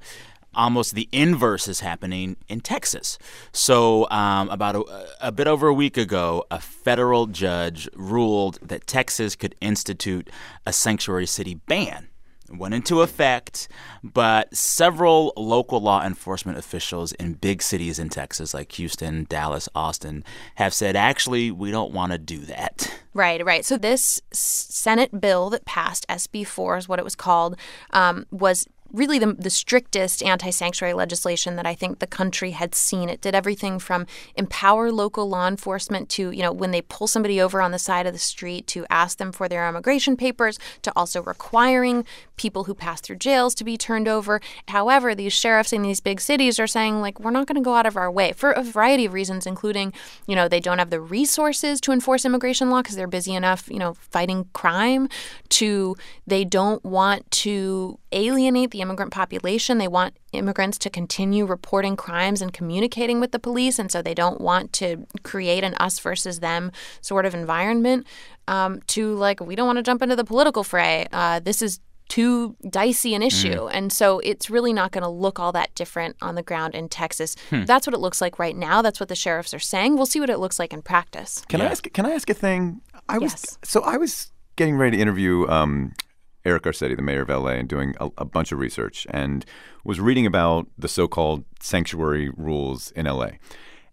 almost 0.54 0.94
the 0.94 1.08
inverse 1.12 1.68
is 1.68 1.80
happening 1.80 2.36
in 2.48 2.60
Texas. 2.60 3.18
So 3.52 4.08
um, 4.10 4.48
about 4.50 4.76
a, 4.76 5.28
a 5.28 5.32
bit 5.32 5.46
over 5.46 5.68
a 5.68 5.74
week 5.74 5.96
ago, 5.96 6.44
a 6.50 6.60
federal 6.60 7.26
judge 7.26 7.88
ruled 7.94 8.58
that 8.62 8.86
Texas 8.86 9.36
could 9.36 9.54
institute 9.60 10.30
a 10.66 10.72
sanctuary 10.72 11.26
city 11.26 11.54
ban. 11.54 12.08
Went 12.52 12.74
into 12.74 13.00
effect, 13.00 13.68
but 14.02 14.52
several 14.56 15.32
local 15.36 15.80
law 15.80 16.04
enforcement 16.04 16.58
officials 16.58 17.12
in 17.12 17.34
big 17.34 17.62
cities 17.62 18.00
in 18.00 18.08
Texas, 18.08 18.52
like 18.52 18.72
Houston, 18.72 19.24
Dallas, 19.28 19.68
Austin, 19.72 20.24
have 20.56 20.74
said, 20.74 20.96
actually, 20.96 21.52
we 21.52 21.70
don't 21.70 21.92
want 21.92 22.10
to 22.10 22.18
do 22.18 22.40
that. 22.40 22.92
Right, 23.14 23.44
right. 23.44 23.64
So 23.64 23.78
this 23.78 24.20
Senate 24.32 25.20
bill 25.20 25.48
that 25.50 25.64
passed, 25.64 26.04
SB 26.08 26.44
4 26.44 26.76
is 26.78 26.88
what 26.88 26.98
it 26.98 27.04
was 27.04 27.14
called, 27.14 27.56
um, 27.92 28.26
was 28.32 28.66
really 28.92 29.18
the, 29.18 29.34
the 29.34 29.50
strictest 29.50 30.22
anti 30.22 30.50
sanctuary 30.50 30.94
legislation 30.94 31.56
that 31.56 31.66
I 31.66 31.74
think 31.74 31.98
the 31.98 32.06
country 32.06 32.52
had 32.52 32.74
seen. 32.74 33.08
It 33.08 33.20
did 33.20 33.34
everything 33.34 33.78
from 33.78 34.06
empower 34.36 34.90
local 34.90 35.28
law 35.28 35.48
enforcement 35.48 36.08
to, 36.10 36.30
you 36.30 36.42
know, 36.42 36.52
when 36.52 36.70
they 36.70 36.82
pull 36.82 37.06
somebody 37.06 37.40
over 37.40 37.60
on 37.60 37.70
the 37.70 37.78
side 37.78 38.06
of 38.06 38.12
the 38.12 38.18
street 38.18 38.66
to 38.68 38.86
ask 38.90 39.18
them 39.18 39.32
for 39.32 39.48
their 39.48 39.68
immigration 39.68 40.16
papers, 40.16 40.58
to 40.82 40.92
also 40.96 41.22
requiring 41.22 42.04
people 42.40 42.64
who 42.64 42.74
pass 42.74 43.02
through 43.02 43.16
jails 43.16 43.54
to 43.54 43.64
be 43.64 43.76
turned 43.76 44.08
over. 44.08 44.40
However, 44.68 45.14
these 45.14 45.34
sheriffs 45.34 45.74
in 45.74 45.82
these 45.82 46.00
big 46.00 46.22
cities 46.22 46.58
are 46.58 46.66
saying, 46.66 47.02
like, 47.02 47.20
we're 47.20 47.30
not 47.30 47.46
going 47.46 47.60
to 47.62 47.68
go 47.70 47.74
out 47.74 47.84
of 47.84 47.98
our 47.98 48.10
way 48.10 48.32
for 48.32 48.52
a 48.52 48.62
variety 48.62 49.04
of 49.04 49.12
reasons, 49.12 49.46
including, 49.46 49.92
you 50.26 50.34
know, 50.34 50.48
they 50.48 50.58
don't 50.58 50.78
have 50.78 50.88
the 50.88 51.02
resources 51.02 51.82
to 51.82 51.92
enforce 51.92 52.24
immigration 52.24 52.70
law 52.70 52.80
because 52.80 52.96
they're 52.96 53.06
busy 53.06 53.34
enough, 53.34 53.68
you 53.68 53.78
know, 53.78 53.92
fighting 53.92 54.48
crime, 54.54 55.06
to 55.50 55.96
they 56.26 56.46
don't 56.46 56.82
want 56.82 57.30
to 57.30 57.98
alienate 58.12 58.70
the 58.70 58.80
immigrant 58.80 59.12
population. 59.12 59.76
They 59.76 59.86
want 59.86 60.16
immigrants 60.32 60.78
to 60.78 60.88
continue 60.90 61.44
reporting 61.44 61.94
crimes 61.94 62.40
and 62.40 62.54
communicating 62.54 63.20
with 63.20 63.32
the 63.32 63.38
police. 63.38 63.78
And 63.78 63.92
so 63.92 64.00
they 64.00 64.14
don't 64.14 64.40
want 64.40 64.72
to 64.74 65.06
create 65.24 65.62
an 65.62 65.74
us 65.74 65.98
versus 65.98 66.40
them 66.40 66.72
sort 67.02 67.26
of 67.26 67.34
environment. 67.34 68.06
Um, 68.48 68.80
to 68.88 69.14
like, 69.14 69.40
we 69.40 69.54
don't 69.54 69.66
want 69.66 69.76
to 69.76 69.82
jump 69.82 70.02
into 70.02 70.16
the 70.16 70.24
political 70.24 70.64
fray. 70.64 71.06
Uh, 71.12 71.38
this 71.38 71.62
is 71.62 71.78
too 72.10 72.54
dicey 72.68 73.14
an 73.14 73.22
issue. 73.22 73.68
And 73.68 73.90
so 73.90 74.18
it's 74.18 74.50
really 74.50 74.74
not 74.74 74.90
going 74.92 75.04
to 75.04 75.08
look 75.08 75.38
all 75.40 75.52
that 75.52 75.74
different 75.74 76.16
on 76.20 76.34
the 76.34 76.42
ground 76.42 76.74
in 76.74 76.90
Texas. 76.90 77.36
That's 77.50 77.86
what 77.86 77.94
it 77.94 78.00
looks 78.00 78.20
like 78.20 78.38
right 78.38 78.54
now. 78.56 78.82
That's 78.82 79.00
what 79.00 79.08
the 79.08 79.14
sheriffs 79.14 79.54
are 79.54 79.58
saying. 79.58 79.96
We'll 79.96 80.04
see 80.06 80.20
what 80.20 80.28
it 80.28 80.38
looks 80.38 80.58
like 80.58 80.72
in 80.74 80.82
practice. 80.82 81.42
Can 81.48 81.62
I 81.62 81.66
ask? 81.66 81.90
Can 81.92 82.04
I 82.04 82.10
ask 82.10 82.28
a 82.28 82.34
thing? 82.34 82.82
I 83.08 83.16
was 83.18 83.32
Yes. 83.32 83.58
so 83.64 83.80
I 83.80 83.96
was 83.96 84.32
getting 84.56 84.76
ready 84.76 84.96
to 84.98 85.02
interview 85.02 85.46
um, 85.48 85.94
Eric 86.44 86.64
Garcetti, 86.64 86.96
the 86.96 87.02
mayor 87.02 87.22
of 87.22 87.28
LA, 87.28 87.52
and 87.52 87.68
doing 87.68 87.94
a, 88.00 88.10
a 88.18 88.24
bunch 88.24 88.52
of 88.52 88.58
research, 88.58 89.06
and 89.10 89.46
was 89.84 90.00
reading 90.00 90.26
about 90.26 90.66
the 90.76 90.88
so-called 90.88 91.44
sanctuary 91.60 92.30
rules 92.36 92.90
in 92.92 93.06
LA, 93.06 93.30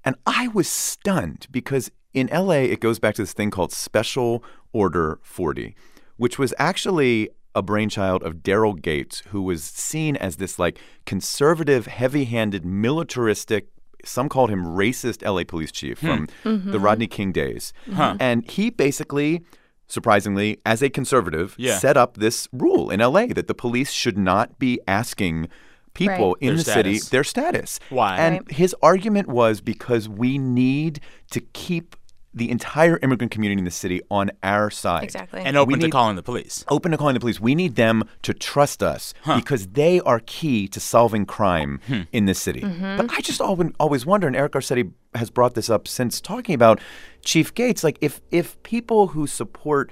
and 0.03 0.15
I 0.25 0.47
was 0.49 0.67
stunned 0.67 1.47
because 1.51 1.91
in 2.13 2.27
LA 2.33 2.63
it 2.73 2.79
goes 2.79 2.99
back 2.99 3.15
to 3.15 3.21
this 3.21 3.33
thing 3.33 3.51
called 3.51 3.71
Special 3.71 4.43
Order 4.73 5.19
40, 5.23 5.75
which 6.17 6.39
was 6.39 6.53
actually 6.57 7.29
a 7.55 7.61
brainchild 7.61 8.23
of 8.23 8.35
Daryl 8.35 8.79
Gates, 8.79 9.23
who 9.29 9.41
was 9.41 9.63
seen 9.63 10.15
as 10.15 10.35
this 10.35 10.59
like 10.59 10.79
conservative, 11.05 11.87
heavy-handed, 11.87 12.65
militaristic 12.65 13.67
some 14.05 14.29
called 14.29 14.49
him 14.49 14.63
racist 14.63 15.25
LA 15.25 15.43
police 15.43 15.71
chief 15.71 15.99
from 15.99 16.27
hmm. 16.43 16.49
mm-hmm. 16.49 16.71
the 16.71 16.79
Rodney 16.79 17.07
King 17.07 17.31
days. 17.31 17.73
And 18.19 18.49
he 18.49 18.69
basically, 18.69 19.43
surprisingly, 19.87 20.59
as 20.65 20.81
a 20.81 20.89
conservative, 20.89 21.55
Yeah. 21.57 21.77
set 21.77 21.97
up 21.97 22.17
this 22.17 22.47
rule 22.51 22.89
in 22.89 22.99
LA 22.99 23.27
that 23.27 23.47
the 23.47 23.55
police 23.55 23.91
should 23.91 24.17
not 24.17 24.59
be 24.59 24.79
asking 24.87 25.49
people 25.93 26.35
Right. 26.35 26.41
in 26.41 26.47
Their 26.47 26.57
the 26.57 26.71
city 26.71 26.99
their 27.11 27.23
status. 27.23 27.79
Why? 27.89 28.17
And 28.17 28.35
Right. 28.35 28.51
his 28.51 28.75
argument 28.81 29.27
was 29.27 29.61
because 29.61 30.07
we 30.07 30.37
need 30.37 30.99
to 31.31 31.41
keep 31.41 31.95
the 32.33 32.51
entire 32.51 32.99
immigrant 33.01 33.31
community 33.31 33.57
in 33.59 33.65
the 33.65 33.71
city 33.71 34.01
on 34.11 34.29
our 34.43 34.69
side. 34.69 35.03
Exactly. 35.03 35.41
And 35.41 35.57
open 35.57 35.73
We 35.73 35.79
to 35.79 35.85
need- 35.87 35.91
calling 35.91 36.15
the 36.17 36.21
police. 36.23 36.63
Open 36.67 36.91
to 36.91 36.97
calling 36.97 37.15
the 37.15 37.19
police. 37.19 37.39
We 37.39 37.55
need 37.55 37.75
them 37.75 38.03
to 38.23 38.33
trust 38.33 38.83
us 38.83 39.13
because 39.35 39.67
they 39.67 39.99
are 40.01 40.19
key 40.19 40.67
to 40.67 40.79
solving 40.79 41.25
crime 41.25 41.79
Hmm. 41.87 42.01
in 42.11 42.25
this 42.25 42.39
city. 42.39 42.61
Mm-hmm. 42.61 42.97
But 42.97 43.11
I 43.11 43.21
just 43.21 43.41
always, 43.41 43.71
always 43.79 44.05
wonder, 44.05 44.27
and 44.27 44.35
Eric 44.35 44.51
Garcetti 44.51 44.91
has 45.15 45.29
brought 45.31 45.55
this 45.55 45.69
up 45.69 45.87
since 45.87 46.21
talking 46.21 46.53
about 46.53 46.79
Chief 47.25 47.53
Gates, 47.55 47.83
like 47.83 47.97
if 48.01 48.21
if 48.29 48.61
people 48.61 49.07
who 49.07 49.25
support 49.25 49.91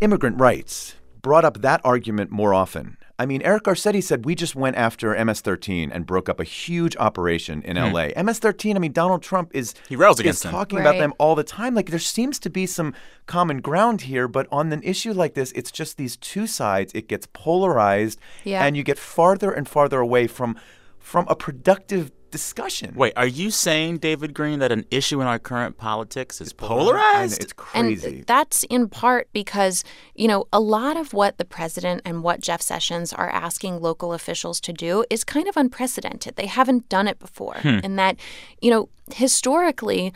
immigrant 0.00 0.38
rights 0.40 0.94
brought 1.22 1.44
up 1.44 1.62
that 1.62 1.80
argument 1.84 2.30
more 2.30 2.54
often. 2.54 2.96
I 3.20 3.26
mean, 3.26 3.42
Eric 3.42 3.64
Garcetti 3.64 4.02
said 4.02 4.24
we 4.24 4.34
just 4.34 4.56
went 4.56 4.76
after 4.76 5.12
MS-13 5.12 5.90
and 5.92 6.06
broke 6.06 6.30
up 6.30 6.40
a 6.40 6.44
huge 6.44 6.96
operation 6.96 7.60
in 7.64 7.76
hmm. 7.76 7.92
LA. 7.92 8.04
MS-13, 8.16 8.76
I 8.76 8.78
mean, 8.78 8.92
Donald 8.92 9.22
Trump 9.22 9.50
is. 9.52 9.74
He 9.90 9.94
rails 9.94 10.18
against 10.18 10.42
them. 10.42 10.52
talking 10.52 10.80
about 10.80 10.96
them 10.96 11.12
all 11.18 11.34
the 11.34 11.44
time. 11.44 11.74
Like 11.74 11.90
there 11.90 11.98
seems 11.98 12.38
to 12.38 12.48
be 12.48 12.64
some 12.64 12.94
common 13.26 13.60
ground 13.60 14.00
here, 14.00 14.26
but 14.26 14.46
on 14.50 14.72
an 14.72 14.82
issue 14.82 15.12
like 15.12 15.34
this, 15.34 15.52
it's 15.52 15.70
just 15.70 15.98
these 15.98 16.16
two 16.16 16.46
sides. 16.46 16.92
It 16.94 17.08
gets 17.08 17.28
polarized, 17.34 18.18
Yeah. 18.44 18.64
and 18.64 18.74
you 18.74 18.82
get 18.82 18.98
farther 18.98 19.52
and 19.52 19.68
farther 19.68 20.00
away 20.00 20.26
from 20.26 20.56
from 20.98 21.26
a 21.28 21.36
productive 21.36 22.10
discussion. 22.30 22.94
Wait, 22.94 23.12
are 23.16 23.26
you 23.26 23.50
saying, 23.50 23.98
David 23.98 24.34
Greene, 24.34 24.58
that 24.60 24.72
an 24.72 24.84
issue 24.90 25.20
in 25.20 25.26
our 25.26 25.38
current 25.38 25.76
politics 25.76 26.40
is 26.40 26.54
I 26.58 26.62
know, 26.62 26.68
polarized? 26.68 27.42
It's 27.42 27.52
crazy. 27.52 28.18
And 28.18 28.26
that's 28.26 28.64
in 28.64 28.88
part 28.88 29.28
because, 29.32 29.84
you 30.14 30.28
know, 30.28 30.46
a 30.52 30.60
lot 30.60 30.96
of 30.96 31.12
what 31.12 31.38
the 31.38 31.44
president 31.44 32.02
and 32.04 32.22
what 32.22 32.40
Jeff 32.40 32.62
Sessions 32.62 33.12
are 33.12 33.30
asking 33.30 33.80
local 33.80 34.12
officials 34.12 34.60
to 34.60 34.72
do 34.72 35.04
is 35.10 35.24
kind 35.24 35.48
of 35.48 35.56
unprecedented. 35.56 36.36
They 36.36 36.46
haven't 36.46 36.88
done 36.88 37.08
it 37.08 37.18
before. 37.18 37.56
Hmm. 37.56 37.78
And 37.82 37.98
that, 37.98 38.16
you 38.60 38.70
know, 38.70 38.88
historically, 39.14 40.12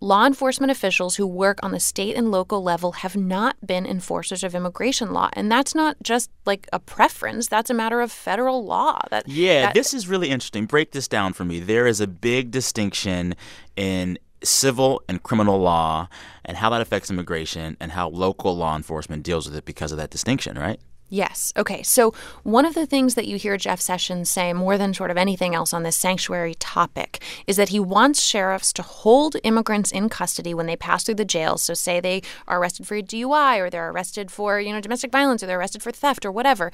law 0.00 0.24
enforcement 0.26 0.70
officials 0.70 1.16
who 1.16 1.26
work 1.26 1.58
on 1.62 1.72
the 1.72 1.80
state 1.80 2.14
and 2.16 2.30
local 2.30 2.62
level 2.62 2.92
have 2.92 3.16
not 3.16 3.56
been 3.66 3.84
enforcers 3.84 4.44
of 4.44 4.54
immigration 4.54 5.12
law. 5.12 5.28
And 5.32 5.50
that's 5.50 5.74
not 5.74 5.96
just 6.02 6.30
like 6.46 6.68
a 6.72 6.78
preference, 6.78 7.48
that's 7.48 7.70
a 7.70 7.74
matter 7.74 8.00
of 8.00 8.12
federal 8.12 8.64
law. 8.64 9.00
That 9.10 9.28
Yeah, 9.28 9.62
that- 9.62 9.74
this 9.74 9.92
is 9.92 10.06
really 10.06 10.30
interesting. 10.30 10.66
Break 10.66 10.92
this 10.92 11.08
down 11.08 11.32
for 11.32 11.44
me. 11.44 11.58
There 11.60 11.86
is 11.86 12.00
a 12.00 12.06
big 12.06 12.50
distinction 12.50 13.34
in 13.76 14.18
civil 14.44 15.02
and 15.08 15.20
criminal 15.22 15.58
law 15.58 16.08
and 16.44 16.56
how 16.56 16.70
that 16.70 16.80
affects 16.80 17.10
immigration 17.10 17.76
and 17.80 17.90
how 17.92 18.08
local 18.08 18.56
law 18.56 18.76
enforcement 18.76 19.24
deals 19.24 19.48
with 19.48 19.56
it 19.56 19.64
because 19.64 19.90
of 19.90 19.98
that 19.98 20.10
distinction, 20.10 20.56
right? 20.56 20.80
Yes. 21.10 21.52
Okay. 21.56 21.82
So, 21.82 22.12
one 22.42 22.66
of 22.66 22.74
the 22.74 22.86
things 22.86 23.14
that 23.14 23.26
you 23.26 23.36
hear 23.36 23.56
Jeff 23.56 23.80
Sessions 23.80 24.28
say 24.28 24.52
more 24.52 24.76
than 24.76 24.92
sort 24.92 25.10
of 25.10 25.16
anything 25.16 25.54
else 25.54 25.72
on 25.72 25.82
this 25.82 25.96
sanctuary 25.96 26.54
topic 26.54 27.22
is 27.46 27.56
that 27.56 27.70
he 27.70 27.80
wants 27.80 28.22
sheriffs 28.22 28.72
to 28.74 28.82
hold 28.82 29.36
immigrants 29.42 29.90
in 29.90 30.08
custody 30.08 30.52
when 30.52 30.66
they 30.66 30.76
pass 30.76 31.04
through 31.04 31.14
the 31.14 31.24
jails. 31.24 31.62
So, 31.62 31.74
say 31.74 32.00
they 32.00 32.22
are 32.46 32.60
arrested 32.60 32.86
for 32.86 32.94
a 32.96 33.02
DUI 33.02 33.58
or 33.58 33.70
they're 33.70 33.90
arrested 33.90 34.30
for, 34.30 34.60
you 34.60 34.72
know, 34.72 34.80
domestic 34.80 35.10
violence 35.10 35.42
or 35.42 35.46
they're 35.46 35.58
arrested 35.58 35.82
for 35.82 35.92
theft 35.92 36.26
or 36.26 36.32
whatever. 36.32 36.70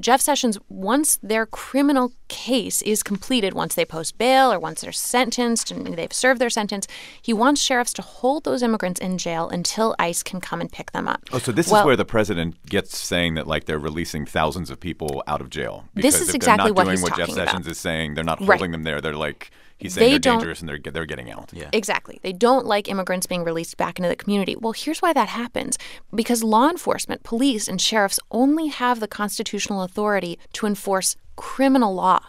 Jeff 0.00 0.20
Sessions, 0.20 0.58
once 0.68 1.18
their 1.22 1.46
criminal 1.46 2.12
case 2.28 2.82
is 2.82 3.02
completed, 3.02 3.54
once 3.54 3.74
they 3.74 3.84
post 3.84 4.18
bail 4.18 4.52
or 4.52 4.58
once 4.58 4.80
they're 4.80 4.92
sentenced 4.92 5.70
and 5.70 5.96
they've 5.96 6.12
served 6.12 6.40
their 6.40 6.50
sentence, 6.50 6.86
he 7.22 7.32
wants 7.32 7.60
sheriffs 7.62 7.92
to 7.94 8.02
hold 8.02 8.44
those 8.44 8.62
immigrants 8.62 9.00
in 9.00 9.16
jail 9.16 9.48
until 9.48 9.94
ICE 9.98 10.22
can 10.22 10.40
come 10.40 10.60
and 10.60 10.70
pick 10.72 10.90
them 10.92 11.06
up. 11.08 11.22
Oh, 11.32 11.38
so 11.38 11.52
this 11.52 11.68
Well- 11.68 11.82
is 11.82 11.86
where 11.86 11.96
the 11.96 12.04
president 12.04 12.56
gets 12.66 12.98
saying 12.98 13.34
that 13.34 13.46
like 13.46 13.64
they're 13.64 13.75
releasing 13.78 14.26
thousands 14.26 14.70
of 14.70 14.80
people 14.80 15.22
out 15.26 15.40
of 15.40 15.50
jail. 15.50 15.88
This 15.94 16.20
is 16.20 16.28
if 16.30 16.34
exactly 16.34 16.64
they're 16.64 16.74
not 16.74 16.76
what 16.76 16.84
doing 16.84 16.92
he's 16.96 17.02
what 17.02 17.10
Jeff 17.16 17.18
talking 17.28 17.34
about. 17.42 17.48
Sessions 17.48 17.66
is 17.68 17.78
saying, 17.78 18.14
they're 18.14 18.24
not 18.24 18.40
Right. 18.40 18.58
holding 18.58 18.70
them 18.72 18.82
there. 18.84 19.00
They're 19.00 19.14
like 19.14 19.50
he's 19.78 19.94
saying 19.94 20.04
They 20.06 20.10
they're 20.12 20.18
don't- 20.18 20.38
dangerous 20.38 20.60
and 20.60 20.68
they're 20.68 20.78
they're 20.78 21.04
getting 21.06 21.30
out. 21.30 21.50
Yeah. 21.52 21.68
Exactly. 21.72 22.18
They 22.22 22.32
don't 22.32 22.66
like 22.66 22.88
immigrants 22.88 23.26
being 23.26 23.44
released 23.44 23.76
back 23.76 23.98
into 23.98 24.08
the 24.08 24.16
community. 24.16 24.56
Well, 24.56 24.72
here's 24.72 25.00
why 25.00 25.12
that 25.12 25.28
happens 25.28 25.76
because 26.14 26.42
law 26.42 26.68
enforcement, 26.70 27.22
police, 27.22 27.68
and 27.68 27.80
sheriffs 27.80 28.18
only 28.30 28.68
have 28.68 29.00
the 29.00 29.08
constitutional 29.08 29.82
authority 29.82 30.38
to 30.54 30.66
enforce 30.66 31.16
criminal 31.36 31.94
law. 31.94 32.20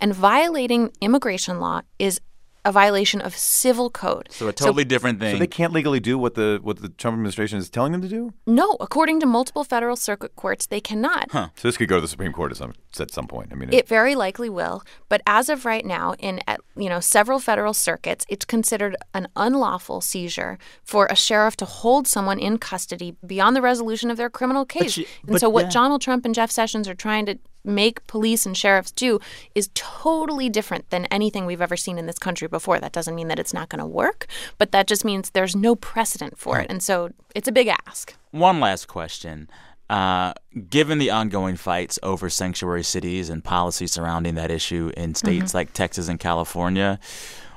And 0.00 0.14
violating 0.14 0.92
immigration 1.00 1.58
law 1.58 1.80
is 1.98 2.20
a 2.64 2.72
violation 2.72 3.20
of 3.20 3.36
civil 3.36 3.90
code. 3.90 4.28
So 4.30 4.48
a 4.48 4.52
totally 4.52 4.84
different 4.84 5.20
thing. 5.20 5.34
So 5.34 5.38
they 5.38 5.46
can't 5.46 5.72
legally 5.72 6.00
do 6.00 6.16
what 6.18 6.34
the 6.34 6.60
what 6.62 6.80
the 6.80 6.88
Trump 6.88 7.14
administration 7.14 7.58
is 7.58 7.68
telling 7.68 7.92
them 7.92 8.02
to 8.02 8.08
do. 8.08 8.32
No, 8.46 8.76
according 8.80 9.20
to 9.20 9.26
multiple 9.26 9.64
federal 9.64 9.96
circuit 9.96 10.34
courts, 10.36 10.66
they 10.66 10.80
cannot. 10.80 11.30
Huh. 11.30 11.48
So 11.56 11.68
this 11.68 11.76
could 11.76 11.88
go 11.88 11.96
to 11.96 12.00
the 12.00 12.08
Supreme 12.08 12.32
Court 12.32 12.52
at 12.52 12.56
some 12.56 12.72
at 12.98 13.10
some 13.10 13.26
point. 13.26 13.50
I 13.52 13.56
mean, 13.56 13.68
it, 13.68 13.74
it 13.74 13.88
very 13.88 14.14
likely 14.14 14.48
will. 14.48 14.82
But 15.08 15.20
as 15.26 15.48
of 15.48 15.64
right 15.64 15.84
now, 15.84 16.14
in 16.18 16.40
you 16.76 16.88
know 16.88 17.00
several 17.00 17.38
federal 17.38 17.74
circuits, 17.74 18.24
it's 18.28 18.44
considered 18.44 18.96
an 19.12 19.28
unlawful 19.36 20.00
seizure 20.00 20.58
for 20.82 21.06
a 21.06 21.16
sheriff 21.16 21.56
to 21.56 21.64
hold 21.64 22.06
someone 22.06 22.38
in 22.38 22.58
custody 22.58 23.16
beyond 23.26 23.54
the 23.54 23.62
resolution 23.62 24.10
of 24.10 24.16
their 24.16 24.30
criminal 24.30 24.64
case. 24.64 24.96
You, 24.96 25.06
and 25.26 25.38
so 25.38 25.48
what 25.48 25.66
yeah. 25.66 25.70
Donald 25.70 26.00
Trump 26.00 26.24
and 26.24 26.34
Jeff 26.34 26.50
Sessions 26.50 26.88
are 26.88 26.94
trying 26.94 27.26
to 27.26 27.38
make 27.64 28.06
police 28.06 28.46
and 28.46 28.56
sheriffs 28.56 28.90
do 28.90 29.18
is 29.54 29.70
totally 29.74 30.48
different 30.48 30.90
than 30.90 31.06
anything 31.06 31.46
we've 31.46 31.62
ever 31.62 31.76
seen 31.76 31.98
in 31.98 32.06
this 32.06 32.18
country 32.18 32.48
before. 32.48 32.78
That 32.78 32.92
doesn't 32.92 33.14
mean 33.14 33.28
that 33.28 33.38
it's 33.38 33.54
not 33.54 33.68
going 33.68 33.80
to 33.80 33.86
work, 33.86 34.26
but 34.58 34.72
that 34.72 34.86
just 34.86 35.04
means 35.04 35.30
there's 35.30 35.56
no 35.56 35.74
precedent 35.74 36.38
for 36.38 36.60
it. 36.60 36.70
And 36.70 36.82
so 36.82 37.10
it's 37.34 37.48
a 37.48 37.52
big 37.52 37.68
ask. 37.86 38.14
One 38.30 38.60
last 38.60 38.86
question. 38.86 39.48
Uh, 39.90 40.32
given 40.70 40.98
the 40.98 41.10
ongoing 41.10 41.56
fights 41.56 41.98
over 42.02 42.30
sanctuary 42.30 42.82
cities 42.82 43.28
and 43.28 43.44
policy 43.44 43.86
surrounding 43.86 44.34
that 44.34 44.50
issue 44.50 44.90
in 44.96 45.14
states 45.14 45.48
mm-hmm. 45.48 45.56
like 45.56 45.72
Texas 45.72 46.08
and 46.08 46.18
California, 46.18 46.98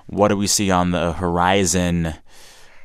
what 0.08 0.28
do 0.28 0.38
we 0.38 0.48
see 0.48 0.70
on 0.70 0.92
the 0.92 1.14
horizon 1.14 2.14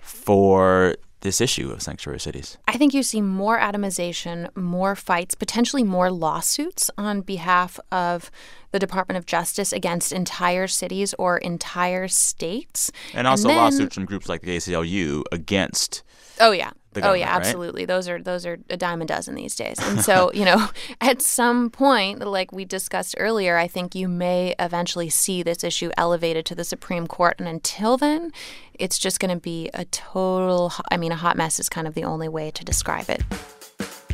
for 0.00 0.96
this 1.22 1.40
issue 1.40 1.70
of 1.70 1.82
sanctuary 1.82 2.20
cities? 2.20 2.58
I 2.68 2.76
think 2.76 2.94
you 2.94 3.02
see 3.02 3.20
more 3.20 3.58
atomization, 3.58 4.54
more 4.56 4.94
fights, 4.94 5.34
potentially 5.34 5.82
more 5.82 6.10
lawsuits 6.10 6.90
on 6.98 7.22
behalf 7.22 7.80
of 7.90 8.30
the 8.70 8.78
Department 8.78 9.18
of 9.18 9.26
Justice 9.26 9.72
against 9.72 10.12
entire 10.12 10.66
cities 10.66 11.14
or 11.18 11.38
entire 11.38 12.06
states. 12.08 12.92
And 13.14 13.26
also 13.26 13.48
and 13.48 13.56
then, 13.56 13.64
lawsuits 13.64 13.94
from 13.94 14.04
groups 14.04 14.28
like 14.28 14.42
the 14.42 14.56
ACLU 14.56 15.24
against. 15.32 16.02
Oh, 16.40 16.52
yeah 16.52 16.72
oh 17.02 17.12
yeah, 17.14 17.34
absolutely. 17.34 17.82
Right? 17.82 17.88
Those 17.88 18.08
are 18.08 18.22
those 18.22 18.44
are 18.46 18.58
a 18.68 18.76
dime 18.76 19.02
a 19.02 19.04
dozen 19.04 19.34
these 19.34 19.54
days. 19.54 19.76
And 19.80 20.00
so, 20.00 20.30
you 20.34 20.44
know, 20.44 20.68
at 21.00 21.22
some 21.22 21.70
point, 21.70 22.20
like 22.20 22.52
we 22.52 22.64
discussed 22.64 23.14
earlier, 23.18 23.56
I 23.56 23.68
think 23.68 23.94
you 23.94 24.08
may 24.08 24.54
eventually 24.58 25.08
see 25.08 25.42
this 25.42 25.64
issue 25.64 25.90
elevated 25.96 26.44
to 26.46 26.54
the 26.54 26.64
Supreme 26.64 27.06
Court. 27.06 27.36
And 27.38 27.48
until 27.48 27.96
then, 27.96 28.32
it's 28.74 28.98
just 28.98 29.20
going 29.20 29.34
to 29.34 29.40
be 29.40 29.70
a 29.72 29.84
total. 29.86 30.72
I 30.90 30.96
mean, 30.96 31.12
a 31.12 31.16
hot 31.16 31.36
mess 31.36 31.58
is 31.58 31.68
kind 31.68 31.86
of 31.86 31.94
the 31.94 32.04
only 32.04 32.28
way 32.28 32.50
to 32.50 32.64
describe 32.64 33.08
it. 33.08 33.22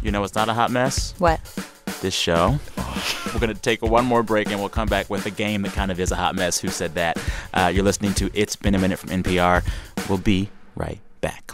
You 0.03 0.13
know, 0.13 0.23
it's 0.23 0.35
not 0.35 0.49
a 0.49 0.55
hot 0.55 0.71
mess. 0.71 1.15
What? 1.19 1.41
This 2.01 2.15
show. 2.15 2.59
We're 3.35 3.41
going 3.41 3.55
to 3.55 3.61
take 3.61 3.83
one 3.83 4.05
more 4.05 4.23
break 4.23 4.49
and 4.51 4.61
we'll 4.61 4.69
come 4.69 4.89
back 4.89 5.11
with 5.11 5.27
a 5.27 5.31
game 5.31 5.63
that 5.63 5.73
kind 5.73 5.91
of 5.91 5.99
is 5.99 6.13
a 6.13 6.17
hot 6.17 6.37
mess. 6.37 6.61
Who 6.61 6.69
said 6.69 6.95
that? 6.95 7.19
Uh, 7.53 7.71
you're 7.75 7.85
listening 7.85 8.15
to 8.15 8.31
It's 8.35 8.55
Been 8.55 8.75
a 8.75 8.79
Minute 8.79 8.99
from 8.99 9.11
NPR. 9.11 9.65
We'll 10.09 10.19
be 10.19 10.49
right 10.77 11.01
back. 11.21 11.53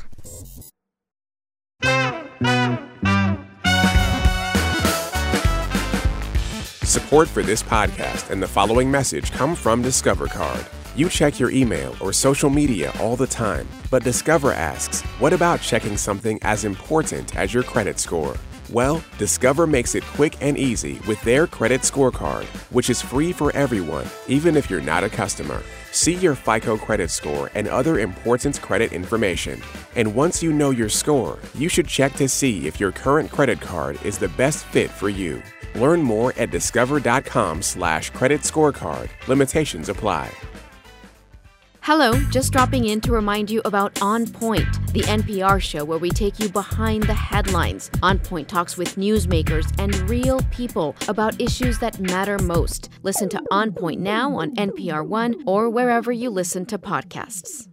Support 6.85 7.29
for 7.29 7.43
this 7.43 7.63
podcast 7.63 8.31
and 8.31 8.43
the 8.43 8.49
following 8.49 8.91
message 8.91 9.31
come 9.31 9.55
from 9.55 9.83
Discover 9.83 10.27
Card. 10.27 10.67
You 10.97 11.09
check 11.09 11.41
your 11.41 11.51
email 11.51 11.97
or 12.01 12.13
social 12.13 12.51
media 12.51 12.93
all 13.01 13.17
the 13.17 13.27
time, 13.27 13.69
but 13.91 14.05
Discover 14.05 14.53
asks, 14.53 15.03
what 15.21 15.33
about 15.33 15.61
checking 15.61 15.97
something 15.97 16.39
as 16.43 16.65
important 16.65 17.37
as 17.37 17.53
your 17.53 17.63
credit 17.63 17.99
score? 17.99 18.37
Well, 18.71 19.03
Discover 19.19 19.67
makes 19.67 19.95
it 19.95 20.05
quick 20.05 20.37
and 20.41 20.57
easy 20.57 21.01
with 21.07 21.21
their 21.23 21.47
credit 21.47 21.83
scorecard, 21.83 22.45
which 22.73 22.91
is 22.91 23.03
free 23.03 23.33
for 23.33 23.55
everyone, 23.57 24.07
even 24.29 24.57
if 24.57 24.71
you're 24.71 24.81
not 24.81 25.05
a 25.05 25.09
customer. 25.09 25.63
See 25.95 26.15
your 26.15 26.35
FICO 26.35 26.77
credit 26.77 27.09
score 27.09 27.53
and 27.55 27.69
other 27.69 28.01
important 28.01 28.61
credit 28.61 28.93
information. 28.93 29.63
And 29.95 30.13
once 30.13 30.43
you 30.43 30.53
know 30.53 30.71
your 30.71 30.89
score, 30.89 31.39
you 31.55 31.69
should 31.69 31.87
check 31.87 32.15
to 32.15 32.29
see 32.29 32.67
if 32.67 32.81
your 32.81 32.91
current 32.91 33.31
credit 33.31 33.61
card 33.61 34.05
is 34.05 34.19
the 34.19 34.31
best 34.31 34.65
fit 34.67 34.91
for 34.91 35.09
you. 35.09 35.41
Learn 35.77 36.03
more 36.03 36.35
at 36.37 36.51
discover.com 36.51 37.63
slash 37.63 38.11
credit 38.11 38.41
scorecard. 38.41 39.09
Limitations 39.29 39.89
apply. 39.89 40.33
Hello, 41.85 42.15
just 42.31 42.51
dropping 42.51 42.87
in 42.87 42.99
to 43.03 43.13
remind 43.13 43.51
you 43.51 43.61
about 43.67 44.01
On 44.01 44.27
Point, 44.27 44.73
the 44.95 45.03
NPR 45.03 45.61
show 45.61 45.85
where 45.85 45.99
we 45.99 46.09
take 46.09 46.41
you 46.41 46.49
behind 46.49 47.03
the 47.03 47.13
headlines. 47.13 47.91
On 48.03 48.19
Point 48.19 48.49
talks 48.49 48.79
with 48.79 48.97
newsmakers 48.97 49.71
and 49.79 49.95
real 50.09 50.41
people 50.51 50.97
about 51.09 51.39
issues 51.39 51.79
that 51.81 52.01
matter 52.01 52.39
most. 52.39 52.89
Listen 53.03 53.29
to 53.29 53.43
On 53.51 53.71
Point 53.71 54.01
now 54.01 54.35
on 54.35 54.57
NPR 54.57 55.07
One 55.07 55.35
or 55.45 55.69
wherever 55.69 56.11
you 56.11 56.31
listen 56.31 56.65
to 56.65 56.79
podcasts. 56.79 57.69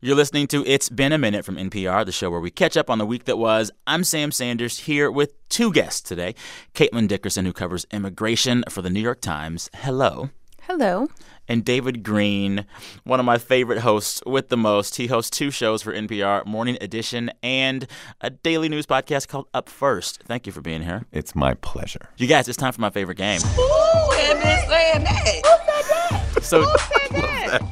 You're 0.00 0.14
listening 0.14 0.46
to 0.46 0.64
It's 0.64 0.88
Been 0.88 1.10
a 1.10 1.18
Minute 1.18 1.44
from 1.44 1.56
NPR, 1.56 2.06
the 2.06 2.12
show 2.12 2.30
where 2.30 2.38
we 2.38 2.52
catch 2.52 2.76
up 2.76 2.88
on 2.88 2.98
the 2.98 3.06
week 3.06 3.24
that 3.24 3.38
was. 3.38 3.72
I'm 3.88 4.04
Sam 4.04 4.30
Sanders 4.30 4.78
here 4.78 5.10
with 5.10 5.32
two 5.48 5.72
guests 5.72 6.00
today 6.00 6.36
Caitlin 6.74 7.08
Dickerson, 7.08 7.44
who 7.44 7.52
covers 7.52 7.86
immigration 7.90 8.62
for 8.68 8.82
the 8.82 8.90
New 8.90 9.00
York 9.00 9.20
Times. 9.20 9.68
Hello. 9.74 10.30
Hello. 10.66 11.08
And 11.48 11.64
David 11.64 12.02
Greene, 12.02 12.64
one 13.04 13.20
of 13.20 13.26
my 13.26 13.38
favorite 13.38 13.80
hosts 13.80 14.22
with 14.26 14.48
the 14.48 14.56
most. 14.56 14.96
He 14.96 15.06
hosts 15.08 15.30
two 15.36 15.50
shows 15.50 15.82
for 15.82 15.92
NPR 15.92 16.46
Morning 16.46 16.78
Edition 16.80 17.30
and 17.42 17.86
a 18.20 18.30
daily 18.30 18.68
news 18.68 18.86
podcast 18.86 19.28
called 19.28 19.46
Up 19.52 19.68
First. 19.68 20.22
Thank 20.26 20.46
you 20.46 20.52
for 20.52 20.60
being 20.60 20.82
here. 20.82 21.04
It's 21.12 21.34
my 21.34 21.54
pleasure. 21.54 22.08
You 22.16 22.26
guys, 22.26 22.48
it's 22.48 22.56
time 22.56 22.72
for 22.72 22.80
my 22.80 22.90
favorite 22.90 23.18
game. 23.18 23.40
Ooh, 23.58 24.12
and 24.16 24.42
saying 24.68 25.04
that. 25.04 25.42
Who 25.44 25.64
said 25.66 25.84
that? 25.90 26.42
So, 26.42 26.62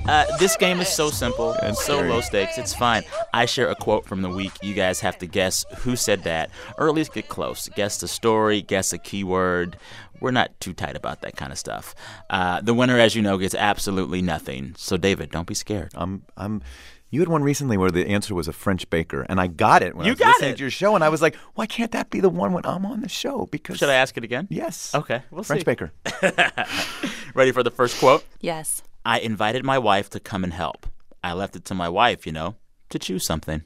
uh, 0.09 0.25
this 0.39 0.57
game 0.57 0.81
is 0.81 0.89
so 0.89 1.11
simple 1.11 1.53
and 1.53 1.77
so 1.77 2.01
low 2.01 2.21
stakes. 2.21 2.59
It's 2.59 2.75
fine. 2.75 3.03
I 3.35 3.47
share 3.47 3.69
a 3.69 3.75
quote 3.75 4.07
from 4.07 4.23
the 4.23 4.31
week. 4.31 4.53
You 4.63 4.75
guys 4.75 5.01
have 5.01 5.19
to 5.19 5.27
guess 5.27 5.65
who 5.79 5.97
said 5.97 6.25
that, 6.25 6.51
or 6.79 6.89
at 6.89 6.95
least 6.95 7.13
get 7.13 7.29
close. 7.29 7.69
Guess 7.75 7.99
the 7.99 8.09
story, 8.09 8.63
guess 8.63 8.93
a 8.93 8.99
keyword. 8.99 9.77
We're 10.23 10.31
not 10.31 10.59
too 10.61 10.73
tight 10.73 10.97
about 10.97 11.21
that 11.23 11.37
kind 11.37 11.53
of 11.53 11.59
stuff. 11.59 11.95
Uh, 12.31 12.61
the 12.61 12.73
winner, 12.73 12.99
as 12.99 13.15
you 13.17 13.23
know, 13.23 13.37
gets 13.39 13.55
absolutely 13.55 14.23
nothing. 14.23 14.75
So, 14.79 14.97
David, 14.97 15.31
don't 15.31 15.47
be 15.49 15.55
scared. 15.55 15.91
I'm, 15.95 16.23
I'm. 16.37 16.63
You 17.11 17.21
had 17.21 17.29
one 17.29 17.43
recently 17.43 17.77
where 17.77 17.91
the 17.91 18.07
answer 18.07 18.35
was 18.35 18.49
a 18.49 18.53
French 18.55 18.89
baker, 18.89 19.27
and 19.29 19.39
I 19.39 19.49
got 19.49 19.83
it 19.83 19.95
when 19.95 20.07
you 20.07 20.13
I 20.13 20.15
was 20.15 20.19
got 20.21 20.29
listening 20.29 20.51
it. 20.53 20.57
to 20.57 20.61
your 20.63 20.71
show, 20.71 20.95
and 20.95 21.05
I 21.05 21.11
was 21.11 21.21
like, 21.21 21.35
why 21.57 21.67
can't 21.67 21.91
that 21.93 22.09
be 22.09 22.21
the 22.21 22.31
one 22.31 22.55
when 22.55 22.65
I'm 22.65 22.87
on 22.87 23.01
the 23.03 23.09
show? 23.09 23.47
Because 23.51 23.77
should 23.79 23.91
I 23.91 23.95
ask 23.97 24.17
it 24.17 24.25
again? 24.25 24.47
Yes. 24.49 24.95
Okay, 24.95 25.23
we'll 25.31 25.43
French 25.43 25.61
see. 25.63 25.65
baker. 25.65 25.93
Ready 27.35 27.53
for 27.53 27.63
the 27.63 27.71
first 27.71 27.99
quote? 27.99 28.25
Yes. 28.41 28.83
I 29.05 29.19
invited 29.19 29.65
my 29.65 29.79
wife 29.79 30.09
to 30.11 30.21
come 30.21 30.45
and 30.45 30.53
help. 30.55 30.87
I 31.23 31.33
left 31.35 31.57
it 31.57 31.65
to 31.67 31.75
my 31.75 31.89
wife, 31.89 32.25
you 32.27 32.33
know, 32.33 32.57
to 32.91 32.99
choose 32.99 33.27
something. 33.27 33.63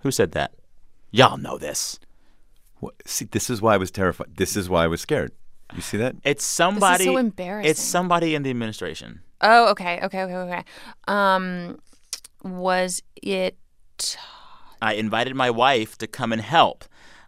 Who 0.00 0.10
said 0.10 0.32
that? 0.32 0.54
Y'all 1.12 1.36
know 1.36 1.58
this. 1.58 2.00
What, 2.80 2.94
see, 3.04 3.26
this 3.26 3.50
is 3.50 3.60
why 3.60 3.74
I 3.74 3.76
was 3.76 3.90
terrified. 3.90 4.36
This 4.36 4.56
is 4.56 4.68
why 4.68 4.84
I 4.84 4.88
was 4.88 5.00
scared. 5.02 5.32
You 5.74 5.82
see 5.82 5.96
that? 5.98 6.16
It's 6.24 6.44
somebody. 6.44 7.04
so 7.04 7.16
embarrassing. 7.16 7.70
It's 7.70 7.80
somebody 7.80 8.34
in 8.34 8.42
the 8.42 8.50
administration. 8.50 9.20
Oh, 9.40 9.70
okay, 9.70 10.00
okay, 10.02 10.22
okay, 10.22 10.34
okay. 10.34 10.64
Um, 11.08 11.78
was 12.42 13.02
it? 13.22 13.56
I 14.82 14.94
invited 14.94 15.34
my 15.34 15.50
wife 15.50 15.98
to 15.98 16.06
come 16.06 16.32
and 16.32 16.40
help. 16.40 16.84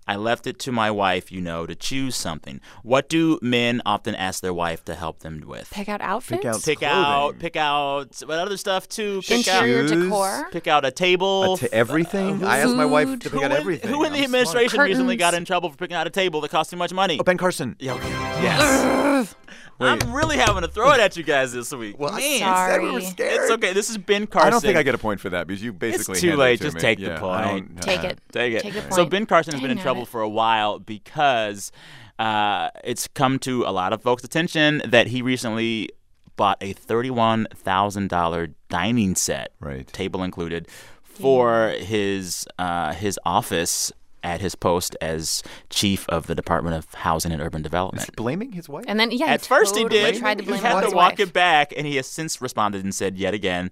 I 0.07 0.17
left 0.17 0.47
it 0.47 0.59
to 0.61 0.73
my 0.73 0.91
wife, 0.91 1.31
you 1.31 1.41
know, 1.41 1.65
to 1.67 1.75
choose 1.75 2.17
something. 2.17 2.61
What 2.83 3.09
do 3.09 3.39
men 3.41 3.81
often 3.87 4.15
ask 4.15 4.43
their 4.43 4.53
wife 4.55 4.85
to 4.87 4.95
help 4.95 5.21
them 5.21 5.43
with? 5.47 5.71
Pick 5.71 5.89
out 5.89 6.01
outfits. 6.01 6.41
Pick 6.43 6.45
out 6.47 6.63
Pick 6.65 6.79
clothing. 6.81 6.99
out, 6.99 7.39
pick 7.39 7.57
out 7.57 8.23
what 8.27 8.39
other 8.39 8.57
stuff 8.57 8.89
too? 8.89 9.23
Pick 9.23 9.47
out, 9.49 9.63
Interior 9.65 9.89
Shoes. 9.89 10.05
decor. 10.05 10.49
pick 10.51 10.67
out 10.67 10.85
a 10.85 10.91
table. 10.91 11.53
Uh, 11.53 11.57
to 11.59 11.73
everything. 11.73 12.43
I 12.45 12.59
asked 12.59 12.75
my 12.75 12.85
wife 12.85 13.09
to 13.11 13.19
pick 13.19 13.33
who 13.33 13.39
out 13.45 13.53
in, 13.53 13.57
everything. 13.57 13.91
Who 13.91 14.05
in 14.05 14.13
the 14.13 14.19
I'm 14.19 14.25
smart. 14.29 14.43
administration 14.43 14.81
recently 14.81 15.17
got 15.17 15.35
in 15.35 15.45
trouble 15.45 15.71
for 15.71 15.77
picking 15.77 15.97
out 15.97 16.07
a 16.07 16.11
table 16.11 16.41
that 16.41 16.51
cost 16.51 16.71
too 16.71 16.77
much 16.77 16.93
money? 16.93 17.19
Oh, 17.21 17.25
Ben 17.25 17.39
Carson. 17.39 17.77
Yeah, 17.79 17.95
okay. 17.95 19.33
Yes. 19.81 20.03
I'm 20.05 20.13
really 20.15 20.37
having 20.37 20.63
to 20.63 20.69
throw 20.69 20.93
it 20.93 21.01
at 21.01 21.17
you 21.17 21.23
guys 21.25 21.53
this 21.53 21.73
week. 21.73 21.99
well, 21.99 22.13
I 22.13 22.19
Man, 22.21 22.39
said 22.41 22.81
we 22.83 22.91
were 22.91 23.01
sorry. 23.01 23.11
scared. 23.13 23.41
it's 23.43 23.51
okay. 23.53 23.73
This 23.73 23.91
is 23.91 23.99
Ben 23.99 24.27
Carson. 24.27 24.47
I 24.47 24.51
don't 24.51 24.61
think 24.61 24.77
I 24.77 24.83
get 24.83 24.95
a 24.95 24.99
point 24.99 25.19
for 25.21 25.31
that 25.31 25.47
because 25.47 25.63
you 25.63 25.73
basically 25.73 26.21
too 26.21 26.37
late. 26.37 26.55
It 26.55 26.57
to 26.59 26.65
Just 26.65 26.75
me. 26.77 26.81
take 26.81 26.99
the 26.99 27.05
Yeah, 27.07 27.17
I 27.17 27.19
point. 27.49 27.83
Take 27.83 28.05
it. 28.05 28.19
Take 28.31 28.53
it. 28.55 28.63
Take 28.63 28.75
the 28.75 28.83
So 28.91 28.97
point. 29.03 29.11
Ben 29.11 29.27
Carson 29.27 29.53
has 29.55 29.61
been 29.63 29.71
in 29.73 29.79
trouble 29.79 30.03
it. 30.03 30.09
for 30.09 30.21
a 30.21 30.29
while 30.29 30.79
because 30.79 31.73
uh, 32.19 32.71
it's 32.85 33.09
come 33.09 33.39
to 33.41 33.65
a 33.65 33.73
lot 33.73 33.93
of 33.93 34.03
folks' 34.03 34.23
attention 34.25 34.83
that 34.87 35.09
he 35.09 35.23
recently 35.23 35.89
bought 36.37 36.59
a 36.61 36.73
thirty-one 36.75 37.47
thousand 37.55 38.09
dollar 38.09 38.49
dining 38.69 39.15
set, 39.17 39.53
Right. 39.61 39.87
table 39.89 40.23
included, 40.23 40.69
for 41.03 41.71
his 41.79 42.47
uh, 42.59 42.93
his 42.93 43.19
office 43.25 43.91
at 44.23 44.41
his 44.41 44.55
post 44.55 44.97
as 45.01 45.43
chief 45.71 46.09
of 46.09 46.27
the 46.27 46.35
Department 46.35 46.77
of 46.77 46.93
Housing 46.95 47.33
and 47.33 47.41
Urban 47.43 47.61
Is 47.61 47.65
Development. 47.65 48.05
he 48.07 48.13
blaming 48.17 48.53
his 48.53 48.69
wife? 48.69 48.85
And 48.89 48.99
then 49.01 49.11
yeah, 49.11 49.27
At 49.27 49.41
he 49.43 49.47
first 49.49 49.77
he 49.77 49.85
did. 49.85 50.17
Tried 50.19 50.39
to 50.39 50.45
blame 50.45 50.61
he 50.61 50.67
had 50.67 50.83
his 50.85 50.91
to 50.93 50.97
walk 50.97 51.13
wife. 51.13 51.21
it 51.21 51.33
back, 51.33 51.73
and 51.77 51.87
he 51.87 51.97
has 51.97 52.07
since 52.07 52.41
responded 52.41 52.85
and 52.85 52.95
said 52.95 53.17
yet 53.19 53.35
again, 53.35 53.71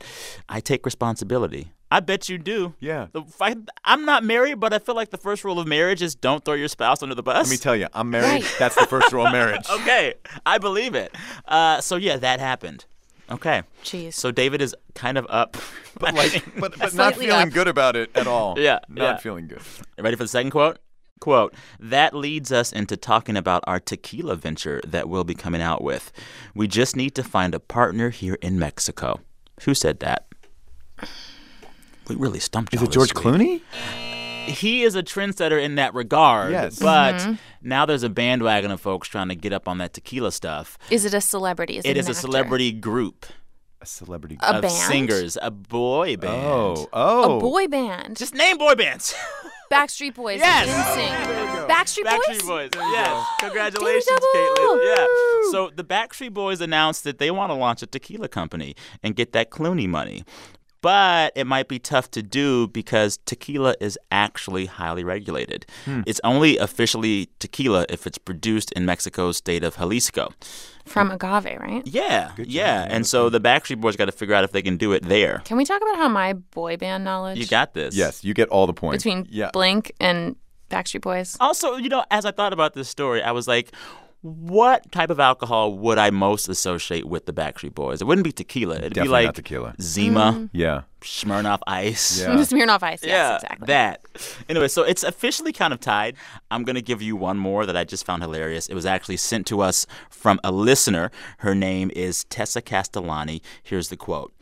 "I 0.49 0.61
take 0.61 0.85
responsibility." 0.87 1.73
I 1.93 1.99
bet 1.99 2.29
you 2.29 2.39
do. 2.39 2.75
Yeah. 2.79 3.09
The 3.11 3.23
fight, 3.23 3.59
I'm 3.85 4.05
not 4.05 4.23
married, 4.23 4.61
but 4.61 4.73
I 4.73 4.79
feel 4.79 4.95
like 4.95 5.11
the 5.11 5.17
first 5.19 5.43
rule 5.43 5.59
of 5.59 5.67
marriage 5.67 6.03
is 6.03 6.15
don't 6.15 6.45
throw 6.45 6.55
your 6.55 6.69
spouse 6.69 7.03
under 7.03 7.17
the 7.17 7.23
bus. 7.25 7.49
Let 7.49 7.51
me 7.51 7.57
tell 7.57 7.75
you, 7.75 7.89
I'm 7.93 8.11
married. 8.11 8.45
Right. 8.45 8.55
That's 8.61 8.77
the 8.77 8.87
first 8.87 9.13
rule 9.13 9.27
of 9.27 9.33
marriage. 9.33 9.67
okay, 9.71 10.15
I 10.47 10.59
believe 10.59 10.95
it. 10.95 11.13
Uh, 11.49 11.81
so 11.81 11.97
yeah, 11.97 12.17
that 12.19 12.39
happened. 12.39 12.85
Okay. 13.31 13.63
Jeez. 13.85 14.15
So 14.15 14.31
David 14.31 14.61
is 14.61 14.75
kind 14.95 15.17
of 15.17 15.27
up. 15.29 15.57
But 15.99 16.15
like, 16.21 16.45
but, 16.59 16.77
but 16.79 16.95
not 16.95 17.17
feeling 17.17 17.49
up. 17.49 17.51
good 17.51 17.69
about 17.69 17.97
it 17.97 18.11
at 18.15 18.27
all. 18.27 18.59
Yeah, 18.59 18.81
not 18.89 19.03
yeah. 19.03 19.17
feeling 19.19 19.49
good. 19.49 19.63
Ready 19.99 20.17
for 20.17 20.25
the 20.25 20.29
second 20.29 20.51
quote? 20.51 20.79
Quote, 21.21 21.55
that 21.79 22.15
leads 22.15 22.51
us 22.51 22.73
into 22.73 22.97
talking 22.97 23.37
about 23.37 23.63
our 23.67 23.79
tequila 23.79 24.37
venture 24.37 24.81
that 24.87 25.07
we'll 25.07 25.25
be 25.25 25.35
coming 25.35 25.61
out 25.61 25.83
with. 25.83 26.13
We 26.55 26.67
just 26.67 26.97
need 26.97 27.15
to 27.17 27.23
find 27.23 27.55
a 27.55 27.61
partner 27.61 28.09
here 28.09 28.39
in 28.41 28.59
Mexico. 28.59 29.21
Who 29.65 29.75
said 29.75 30.01
that? 30.01 30.27
We 32.09 32.17
really 32.17 32.41
stumped 32.41 32.73
you. 32.73 32.79
Is 32.79 32.85
it 32.85 32.91
George 32.91 33.13
this 33.13 33.23
week. 33.23 33.35
Clooney? 33.35 33.61
He 34.51 34.83
is 34.83 34.95
a 34.95 35.03
trendsetter 35.03 35.63
in 35.63 35.77
that 35.77 35.95
regard. 35.95 36.53
Yes. 36.53 36.79
But 36.79 37.17
mm-hmm. 37.17 37.35
now 37.63 37.87
there's 37.87 38.03
a 38.03 38.11
bandwagon 38.11 38.71
of 38.71 38.81
folks 38.81 39.09
trying 39.09 39.29
to 39.29 39.35
get 39.35 39.53
up 39.53 39.69
on 39.69 39.79
that 39.79 39.93
tequila 39.93 40.33
stuff. 40.33 40.79
Is 40.91 41.05
it 41.05 41.15
a 41.15 41.21
celebrity? 41.21 41.79
Is 41.79 41.85
it, 41.85 41.91
It 41.91 41.97
is 41.97 42.07
an 42.07 42.11
a 42.11 42.13
actor? 42.13 42.21
celebrity 42.21 42.73
group 42.73 43.27
A 43.81 43.87
celebrity. 43.87 44.39
A 44.41 44.57
of 44.57 44.63
band? 44.63 44.73
singers, 44.73 45.39
a 45.41 45.51
boy 45.51 46.15
oh, 46.15 46.17
band. 46.17 46.47
oh, 46.47 46.89
oh. 46.93 47.37
A 47.37 47.41
boy 47.41 47.67
band. 47.67 48.17
Just 48.17 48.35
name 48.35 48.59
boy 48.59 48.75
bands. 48.75 49.15
Backstreet 49.71 50.15
Boys. 50.15 50.41
Yes. 50.41 50.67
NSYNC. 50.69 51.69
Backstreet 51.69 52.03
Boys. 52.03 52.43
Backstreet 52.43 52.47
Boys. 52.47 52.71
Yes. 52.75 53.27
Congratulations, 53.39 54.05
Double. 54.05 54.27
Caitlin. 54.35 54.97
Yeah. 54.97 55.07
So 55.53 55.71
the 55.75 55.85
Backstreet 55.85 56.35
Boys 56.35 56.61
announced 56.61 57.05
that 57.05 57.19
they 57.19 57.31
want 57.31 57.51
to 57.51 57.55
launch 57.55 57.81
a 57.81 57.87
tequila 57.87 58.29
company 58.29 58.75
and 59.05 59.15
get 59.15 59.33
that 59.33 59.51
Clooney 59.51 59.87
money. 59.87 60.25
But 60.83 61.33
it 61.37 61.47
might 61.47 61.69
be 61.69 61.79
tough 61.79 62.11
to 62.13 62.23
do 62.23 62.69
because 62.69 63.19
tequila 63.27 63.75
is 63.81 63.99
actually 64.11 64.67
highly 64.67 65.05
regulated. 65.05 65.67
Hmm. 65.85 66.03
It's 66.07 66.21
only 66.25 66.57
officially 66.57 67.29
tequila 67.39 67.85
if 67.89 68.07
it's 68.07 68.17
produced 68.19 68.73
in 68.73 68.87
Mexico's 68.87 69.37
state 69.37 69.63
of 69.63 69.77
Jalisco. 69.77 70.33
From 70.87 71.11
Agave, 71.11 71.59
right? 71.61 71.87
Yeah, 71.87 72.33
yeah. 72.39 72.87
And 72.89 73.07
so 73.07 73.29
the 73.29 73.41
Backstreet 73.41 73.81
Boys 73.81 73.97
got 73.97 74.07
to 74.07 74.13
figure 74.13 74.35
out 74.35 74.43
if 74.45 74.53
they 74.53 74.63
can 74.63 74.77
do 74.77 74.93
it 74.93 75.03
there. 75.05 75.43
Can 75.45 75.57
we 75.57 75.65
talk 75.65 75.83
about 75.83 75.97
how 75.97 76.09
my 76.09 76.33
boy 76.33 76.77
band 76.79 77.05
knowledge 77.05 77.39
You 77.39 77.47
got 77.47 77.75
this. 77.75 77.95
Yes, 77.95 78.25
you 78.25 78.33
get 78.35 78.49
all 78.49 78.67
the 78.67 78.73
points. 78.73 79.05
between 79.05 79.27
yeah. 79.31 79.51
Blink 79.53 79.93
and 80.01 80.35
Backstreet 80.71 81.03
Boys? 81.03 81.37
Also, 81.41 81.77
you 81.77 81.89
know, 81.91 82.05
as 82.11 82.25
I 82.25 82.31
thought 82.31 82.53
about 82.53 82.73
this 82.75 82.89
story, 82.89 83.23
I 83.23 83.33
was 83.33 83.47
like, 83.47 83.71
what 84.23 84.93
type 84.93 85.09
of 85.09 85.19
alcohol 85.19 85.79
would 85.79 85.97
I 85.97 86.11
most 86.11 86.49
associate 86.49 87.07
with 87.07 87.25
the 87.25 87.33
Backstreet 87.33 87.75
Boys? 87.75 88.03
It 88.03 88.05
wouldn't 88.05 88.25
be 88.25 88.33
tequila. 88.33 88.77
It'd 88.77 88.93
Definitely 88.93 89.07
be 89.07 89.13
like 89.13 89.25
not 89.27 89.35
tequila. 89.35 89.75
Zima, 89.81 90.33
mm. 90.37 90.51
Yeah. 90.53 90.83
Smirnoff 91.01 91.61
Ice. 91.67 92.21
Yeah. 92.21 92.29
Smirnoff 92.37 92.83
Ice. 92.83 93.03
Yes, 93.03 93.09
Yeah, 93.11 93.35
exactly. 93.37 93.67
that. 93.67 94.05
Anyway, 94.49 94.69
so 94.69 94.83
it's 94.83 95.03
officially 95.03 95.53
kind 95.53 95.73
of 95.73 95.81
tied. 95.81 96.17
I'm 96.51 96.65
going 96.65 96.75
to 96.77 96.83
give 96.83 97.01
you 97.01 97.17
one 97.17 97.39
more 97.39 97.65
that 97.65 97.77
I 97.79 97.85
just 97.85 98.05
found 98.05 98.23
hilarious. 98.23 98.67
It 98.69 98.75
was 98.75 98.85
actually 98.85 99.17
sent 99.17 99.47
to 99.47 99.63
us 99.63 99.87
from 100.11 100.39
a 100.45 100.53
listener. 100.53 101.11
Her 101.39 101.55
name 101.55 101.91
is 101.97 102.25
Tessa 102.25 102.61
Castellani. 102.61 103.41
Here's 103.63 103.89
the 103.89 103.97
quote 103.97 104.35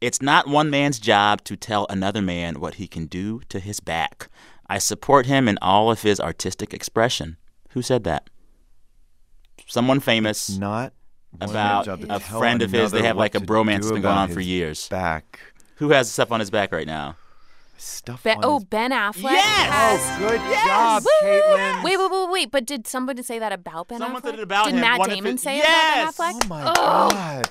It's 0.00 0.22
not 0.22 0.46
one 0.46 0.70
man's 0.70 1.00
job 1.00 1.42
to 1.44 1.56
tell 1.56 1.86
another 1.90 2.22
man 2.22 2.60
what 2.60 2.74
he 2.74 2.86
can 2.86 3.06
do 3.06 3.40
to 3.48 3.58
his 3.58 3.80
back. 3.80 4.28
I 4.68 4.78
support 4.78 5.26
him 5.26 5.48
in 5.48 5.58
all 5.60 5.90
of 5.90 6.02
his 6.02 6.20
artistic 6.20 6.72
expression. 6.72 7.36
Who 7.70 7.82
said 7.82 8.04
that? 8.04 8.30
Someone 9.66 10.00
famous 10.00 10.50
Not 10.56 10.92
about 11.40 11.52
man's 11.52 11.86
job 11.86 12.00
to 12.02 12.14
a 12.14 12.20
friend 12.20 12.62
of 12.62 12.70
his. 12.70 12.90
They 12.90 13.02
have 13.02 13.16
like 13.16 13.34
a 13.34 13.40
bromance 13.40 13.76
that's 13.82 13.92
been 13.92 14.02
going 14.02 14.16
on 14.16 14.30
for 14.30 14.40
years. 14.40 14.88
Back. 14.88 15.40
Who 15.76 15.90
has 15.90 16.10
stuff 16.10 16.30
on 16.30 16.40
his 16.40 16.50
back 16.50 16.72
right 16.72 16.86
now? 16.86 17.16
Stuff 17.76 18.22
Be- 18.22 18.30
on 18.30 18.44
oh, 18.44 18.54
his- 18.58 18.64
Ben 18.64 18.92
Affleck. 18.92 19.22
Yes! 19.32 19.68
Oh, 19.68 19.72
has- 19.72 20.18
Good 20.30 20.40
job, 20.66 21.02
Caitlin. 21.22 21.84
Wait, 21.84 21.98
wait, 21.98 22.10
wait, 22.10 22.30
wait. 22.30 22.50
But 22.52 22.66
did 22.66 22.86
somebody 22.86 23.22
say 23.22 23.40
that 23.40 23.52
about 23.52 23.88
Ben 23.88 23.98
Someone 23.98 24.22
Affleck? 24.22 24.26
said 24.26 24.34
it 24.34 24.42
about 24.42 24.66
did 24.66 24.74
him. 24.74 24.80
Matt 24.80 24.98
One 25.00 25.08
Damon 25.10 25.32
his- 25.32 25.42
say 25.42 25.56
Yes! 25.56 26.08
it 26.08 26.14
about 26.14 26.16
Ben 26.16 26.34
Affleck? 26.40 26.44
Oh 26.44 26.48
my 26.48 26.62
oh! 26.70 27.10
god. 27.10 27.50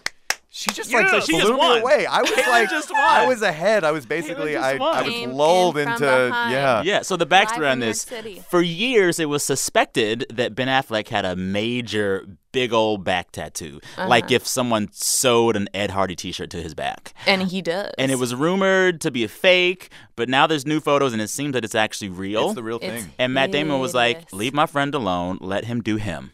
She 0.55 0.69
just 0.69 0.91
Yeah, 0.91 0.99
like 0.99 1.09
so 1.09 1.19
she 1.21 1.31
blew 1.31 1.41
just 1.41 1.51
me 1.53 1.57
won. 1.57 1.81
away. 1.81 2.05
I 2.05 2.21
was 2.21 2.29
like, 2.47 2.69
just 2.69 2.91
won. 2.91 2.99
I 3.01 3.25
was 3.25 3.41
ahead. 3.41 3.83
I 3.83 3.89
was 3.89 4.05
basically, 4.05 4.55
I. 4.55 4.73
I 4.73 4.77
was 5.01 5.09
Came 5.11 5.31
in 5.31 5.35
lulled 5.35 5.73
from 5.79 5.93
into, 5.93 6.05
yeah. 6.05 6.83
Yeah, 6.83 7.01
so 7.01 7.17
the 7.17 7.25
Live 7.25 7.47
backstory 7.47 7.71
on 7.71 7.79
this 7.79 8.05
for 8.51 8.61
years 8.61 9.19
it 9.19 9.25
was 9.29 9.41
suspected 9.43 10.27
that 10.31 10.53
Ben 10.53 10.67
Affleck 10.67 11.07
had 11.07 11.25
a 11.25 11.35
major 11.35 12.27
big 12.51 12.71
old 12.71 13.03
back 13.03 13.31
tattoo. 13.31 13.79
Like 13.97 14.25
Uh-huh. 14.25 14.35
if 14.35 14.45
someone 14.45 14.89
sewed 14.91 15.55
an 15.55 15.69
Ed 15.73 15.89
Hardy 15.89 16.15
t-shirt 16.15 16.51
to 16.51 16.61
his 16.61 16.75
back. 16.75 17.15
And 17.25 17.41
he 17.41 17.63
does. 17.63 17.91
And 17.97 18.11
it 18.11 18.19
was 18.19 18.35
rumored 18.35 19.01
to 19.01 19.09
be 19.09 19.23
a 19.23 19.27
fake, 19.27 19.89
but 20.15 20.29
now 20.29 20.45
there's 20.45 20.67
new 20.67 20.79
photos 20.79 21.13
and 21.13 21.21
it 21.23 21.29
seems 21.31 21.53
that 21.53 21.65
it's 21.65 21.73
actually 21.73 22.09
real. 22.09 22.45
It's 22.45 22.53
the 22.53 22.61
real 22.61 22.77
It's- 22.79 23.01
thing. 23.01 23.11
and 23.17 23.33
Matt 23.33 23.51
Damon 23.51 23.79
was 23.79 23.95
like, 23.95 24.31
"Leave 24.31 24.53
my 24.53 24.67
friend 24.67 24.93
alone. 24.93 25.39
Let 25.41 25.65
him 25.65 25.81
do 25.81 25.95
him." 25.95 26.31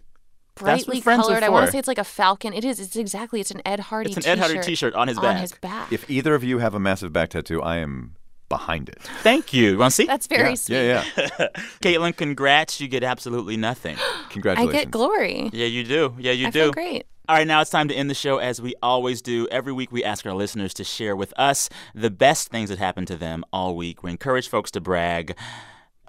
That's 0.66 0.88
what 0.88 1.04
brightly 1.04 1.24
colored. 1.24 1.44
I 1.44 1.50
want 1.50 1.66
to 1.66 1.72
say 1.72 1.80
it's 1.80 1.88
like 1.88 1.98
a 1.98 2.04
falcon. 2.04 2.54
It 2.54 2.66
is. 2.66 2.80
It's 2.80 2.96
exactly. 2.96 3.40
It's 3.40 3.52
an 3.52 3.62
Ed 3.66 3.80
Hardy. 3.80 4.12
It's 4.12 4.26
an 4.26 4.32
Ed 4.32 4.40
Hardy 4.40 4.56
t-shirt 4.56 4.66
t-shirt 4.66 4.94
on 4.96 5.08
his 5.08 5.18
on 5.18 5.24
back. 5.24 5.42
his 5.42 5.52
back. 5.54 5.92
If 5.92 6.10
either 6.10 6.36
of 6.36 6.44
you 6.44 6.60
have 6.60 6.74
a 6.74 6.80
massive 6.80 7.14
back 7.14 7.30
tattoo, 7.30 7.62
I 7.62 7.78
am 7.78 8.16
behind 8.50 8.90
it. 8.90 9.00
Thank 9.22 9.54
you. 9.54 9.78
Want 9.78 9.92
to 9.92 9.96
see? 9.96 10.06
That's 10.06 10.28
very 10.28 10.50
yeah, 10.50 10.56
sweet. 10.56 10.76
yeah, 10.76 11.04
yeah. 11.16 11.48
Caitlin, 11.82 12.16
congrats. 12.16 12.82
You 12.82 12.88
get 12.88 13.04
absolutely 13.04 13.58
nothing. 13.58 13.96
Congratulations. 14.32 14.76
I 14.76 14.84
get 14.84 14.92
glory. 14.92 15.50
yeah, 15.54 15.68
you 15.68 15.84
do. 15.84 16.16
Yeah, 16.18 16.32
you 16.32 16.48
I 16.48 16.50
do. 16.50 16.60
feel 16.64 16.72
great. 16.72 17.06
All 17.30 17.36
right, 17.36 17.46
now 17.46 17.62
it's 17.62 17.70
time 17.70 17.88
to 17.90 17.94
end 17.94 18.10
the 18.10 18.16
show 18.16 18.40
as 18.40 18.60
we 18.60 18.74
always 18.82 19.22
do. 19.22 19.48
Every 19.52 19.72
week 19.72 19.92
we 19.92 20.04
ask 20.04 20.26
our 20.26 20.34
listeners 20.34 20.74
to 20.74 20.84
share 20.84 21.16
with 21.16 21.32
us 21.38 21.70
the 21.94 22.10
best 22.10 22.50
things 22.50 22.70
that 22.70 22.80
happened 22.80 23.06
to 23.10 23.16
them 23.16 23.46
all 23.54 23.76
week. 23.76 24.02
We 24.02 24.10
encourage 24.10 24.50
folks 24.50 24.72
to 24.72 24.82
brag. 24.82 25.38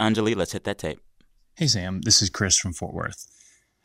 Anjali, 0.00 0.34
let's 0.34 0.52
hit 0.52 0.64
that 0.64 0.78
tape. 0.78 0.98
Hey, 1.56 1.66
Sam. 1.66 2.00
This 2.00 2.22
is 2.22 2.30
Chris 2.30 2.56
from 2.56 2.72
Fort 2.72 2.94
Worth. 2.94 3.26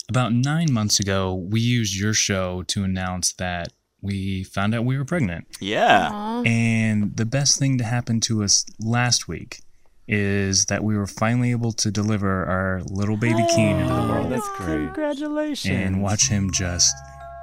About 0.09 0.33
nine 0.33 0.71
months 0.71 0.99
ago, 0.99 1.33
we 1.33 1.59
used 1.59 1.95
your 1.95 2.13
show 2.13 2.63
to 2.67 2.83
announce 2.83 3.33
that 3.33 3.69
we 4.01 4.43
found 4.43 4.75
out 4.75 4.85
we 4.85 4.97
were 4.97 5.05
pregnant. 5.05 5.47
Yeah. 5.59 6.09
Aw. 6.11 6.43
And 6.43 7.15
the 7.17 7.25
best 7.25 7.57
thing 7.57 7.77
to 7.79 7.83
happen 7.83 8.19
to 8.21 8.43
us 8.43 8.65
last 8.79 9.27
week 9.27 9.61
is 10.07 10.65
that 10.65 10.83
we 10.83 10.95
were 10.95 11.07
finally 11.07 11.49
able 11.49 11.71
to 11.71 11.89
deliver 11.89 12.45
our 12.45 12.81
little 12.85 13.17
baby 13.17 13.43
Keen 13.55 13.77
into 13.77 13.93
the 13.93 14.01
oh, 14.01 14.09
world 14.09 14.31
That's 14.31 14.47
great. 14.57 14.85
Congratulations. 14.85 15.75
and 15.75 16.03
watch 16.03 16.27
him 16.27 16.51
just 16.51 16.95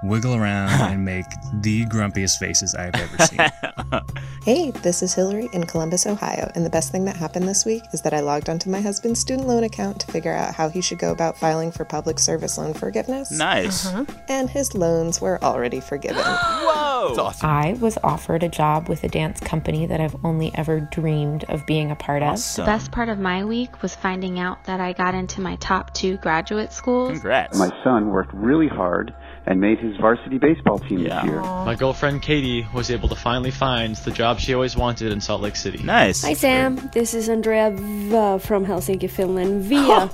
wiggle 0.02 0.34
around 0.34 0.68
and 0.92 1.04
make 1.04 1.26
the 1.54 1.84
grumpiest 1.86 2.38
faces 2.38 2.74
I've 2.74 2.94
ever 2.94 3.18
seen. 3.26 4.02
Hey, 4.44 4.72
this 4.72 5.04
is 5.04 5.14
Hillary 5.14 5.48
in 5.52 5.66
Columbus, 5.66 6.04
Ohio, 6.04 6.50
and 6.56 6.66
the 6.66 6.70
best 6.70 6.90
thing 6.90 7.04
that 7.04 7.14
happened 7.14 7.46
this 7.46 7.64
week 7.64 7.84
is 7.92 8.02
that 8.02 8.12
I 8.12 8.18
logged 8.18 8.48
onto 8.48 8.70
my 8.70 8.80
husband's 8.80 9.20
student 9.20 9.46
loan 9.46 9.62
account 9.62 10.00
to 10.00 10.08
figure 10.08 10.32
out 10.32 10.52
how 10.52 10.68
he 10.68 10.80
should 10.80 10.98
go 10.98 11.12
about 11.12 11.38
filing 11.38 11.70
for 11.70 11.84
public 11.84 12.18
service 12.18 12.58
loan 12.58 12.74
forgiveness. 12.74 13.30
Nice. 13.30 13.86
Uh-huh. 13.86 14.04
And 14.28 14.50
his 14.50 14.74
loans 14.74 15.20
were 15.20 15.40
already 15.44 15.78
forgiven. 15.78 16.16
Whoa. 16.24 17.06
That's 17.06 17.18
awesome. 17.20 17.50
I 17.50 17.74
was 17.74 17.98
offered 18.02 18.42
a 18.42 18.48
job 18.48 18.88
with 18.88 19.04
a 19.04 19.08
dance 19.08 19.38
company 19.38 19.86
that 19.86 20.00
I've 20.00 20.16
only 20.24 20.50
ever 20.56 20.80
dreamed 20.80 21.44
of 21.44 21.64
being 21.64 21.92
a 21.92 21.96
part 21.96 22.24
of. 22.24 22.30
Awesome. 22.30 22.64
The 22.64 22.66
best 22.72 22.90
part 22.90 23.08
of 23.10 23.20
my 23.20 23.44
week 23.44 23.80
was 23.80 23.94
finding 23.94 24.40
out 24.40 24.64
that 24.64 24.80
I 24.80 24.92
got 24.92 25.14
into 25.14 25.40
my 25.40 25.54
top 25.56 25.94
two 25.94 26.16
graduate 26.16 26.72
schools. 26.72 27.12
Congrats. 27.12 27.56
My 27.56 27.70
son 27.84 28.10
worked 28.10 28.34
really 28.34 28.66
hard 28.66 29.14
and 29.46 29.60
made 29.60 29.78
his 29.78 29.96
varsity 29.96 30.38
baseball 30.38 30.78
team 30.78 30.98
Yeah. 31.00 31.20
this 31.22 31.30
year. 31.30 31.40
My 31.40 31.74
girlfriend 31.74 32.22
Katie 32.22 32.66
was 32.74 32.90
able 32.90 33.08
to 33.08 33.16
finally 33.16 33.50
find 33.50 33.96
the 34.04 34.10
job 34.10 34.38
she 34.38 34.54
always 34.54 34.76
wanted 34.76 35.10
in 35.12 35.20
Salt 35.20 35.42
Lake 35.42 35.56
City. 35.56 35.82
Nice. 35.82 36.22
Hi 36.22 36.34
Sam, 36.34 36.76
this 36.92 37.12
is 37.14 37.28
Andrea 37.28 37.70
v- 37.72 38.38
from 38.38 38.64
Helsinki, 38.66 39.08
Finland, 39.10 39.62
via 39.64 40.08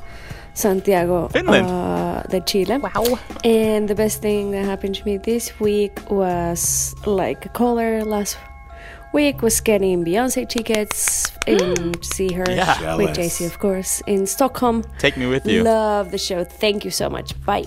Santiago 0.55 1.29
Finland. 1.29 1.67
uh, 1.67 2.23
de 2.31 2.41
Chile. 2.41 2.79
Wow. 2.79 3.19
And 3.45 3.87
the 3.89 3.95
best 3.95 4.23
thing 4.23 4.51
that 4.53 4.65
happened 4.65 4.95
to 4.97 5.05
me 5.05 5.19
this 5.19 5.53
week 5.61 5.93
was 6.11 6.95
like 7.07 7.45
a 7.47 7.51
caller 7.51 8.05
last 8.05 8.37
week 9.13 9.41
was 9.43 9.61
getting 9.61 10.05
Beyonce 10.05 10.49
tickets 10.49 11.33
and 11.47 12.01
to 12.03 12.09
see 12.17 12.33
her 12.33 12.45
Yeah. 12.49 12.97
with 12.97 13.15
Jealous. 13.15 13.39
JC, 13.41 13.47
of 13.47 13.59
course, 13.59 14.03
in 14.07 14.27
Stockholm. 14.27 14.85
Take 14.99 15.17
me 15.17 15.27
with 15.27 15.47
you. 15.47 15.63
Love 15.63 16.11
the 16.11 16.19
show. 16.19 16.45
Thank 16.45 16.85
you 16.85 16.91
so 16.91 17.09
much. 17.09 17.33
Bye. 17.45 17.65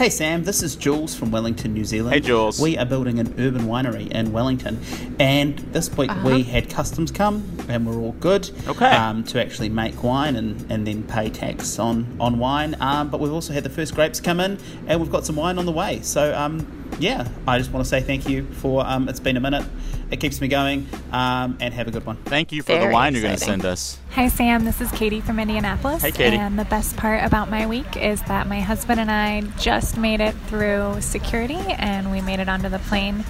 Hey 0.00 0.08
Sam, 0.08 0.44
this 0.44 0.62
is 0.62 0.76
Jules 0.76 1.14
from 1.14 1.30
Wellington, 1.30 1.74
New 1.74 1.84
Zealand. 1.84 2.14
Hey, 2.14 2.20
Jules. 2.20 2.58
We 2.58 2.78
are 2.78 2.86
building 2.86 3.18
an 3.18 3.34
urban 3.36 3.66
winery 3.66 4.10
in 4.10 4.32
Wellington, 4.32 4.80
and 5.18 5.58
this 5.74 5.94
week 5.94 6.10
we 6.24 6.42
had 6.42 6.70
customs 6.70 7.10
come, 7.10 7.46
and 7.68 7.86
we're 7.86 8.00
all 8.00 8.12
good. 8.12 8.50
Okay. 8.66 8.86
Um, 8.86 9.24
to 9.24 9.38
actually 9.38 9.68
make 9.68 10.02
wine 10.02 10.36
and, 10.36 10.72
and 10.72 10.86
then 10.86 11.02
pay 11.02 11.28
tax 11.28 11.78
on 11.78 12.16
on 12.18 12.38
wine. 12.38 12.76
Um, 12.80 13.10
but 13.10 13.20
we've 13.20 13.30
also 13.30 13.52
had 13.52 13.62
the 13.62 13.68
first 13.68 13.94
grapes 13.94 14.20
come 14.20 14.40
in, 14.40 14.56
and 14.86 15.02
we've 15.02 15.12
got 15.12 15.26
some 15.26 15.36
wine 15.36 15.58
on 15.58 15.66
the 15.66 15.72
way. 15.72 16.00
So 16.00 16.34
um, 16.34 16.79
yeah, 16.98 17.26
I 17.46 17.58
just 17.58 17.72
want 17.72 17.84
to 17.84 17.88
say 17.88 18.00
thank 18.00 18.28
you 18.28 18.44
for 18.44 18.84
um, 18.86 19.08
it's 19.08 19.20
been 19.20 19.36
a 19.36 19.40
minute. 19.40 19.64
It 20.10 20.18
keeps 20.18 20.40
me 20.40 20.48
going, 20.48 20.88
um, 21.12 21.56
and 21.60 21.72
have 21.72 21.86
a 21.86 21.92
good 21.92 22.04
one. 22.04 22.16
Thank 22.24 22.50
you 22.50 22.62
for 22.62 22.72
the 22.72 22.78
Very 22.80 22.92
wine 22.92 23.14
you're 23.14 23.22
going 23.22 23.36
to 23.36 23.44
send 23.44 23.64
us. 23.64 23.96
Hi, 24.10 24.26
Sam. 24.26 24.64
This 24.64 24.80
is 24.80 24.90
Katie 24.90 25.20
from 25.20 25.38
Indianapolis. 25.38 26.02
Hey, 26.02 26.10
Katie. 26.10 26.36
And 26.36 26.58
the 26.58 26.64
best 26.64 26.96
part 26.96 27.22
about 27.22 27.48
my 27.48 27.64
week 27.68 27.96
is 27.96 28.20
that 28.22 28.48
my 28.48 28.60
husband 28.60 28.98
and 28.98 29.08
I 29.08 29.42
just 29.58 29.96
made 29.96 30.20
it 30.20 30.34
through 30.48 31.00
security 31.00 31.54
and 31.54 32.10
we 32.10 32.20
made 32.22 32.40
it 32.40 32.48
onto 32.48 32.68
the 32.68 32.80
plane. 32.80 33.24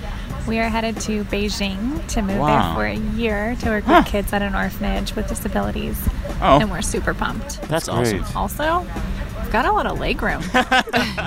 We 0.48 0.58
are 0.58 0.70
headed 0.70 0.98
to 1.02 1.24
Beijing 1.24 2.06
to 2.08 2.22
move 2.22 2.38
Wow. 2.38 2.74
there 2.74 2.74
for 2.74 2.86
a 2.86 2.96
year 3.14 3.56
to 3.60 3.68
work 3.68 3.86
with 3.86 4.06
kids 4.06 4.32
at 4.32 4.40
an 4.40 4.54
orphanage 4.54 5.14
with 5.14 5.28
disabilities. 5.28 5.98
Oh. 6.40 6.58
And 6.60 6.70
we're 6.70 6.80
super 6.80 7.12
pumped. 7.12 7.60
That's 7.68 7.90
awesome. 7.90 8.24
Also, 8.34 8.80
we've 8.80 9.29
got 9.50 9.66
a 9.66 9.72
lot 9.72 9.86
of 9.86 9.98
leg 9.98 10.22
room. 10.22 10.42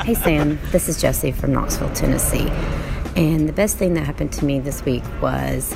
Hey 0.04 0.16
Sam, 0.16 0.60
this 0.72 0.90
is 0.90 1.00
Jesse 1.00 1.32
from 1.32 1.54
Knoxville, 1.54 1.94
Tennessee. 1.94 2.50
And 3.16 3.48
the 3.48 3.54
best 3.54 3.78
thing 3.78 3.94
that 3.94 4.06
happened 4.06 4.34
to 4.34 4.46
me 4.46 4.60
this 4.60 4.84
week 4.84 5.04
was 5.22 5.76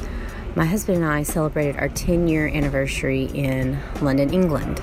my 0.55 0.65
husband 0.65 0.97
and 0.97 1.05
I 1.05 1.23
celebrated 1.23 1.77
our 1.77 1.87
10 1.89 2.27
year 2.27 2.47
anniversary 2.47 3.25
in 3.25 3.79
London, 4.01 4.33
England. 4.33 4.81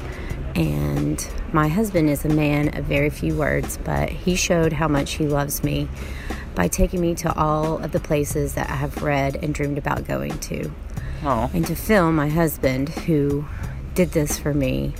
And 0.55 1.27
my 1.53 1.69
husband 1.69 2.09
is 2.09 2.25
a 2.25 2.29
man 2.29 2.77
of 2.77 2.85
very 2.85 3.11
few 3.11 3.35
words, 3.35 3.79
but 3.85 4.09
he 4.09 4.35
showed 4.35 4.73
how 4.73 4.89
much 4.89 5.13
he 5.13 5.27
loves 5.27 5.65
me 5.65 5.89
by 6.55 6.69
taking 6.69 7.01
me 7.01 7.15
to 7.17 7.35
all 7.35 7.79
of 7.79 7.93
the 7.93 8.01
places 8.01 8.55
that 8.55 8.71
I 8.71 8.77
have 8.77 9.03
read 9.03 9.43
and 9.43 9.55
dreamed 9.55 9.79
about 9.79 10.07
going 10.07 10.39
to. 10.39 10.71
Oh. 11.23 11.51
And 11.53 11.67
to 11.67 11.75
Phil, 11.75 12.13
my 12.13 12.29
husband, 12.29 12.91
who 12.91 13.47
did 13.95 14.13
this 14.13 14.39
for 14.39 14.55
me, 14.55 14.95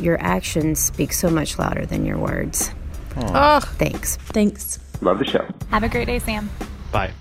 your 0.00 0.20
actions 0.20 0.80
speak 0.80 1.12
so 1.12 1.30
much 1.30 1.58
louder 1.58 1.86
than 1.86 2.04
your 2.04 2.18
words. 2.18 2.70
Oh. 3.16 3.60
Thanks. 3.60 4.16
Thanks. 4.16 4.78
Love 5.00 5.18
the 5.18 5.24
show. 5.24 5.46
Have 5.70 5.82
a 5.82 5.88
great 5.88 6.06
day, 6.06 6.18
Sam. 6.18 6.50
Bye. 6.90 7.12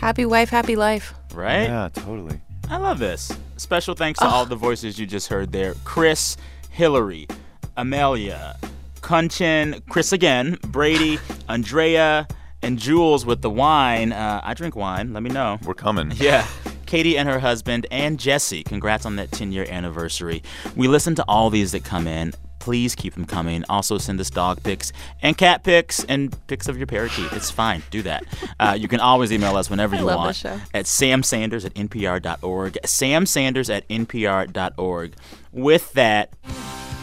Happy 0.00 0.24
wife, 0.24 0.48
happy 0.48 0.76
life. 0.76 1.14
Right? 1.34 1.64
Yeah, 1.64 1.88
totally. 1.92 2.40
I 2.68 2.78
love 2.78 2.98
this. 2.98 3.30
Special 3.56 3.94
thanks 3.94 4.18
to 4.20 4.26
all 4.26 4.46
the 4.46 4.56
voices 4.56 4.98
you 4.98 5.06
just 5.06 5.28
heard 5.28 5.52
there 5.52 5.74
Chris, 5.84 6.36
Hillary, 6.70 7.28
Amelia, 7.76 8.56
Kunchin, 9.00 9.82
Chris 9.88 10.12
again, 10.12 10.56
Brady, 10.68 11.18
Andrea, 11.48 12.26
and 12.62 12.78
Jules 12.78 13.26
with 13.26 13.42
the 13.42 13.50
wine. 13.50 14.12
Uh, 14.12 14.40
I 14.42 14.54
drink 14.54 14.76
wine. 14.76 15.12
Let 15.12 15.22
me 15.22 15.30
know. 15.30 15.58
We're 15.64 15.74
coming. 15.74 16.12
Yeah. 16.16 16.46
Katie 16.90 17.16
and 17.16 17.28
her 17.28 17.38
husband, 17.38 17.86
and 17.92 18.18
Jesse. 18.18 18.64
Congrats 18.64 19.06
on 19.06 19.14
that 19.14 19.30
10 19.30 19.52
year 19.52 19.64
anniversary. 19.70 20.42
We 20.74 20.88
listen 20.88 21.14
to 21.14 21.24
all 21.28 21.48
these 21.48 21.70
that 21.70 21.84
come 21.84 22.08
in. 22.08 22.32
Please 22.58 22.96
keep 22.96 23.14
them 23.14 23.26
coming. 23.26 23.64
Also, 23.68 23.96
send 23.96 24.18
us 24.20 24.28
dog 24.28 24.60
pics 24.64 24.92
and 25.22 25.38
cat 25.38 25.62
pics 25.62 26.02
and 26.08 26.36
pics 26.48 26.66
of 26.66 26.76
your 26.76 26.88
parakeet. 26.88 27.32
It's 27.32 27.48
fine. 27.48 27.84
Do 27.92 28.02
that. 28.02 28.24
Uh, 28.58 28.76
you 28.78 28.88
can 28.88 28.98
always 28.98 29.30
email 29.32 29.56
us 29.56 29.70
whenever 29.70 29.94
I 29.94 30.00
you 30.00 30.04
love 30.04 30.16
want 30.16 30.28
this 30.30 30.38
show. 30.38 30.60
at 30.74 30.84
samsanders 30.86 31.64
at 31.64 31.74
npr.org. 31.74 32.76
Samsanders 32.84 33.72
at 33.72 33.88
npr.org. 33.88 35.14
With 35.52 35.92
that, 35.92 36.32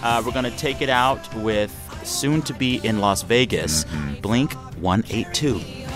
uh, 0.04 0.22
we're 0.26 0.34
going 0.34 0.44
to 0.44 0.58
take 0.58 0.82
it 0.82 0.90
out 0.90 1.34
with 1.36 1.72
soon 2.04 2.42
to 2.42 2.54
be 2.54 2.82
in 2.84 3.00
Las 3.00 3.24
Vegas, 3.24 3.86
Blink 4.22 4.52
182. 4.82 5.87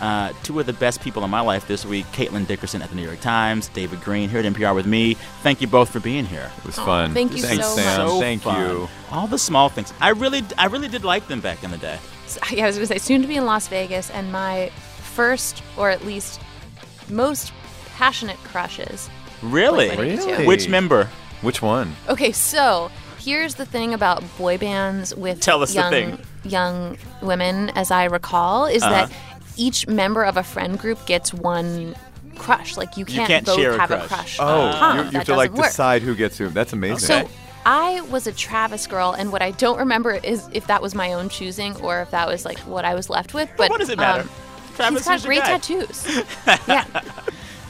Uh, 0.00 0.32
two 0.42 0.58
of 0.58 0.66
the 0.66 0.72
best 0.72 1.00
people 1.00 1.22
in 1.24 1.30
my 1.30 1.40
life 1.40 1.66
this 1.68 1.86
week 1.86 2.04
Caitlin 2.06 2.46
Dickerson 2.46 2.82
at 2.82 2.90
the 2.90 2.96
New 2.96 3.04
York 3.04 3.20
Times, 3.20 3.68
David 3.68 4.00
Greene 4.00 4.28
here 4.28 4.40
at 4.40 4.44
NPR 4.44 4.74
with 4.74 4.86
me. 4.86 5.14
Thank 5.42 5.60
you 5.60 5.66
both 5.68 5.90
for 5.90 6.00
being 6.00 6.26
here. 6.26 6.50
It 6.58 6.64
was 6.64 6.76
fun. 6.76 7.14
thank 7.14 7.32
you 7.36 7.42
Thanks, 7.42 7.64
so 7.64 7.76
Sam. 7.76 7.98
much. 8.02 8.08
So 8.10 8.20
Thank 8.20 8.42
fun. 8.42 8.60
you. 8.70 8.88
All 9.10 9.26
the 9.26 9.38
small 9.38 9.68
things. 9.68 9.92
I 10.00 10.10
really, 10.10 10.42
I 10.58 10.66
really 10.66 10.88
did 10.88 11.04
like 11.04 11.28
them 11.28 11.40
back 11.40 11.62
in 11.62 11.70
the 11.70 11.78
day. 11.78 11.98
So, 12.26 12.40
yeah, 12.50 12.64
I 12.64 12.66
was 12.66 12.76
going 12.76 12.88
to 12.88 12.94
say 12.94 12.98
soon 12.98 13.22
to 13.22 13.28
be 13.28 13.36
in 13.36 13.44
Las 13.46 13.68
Vegas, 13.68 14.10
and 14.10 14.32
my 14.32 14.70
first, 14.98 15.62
or 15.76 15.90
at 15.90 16.04
least 16.04 16.40
most 17.08 17.52
passionate 17.96 18.36
crushes. 18.38 19.08
Really? 19.42 19.94
Blink-182. 19.94 20.46
Which 20.46 20.68
member? 20.68 21.08
Which 21.42 21.60
one? 21.62 21.94
Okay, 22.08 22.32
so 22.32 22.90
here's 23.18 23.54
the 23.56 23.66
thing 23.66 23.94
about 23.94 24.22
boy 24.38 24.58
bands 24.58 25.14
with 25.14 25.40
Tell 25.40 25.62
us 25.62 25.70
the 25.70 25.80
young 25.80 25.90
thing. 25.92 26.18
young 26.44 26.98
women, 27.22 27.70
as 27.70 27.90
I 27.90 28.04
recall, 28.04 28.66
is 28.66 28.82
Uh-huh. 28.82 29.06
that 29.06 29.12
each 29.56 29.86
member 29.86 30.24
of 30.24 30.36
a 30.36 30.42
friend 30.42 30.78
group 30.78 31.04
gets 31.06 31.32
one 31.32 31.94
crush. 32.36 32.76
Like 32.76 32.96
you 32.96 33.04
can't, 33.04 33.28
can't 33.28 33.46
both 33.46 33.56
share 33.56 33.74
a 33.74 33.78
have 33.78 33.88
crush. 33.88 34.04
a 34.04 34.08
crush. 34.08 34.38
Oh, 34.40 34.44
all 34.44 34.96
you, 34.96 35.04
you 35.04 35.10
have 35.10 35.26
to 35.26 35.36
like 35.36 35.52
work. 35.52 35.66
decide 35.66 36.02
who 36.02 36.14
gets 36.14 36.38
who. 36.38 36.48
That's 36.48 36.72
amazing. 36.72 36.98
So 36.98 37.28
I 37.66 38.00
was 38.02 38.26
a 38.26 38.32
Travis 38.32 38.86
girl, 38.86 39.12
and 39.12 39.32
what 39.32 39.42
I 39.42 39.52
don't 39.52 39.78
remember 39.78 40.12
is 40.12 40.48
if 40.52 40.66
that 40.66 40.82
was 40.82 40.94
my 40.94 41.12
own 41.12 41.28
choosing 41.28 41.76
or 41.76 42.02
if 42.02 42.10
that 42.10 42.28
was 42.28 42.44
like 42.44 42.58
what 42.60 42.84
I 42.84 42.94
was 42.94 43.08
left 43.08 43.34
with. 43.34 43.50
But 43.56 43.70
what 43.70 43.80
does 43.80 43.88
it 43.88 43.98
matter? 43.98 44.22
Um, 44.22 44.28
Travis 44.76 45.06
he's 45.06 45.22
got 45.22 45.26
great 45.26 45.40
guy. 45.40 45.58
tattoos. 45.58 46.22
yeah. 46.68 46.84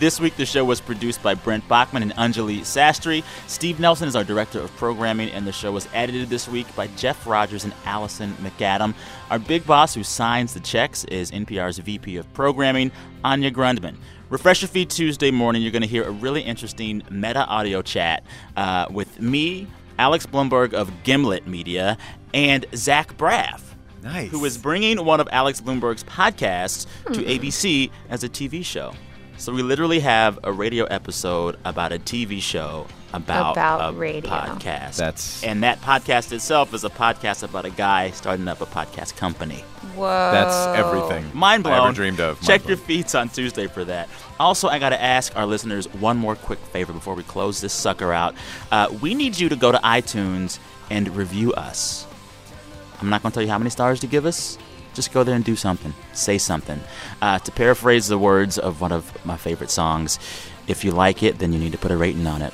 This 0.04 0.20
week, 0.20 0.36
the 0.36 0.44
show 0.44 0.66
was 0.66 0.82
produced 0.82 1.22
by 1.22 1.32
Brent 1.32 1.66
Bachman 1.66 2.02
and 2.02 2.12
Anjali 2.16 2.60
Sastry. 2.60 3.24
Steve 3.46 3.80
Nelson 3.80 4.06
is 4.06 4.14
our 4.14 4.22
director 4.22 4.60
of 4.60 4.70
programming, 4.76 5.30
and 5.30 5.46
the 5.46 5.50
show 5.50 5.72
was 5.72 5.88
edited 5.94 6.28
this 6.28 6.46
week 6.46 6.66
by 6.76 6.88
Jeff 6.88 7.26
Rogers 7.26 7.64
and 7.64 7.72
Alison 7.86 8.34
MacAdam. 8.42 8.92
Our 9.30 9.38
big 9.38 9.66
boss 9.66 9.94
who 9.94 10.04
signs 10.04 10.52
the 10.52 10.60
checks 10.60 11.04
is 11.04 11.30
NPR's 11.30 11.78
VP 11.78 12.18
of 12.18 12.30
Programming, 12.34 12.92
Anya 13.24 13.50
Grundmann. 13.50 13.96
Refresh 14.28 14.60
your 14.60 14.68
feed 14.68 14.90
Tuesday 14.90 15.30
morning. 15.30 15.62
You're 15.62 15.72
going 15.72 15.80
to 15.80 15.88
hear 15.88 16.04
a 16.04 16.10
really 16.10 16.42
interesting 16.42 17.02
meta 17.08 17.46
audio 17.46 17.80
chat 17.80 18.24
uh, 18.58 18.84
with 18.90 19.22
me, 19.22 19.66
Alex 19.98 20.26
Blumberg 20.26 20.74
of 20.74 20.92
Gimlet 21.04 21.46
Media, 21.46 21.96
and 22.34 22.66
Zach 22.74 23.16
Braff. 23.16 23.62
Nice. 24.02 24.30
Who 24.30 24.44
is 24.44 24.58
bringing 24.58 25.02
one 25.02 25.20
of 25.20 25.30
Alex 25.32 25.62
Blumberg's 25.62 26.04
podcasts 26.04 26.84
to 27.06 27.20
Hmm. 27.22 27.26
ABC 27.26 27.90
as 28.10 28.22
a 28.22 28.28
TV 28.28 28.62
show. 28.62 28.92
So 29.36 29.52
we 29.52 29.62
literally 29.62 30.00
have 30.00 30.38
a 30.44 30.52
radio 30.52 30.84
episode 30.86 31.58
about 31.64 31.92
a 31.92 31.98
TV 31.98 32.40
show 32.40 32.86
about, 33.12 33.52
About 33.52 33.94
a 33.94 33.96
radio. 33.96 34.30
podcast. 34.30 34.96
That's 34.96 35.44
and 35.44 35.62
that 35.62 35.80
podcast 35.82 36.32
itself 36.32 36.72
is 36.74 36.82
a 36.84 36.88
podcast 36.90 37.42
about 37.42 37.64
a 37.64 37.70
guy 37.70 38.10
starting 38.10 38.48
up 38.48 38.60
a 38.60 38.66
podcast 38.66 39.16
company. 39.16 39.62
Whoa. 39.94 40.32
That's 40.32 40.78
everything 40.78 41.30
Mind 41.36 41.66
I 41.66 41.76
blown. 41.76 41.88
ever 41.88 41.94
dreamed 41.94 42.20
of. 42.20 42.36
Mind 42.38 42.46
Check 42.46 42.62
blown. 42.62 42.68
your 42.70 42.76
feeds 42.78 43.14
on 43.14 43.28
Tuesday 43.28 43.66
for 43.66 43.84
that. 43.84 44.08
Also, 44.40 44.68
I 44.68 44.78
got 44.78 44.88
to 44.90 45.00
ask 45.02 45.36
our 45.36 45.46
listeners 45.46 45.92
one 45.94 46.16
more 46.16 46.34
quick 46.36 46.58
favor 46.58 46.92
before 46.92 47.14
we 47.14 47.22
close 47.24 47.60
this 47.60 47.72
sucker 47.72 48.12
out. 48.12 48.34
Uh, 48.72 48.88
we 49.02 49.14
need 49.14 49.38
you 49.38 49.48
to 49.48 49.56
go 49.56 49.70
to 49.70 49.78
iTunes 49.78 50.58
and 50.90 51.08
review 51.14 51.52
us. 51.52 52.06
I'm 53.00 53.10
not 53.10 53.22
going 53.22 53.30
to 53.30 53.34
tell 53.34 53.42
you 53.44 53.50
how 53.50 53.58
many 53.58 53.70
stars 53.70 54.00
to 54.00 54.06
give 54.06 54.26
us. 54.26 54.58
Just 54.94 55.12
go 55.12 55.24
there 55.24 55.34
and 55.34 55.44
do 55.44 55.56
something. 55.56 55.92
Say 56.12 56.38
something. 56.38 56.80
Uh, 57.20 57.38
to 57.40 57.50
paraphrase 57.52 58.08
the 58.08 58.18
words 58.18 58.58
of 58.58 58.80
one 58.80 58.92
of 58.92 59.24
my 59.26 59.36
favorite 59.36 59.70
songs, 59.70 60.18
if 60.68 60.84
you 60.84 60.92
like 60.92 61.22
it, 61.22 61.38
then 61.38 61.52
you 61.52 61.58
need 61.58 61.72
to 61.72 61.78
put 61.78 61.90
a 61.90 61.96
rating 61.96 62.26
on 62.26 62.40
it. 62.42 62.52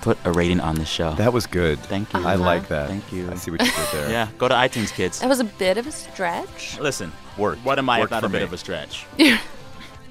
Put 0.00 0.16
a 0.24 0.32
rating 0.32 0.60
on 0.60 0.76
the 0.76 0.84
show. 0.84 1.12
That 1.14 1.32
was 1.32 1.46
good. 1.46 1.78
Thank 1.80 2.12
you. 2.14 2.20
I 2.20 2.36
like 2.36 2.68
that. 2.68 2.88
Thank 2.88 3.12
you. 3.12 3.30
I 3.30 3.34
see 3.34 3.50
what 3.50 3.60
you 3.60 3.66
did 3.66 3.88
there. 3.92 4.10
Yeah, 4.10 4.28
go 4.38 4.48
to 4.48 4.54
iTunes, 4.54 4.92
kids. 4.92 5.18
That 5.20 5.28
was 5.28 5.40
a 5.40 5.44
bit 5.44 5.76
of 5.76 5.86
a 5.86 5.92
stretch. 5.92 6.78
Listen, 6.78 7.12
work. 7.36 7.58
what 7.64 7.78
am 7.78 7.90
I 7.90 7.96
if 7.98 8.02
Worked 8.02 8.10
not 8.12 8.24
a 8.24 8.28
bit 8.28 8.38
me. 8.38 8.44
of 8.44 8.52
a 8.52 8.58
stretch? 8.58 9.06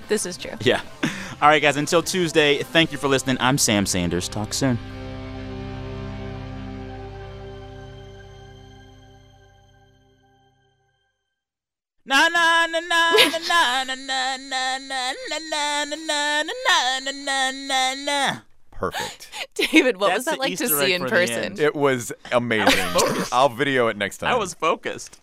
This 0.08 0.26
is 0.26 0.38
true. 0.38 0.54
Yeah. 0.62 0.80
All 1.42 1.50
right, 1.50 1.62
guys, 1.62 1.76
until 1.76 2.02
Tuesday, 2.02 2.64
thank 2.64 2.94
you 2.94 2.98
for 2.98 3.10
listening. 3.10 3.36
I'm 3.42 3.58
Sam 3.58 3.86
Sanders. 3.86 4.30
Talk 4.30 4.54
soon. 4.54 4.80
Na 12.08 12.30
na 12.30 12.66
na 12.68 12.80
na 12.80 13.12
na 13.20 13.84
na 13.84 13.84
na 13.84 14.38
na 14.38 14.38
na 14.38 14.78
na 14.80 15.14
na 15.20 15.84
na 15.84 15.84
na 15.84 16.44
na 16.44 17.00
na 17.04 17.12
na 17.12 17.52
na 17.52 17.96
na. 17.96 18.40
Perfect. 18.72 19.30
David, 19.56 19.98
what 19.98 20.08
That's 20.08 20.20
was 20.20 20.26
that 20.26 20.36
the 20.36 20.40
like 20.40 20.58
to 20.58 20.70
see 20.70 20.94
in 20.94 21.06
person? 21.06 21.60
It 21.60 21.76
was 21.76 22.14
amazing. 22.32 22.80
I'll 23.34 23.50
video 23.50 23.90
it 23.90 23.98
next 23.98 24.20
time. 24.20 24.34
I 24.34 24.38
was 24.38 24.54
focused. 24.54 25.20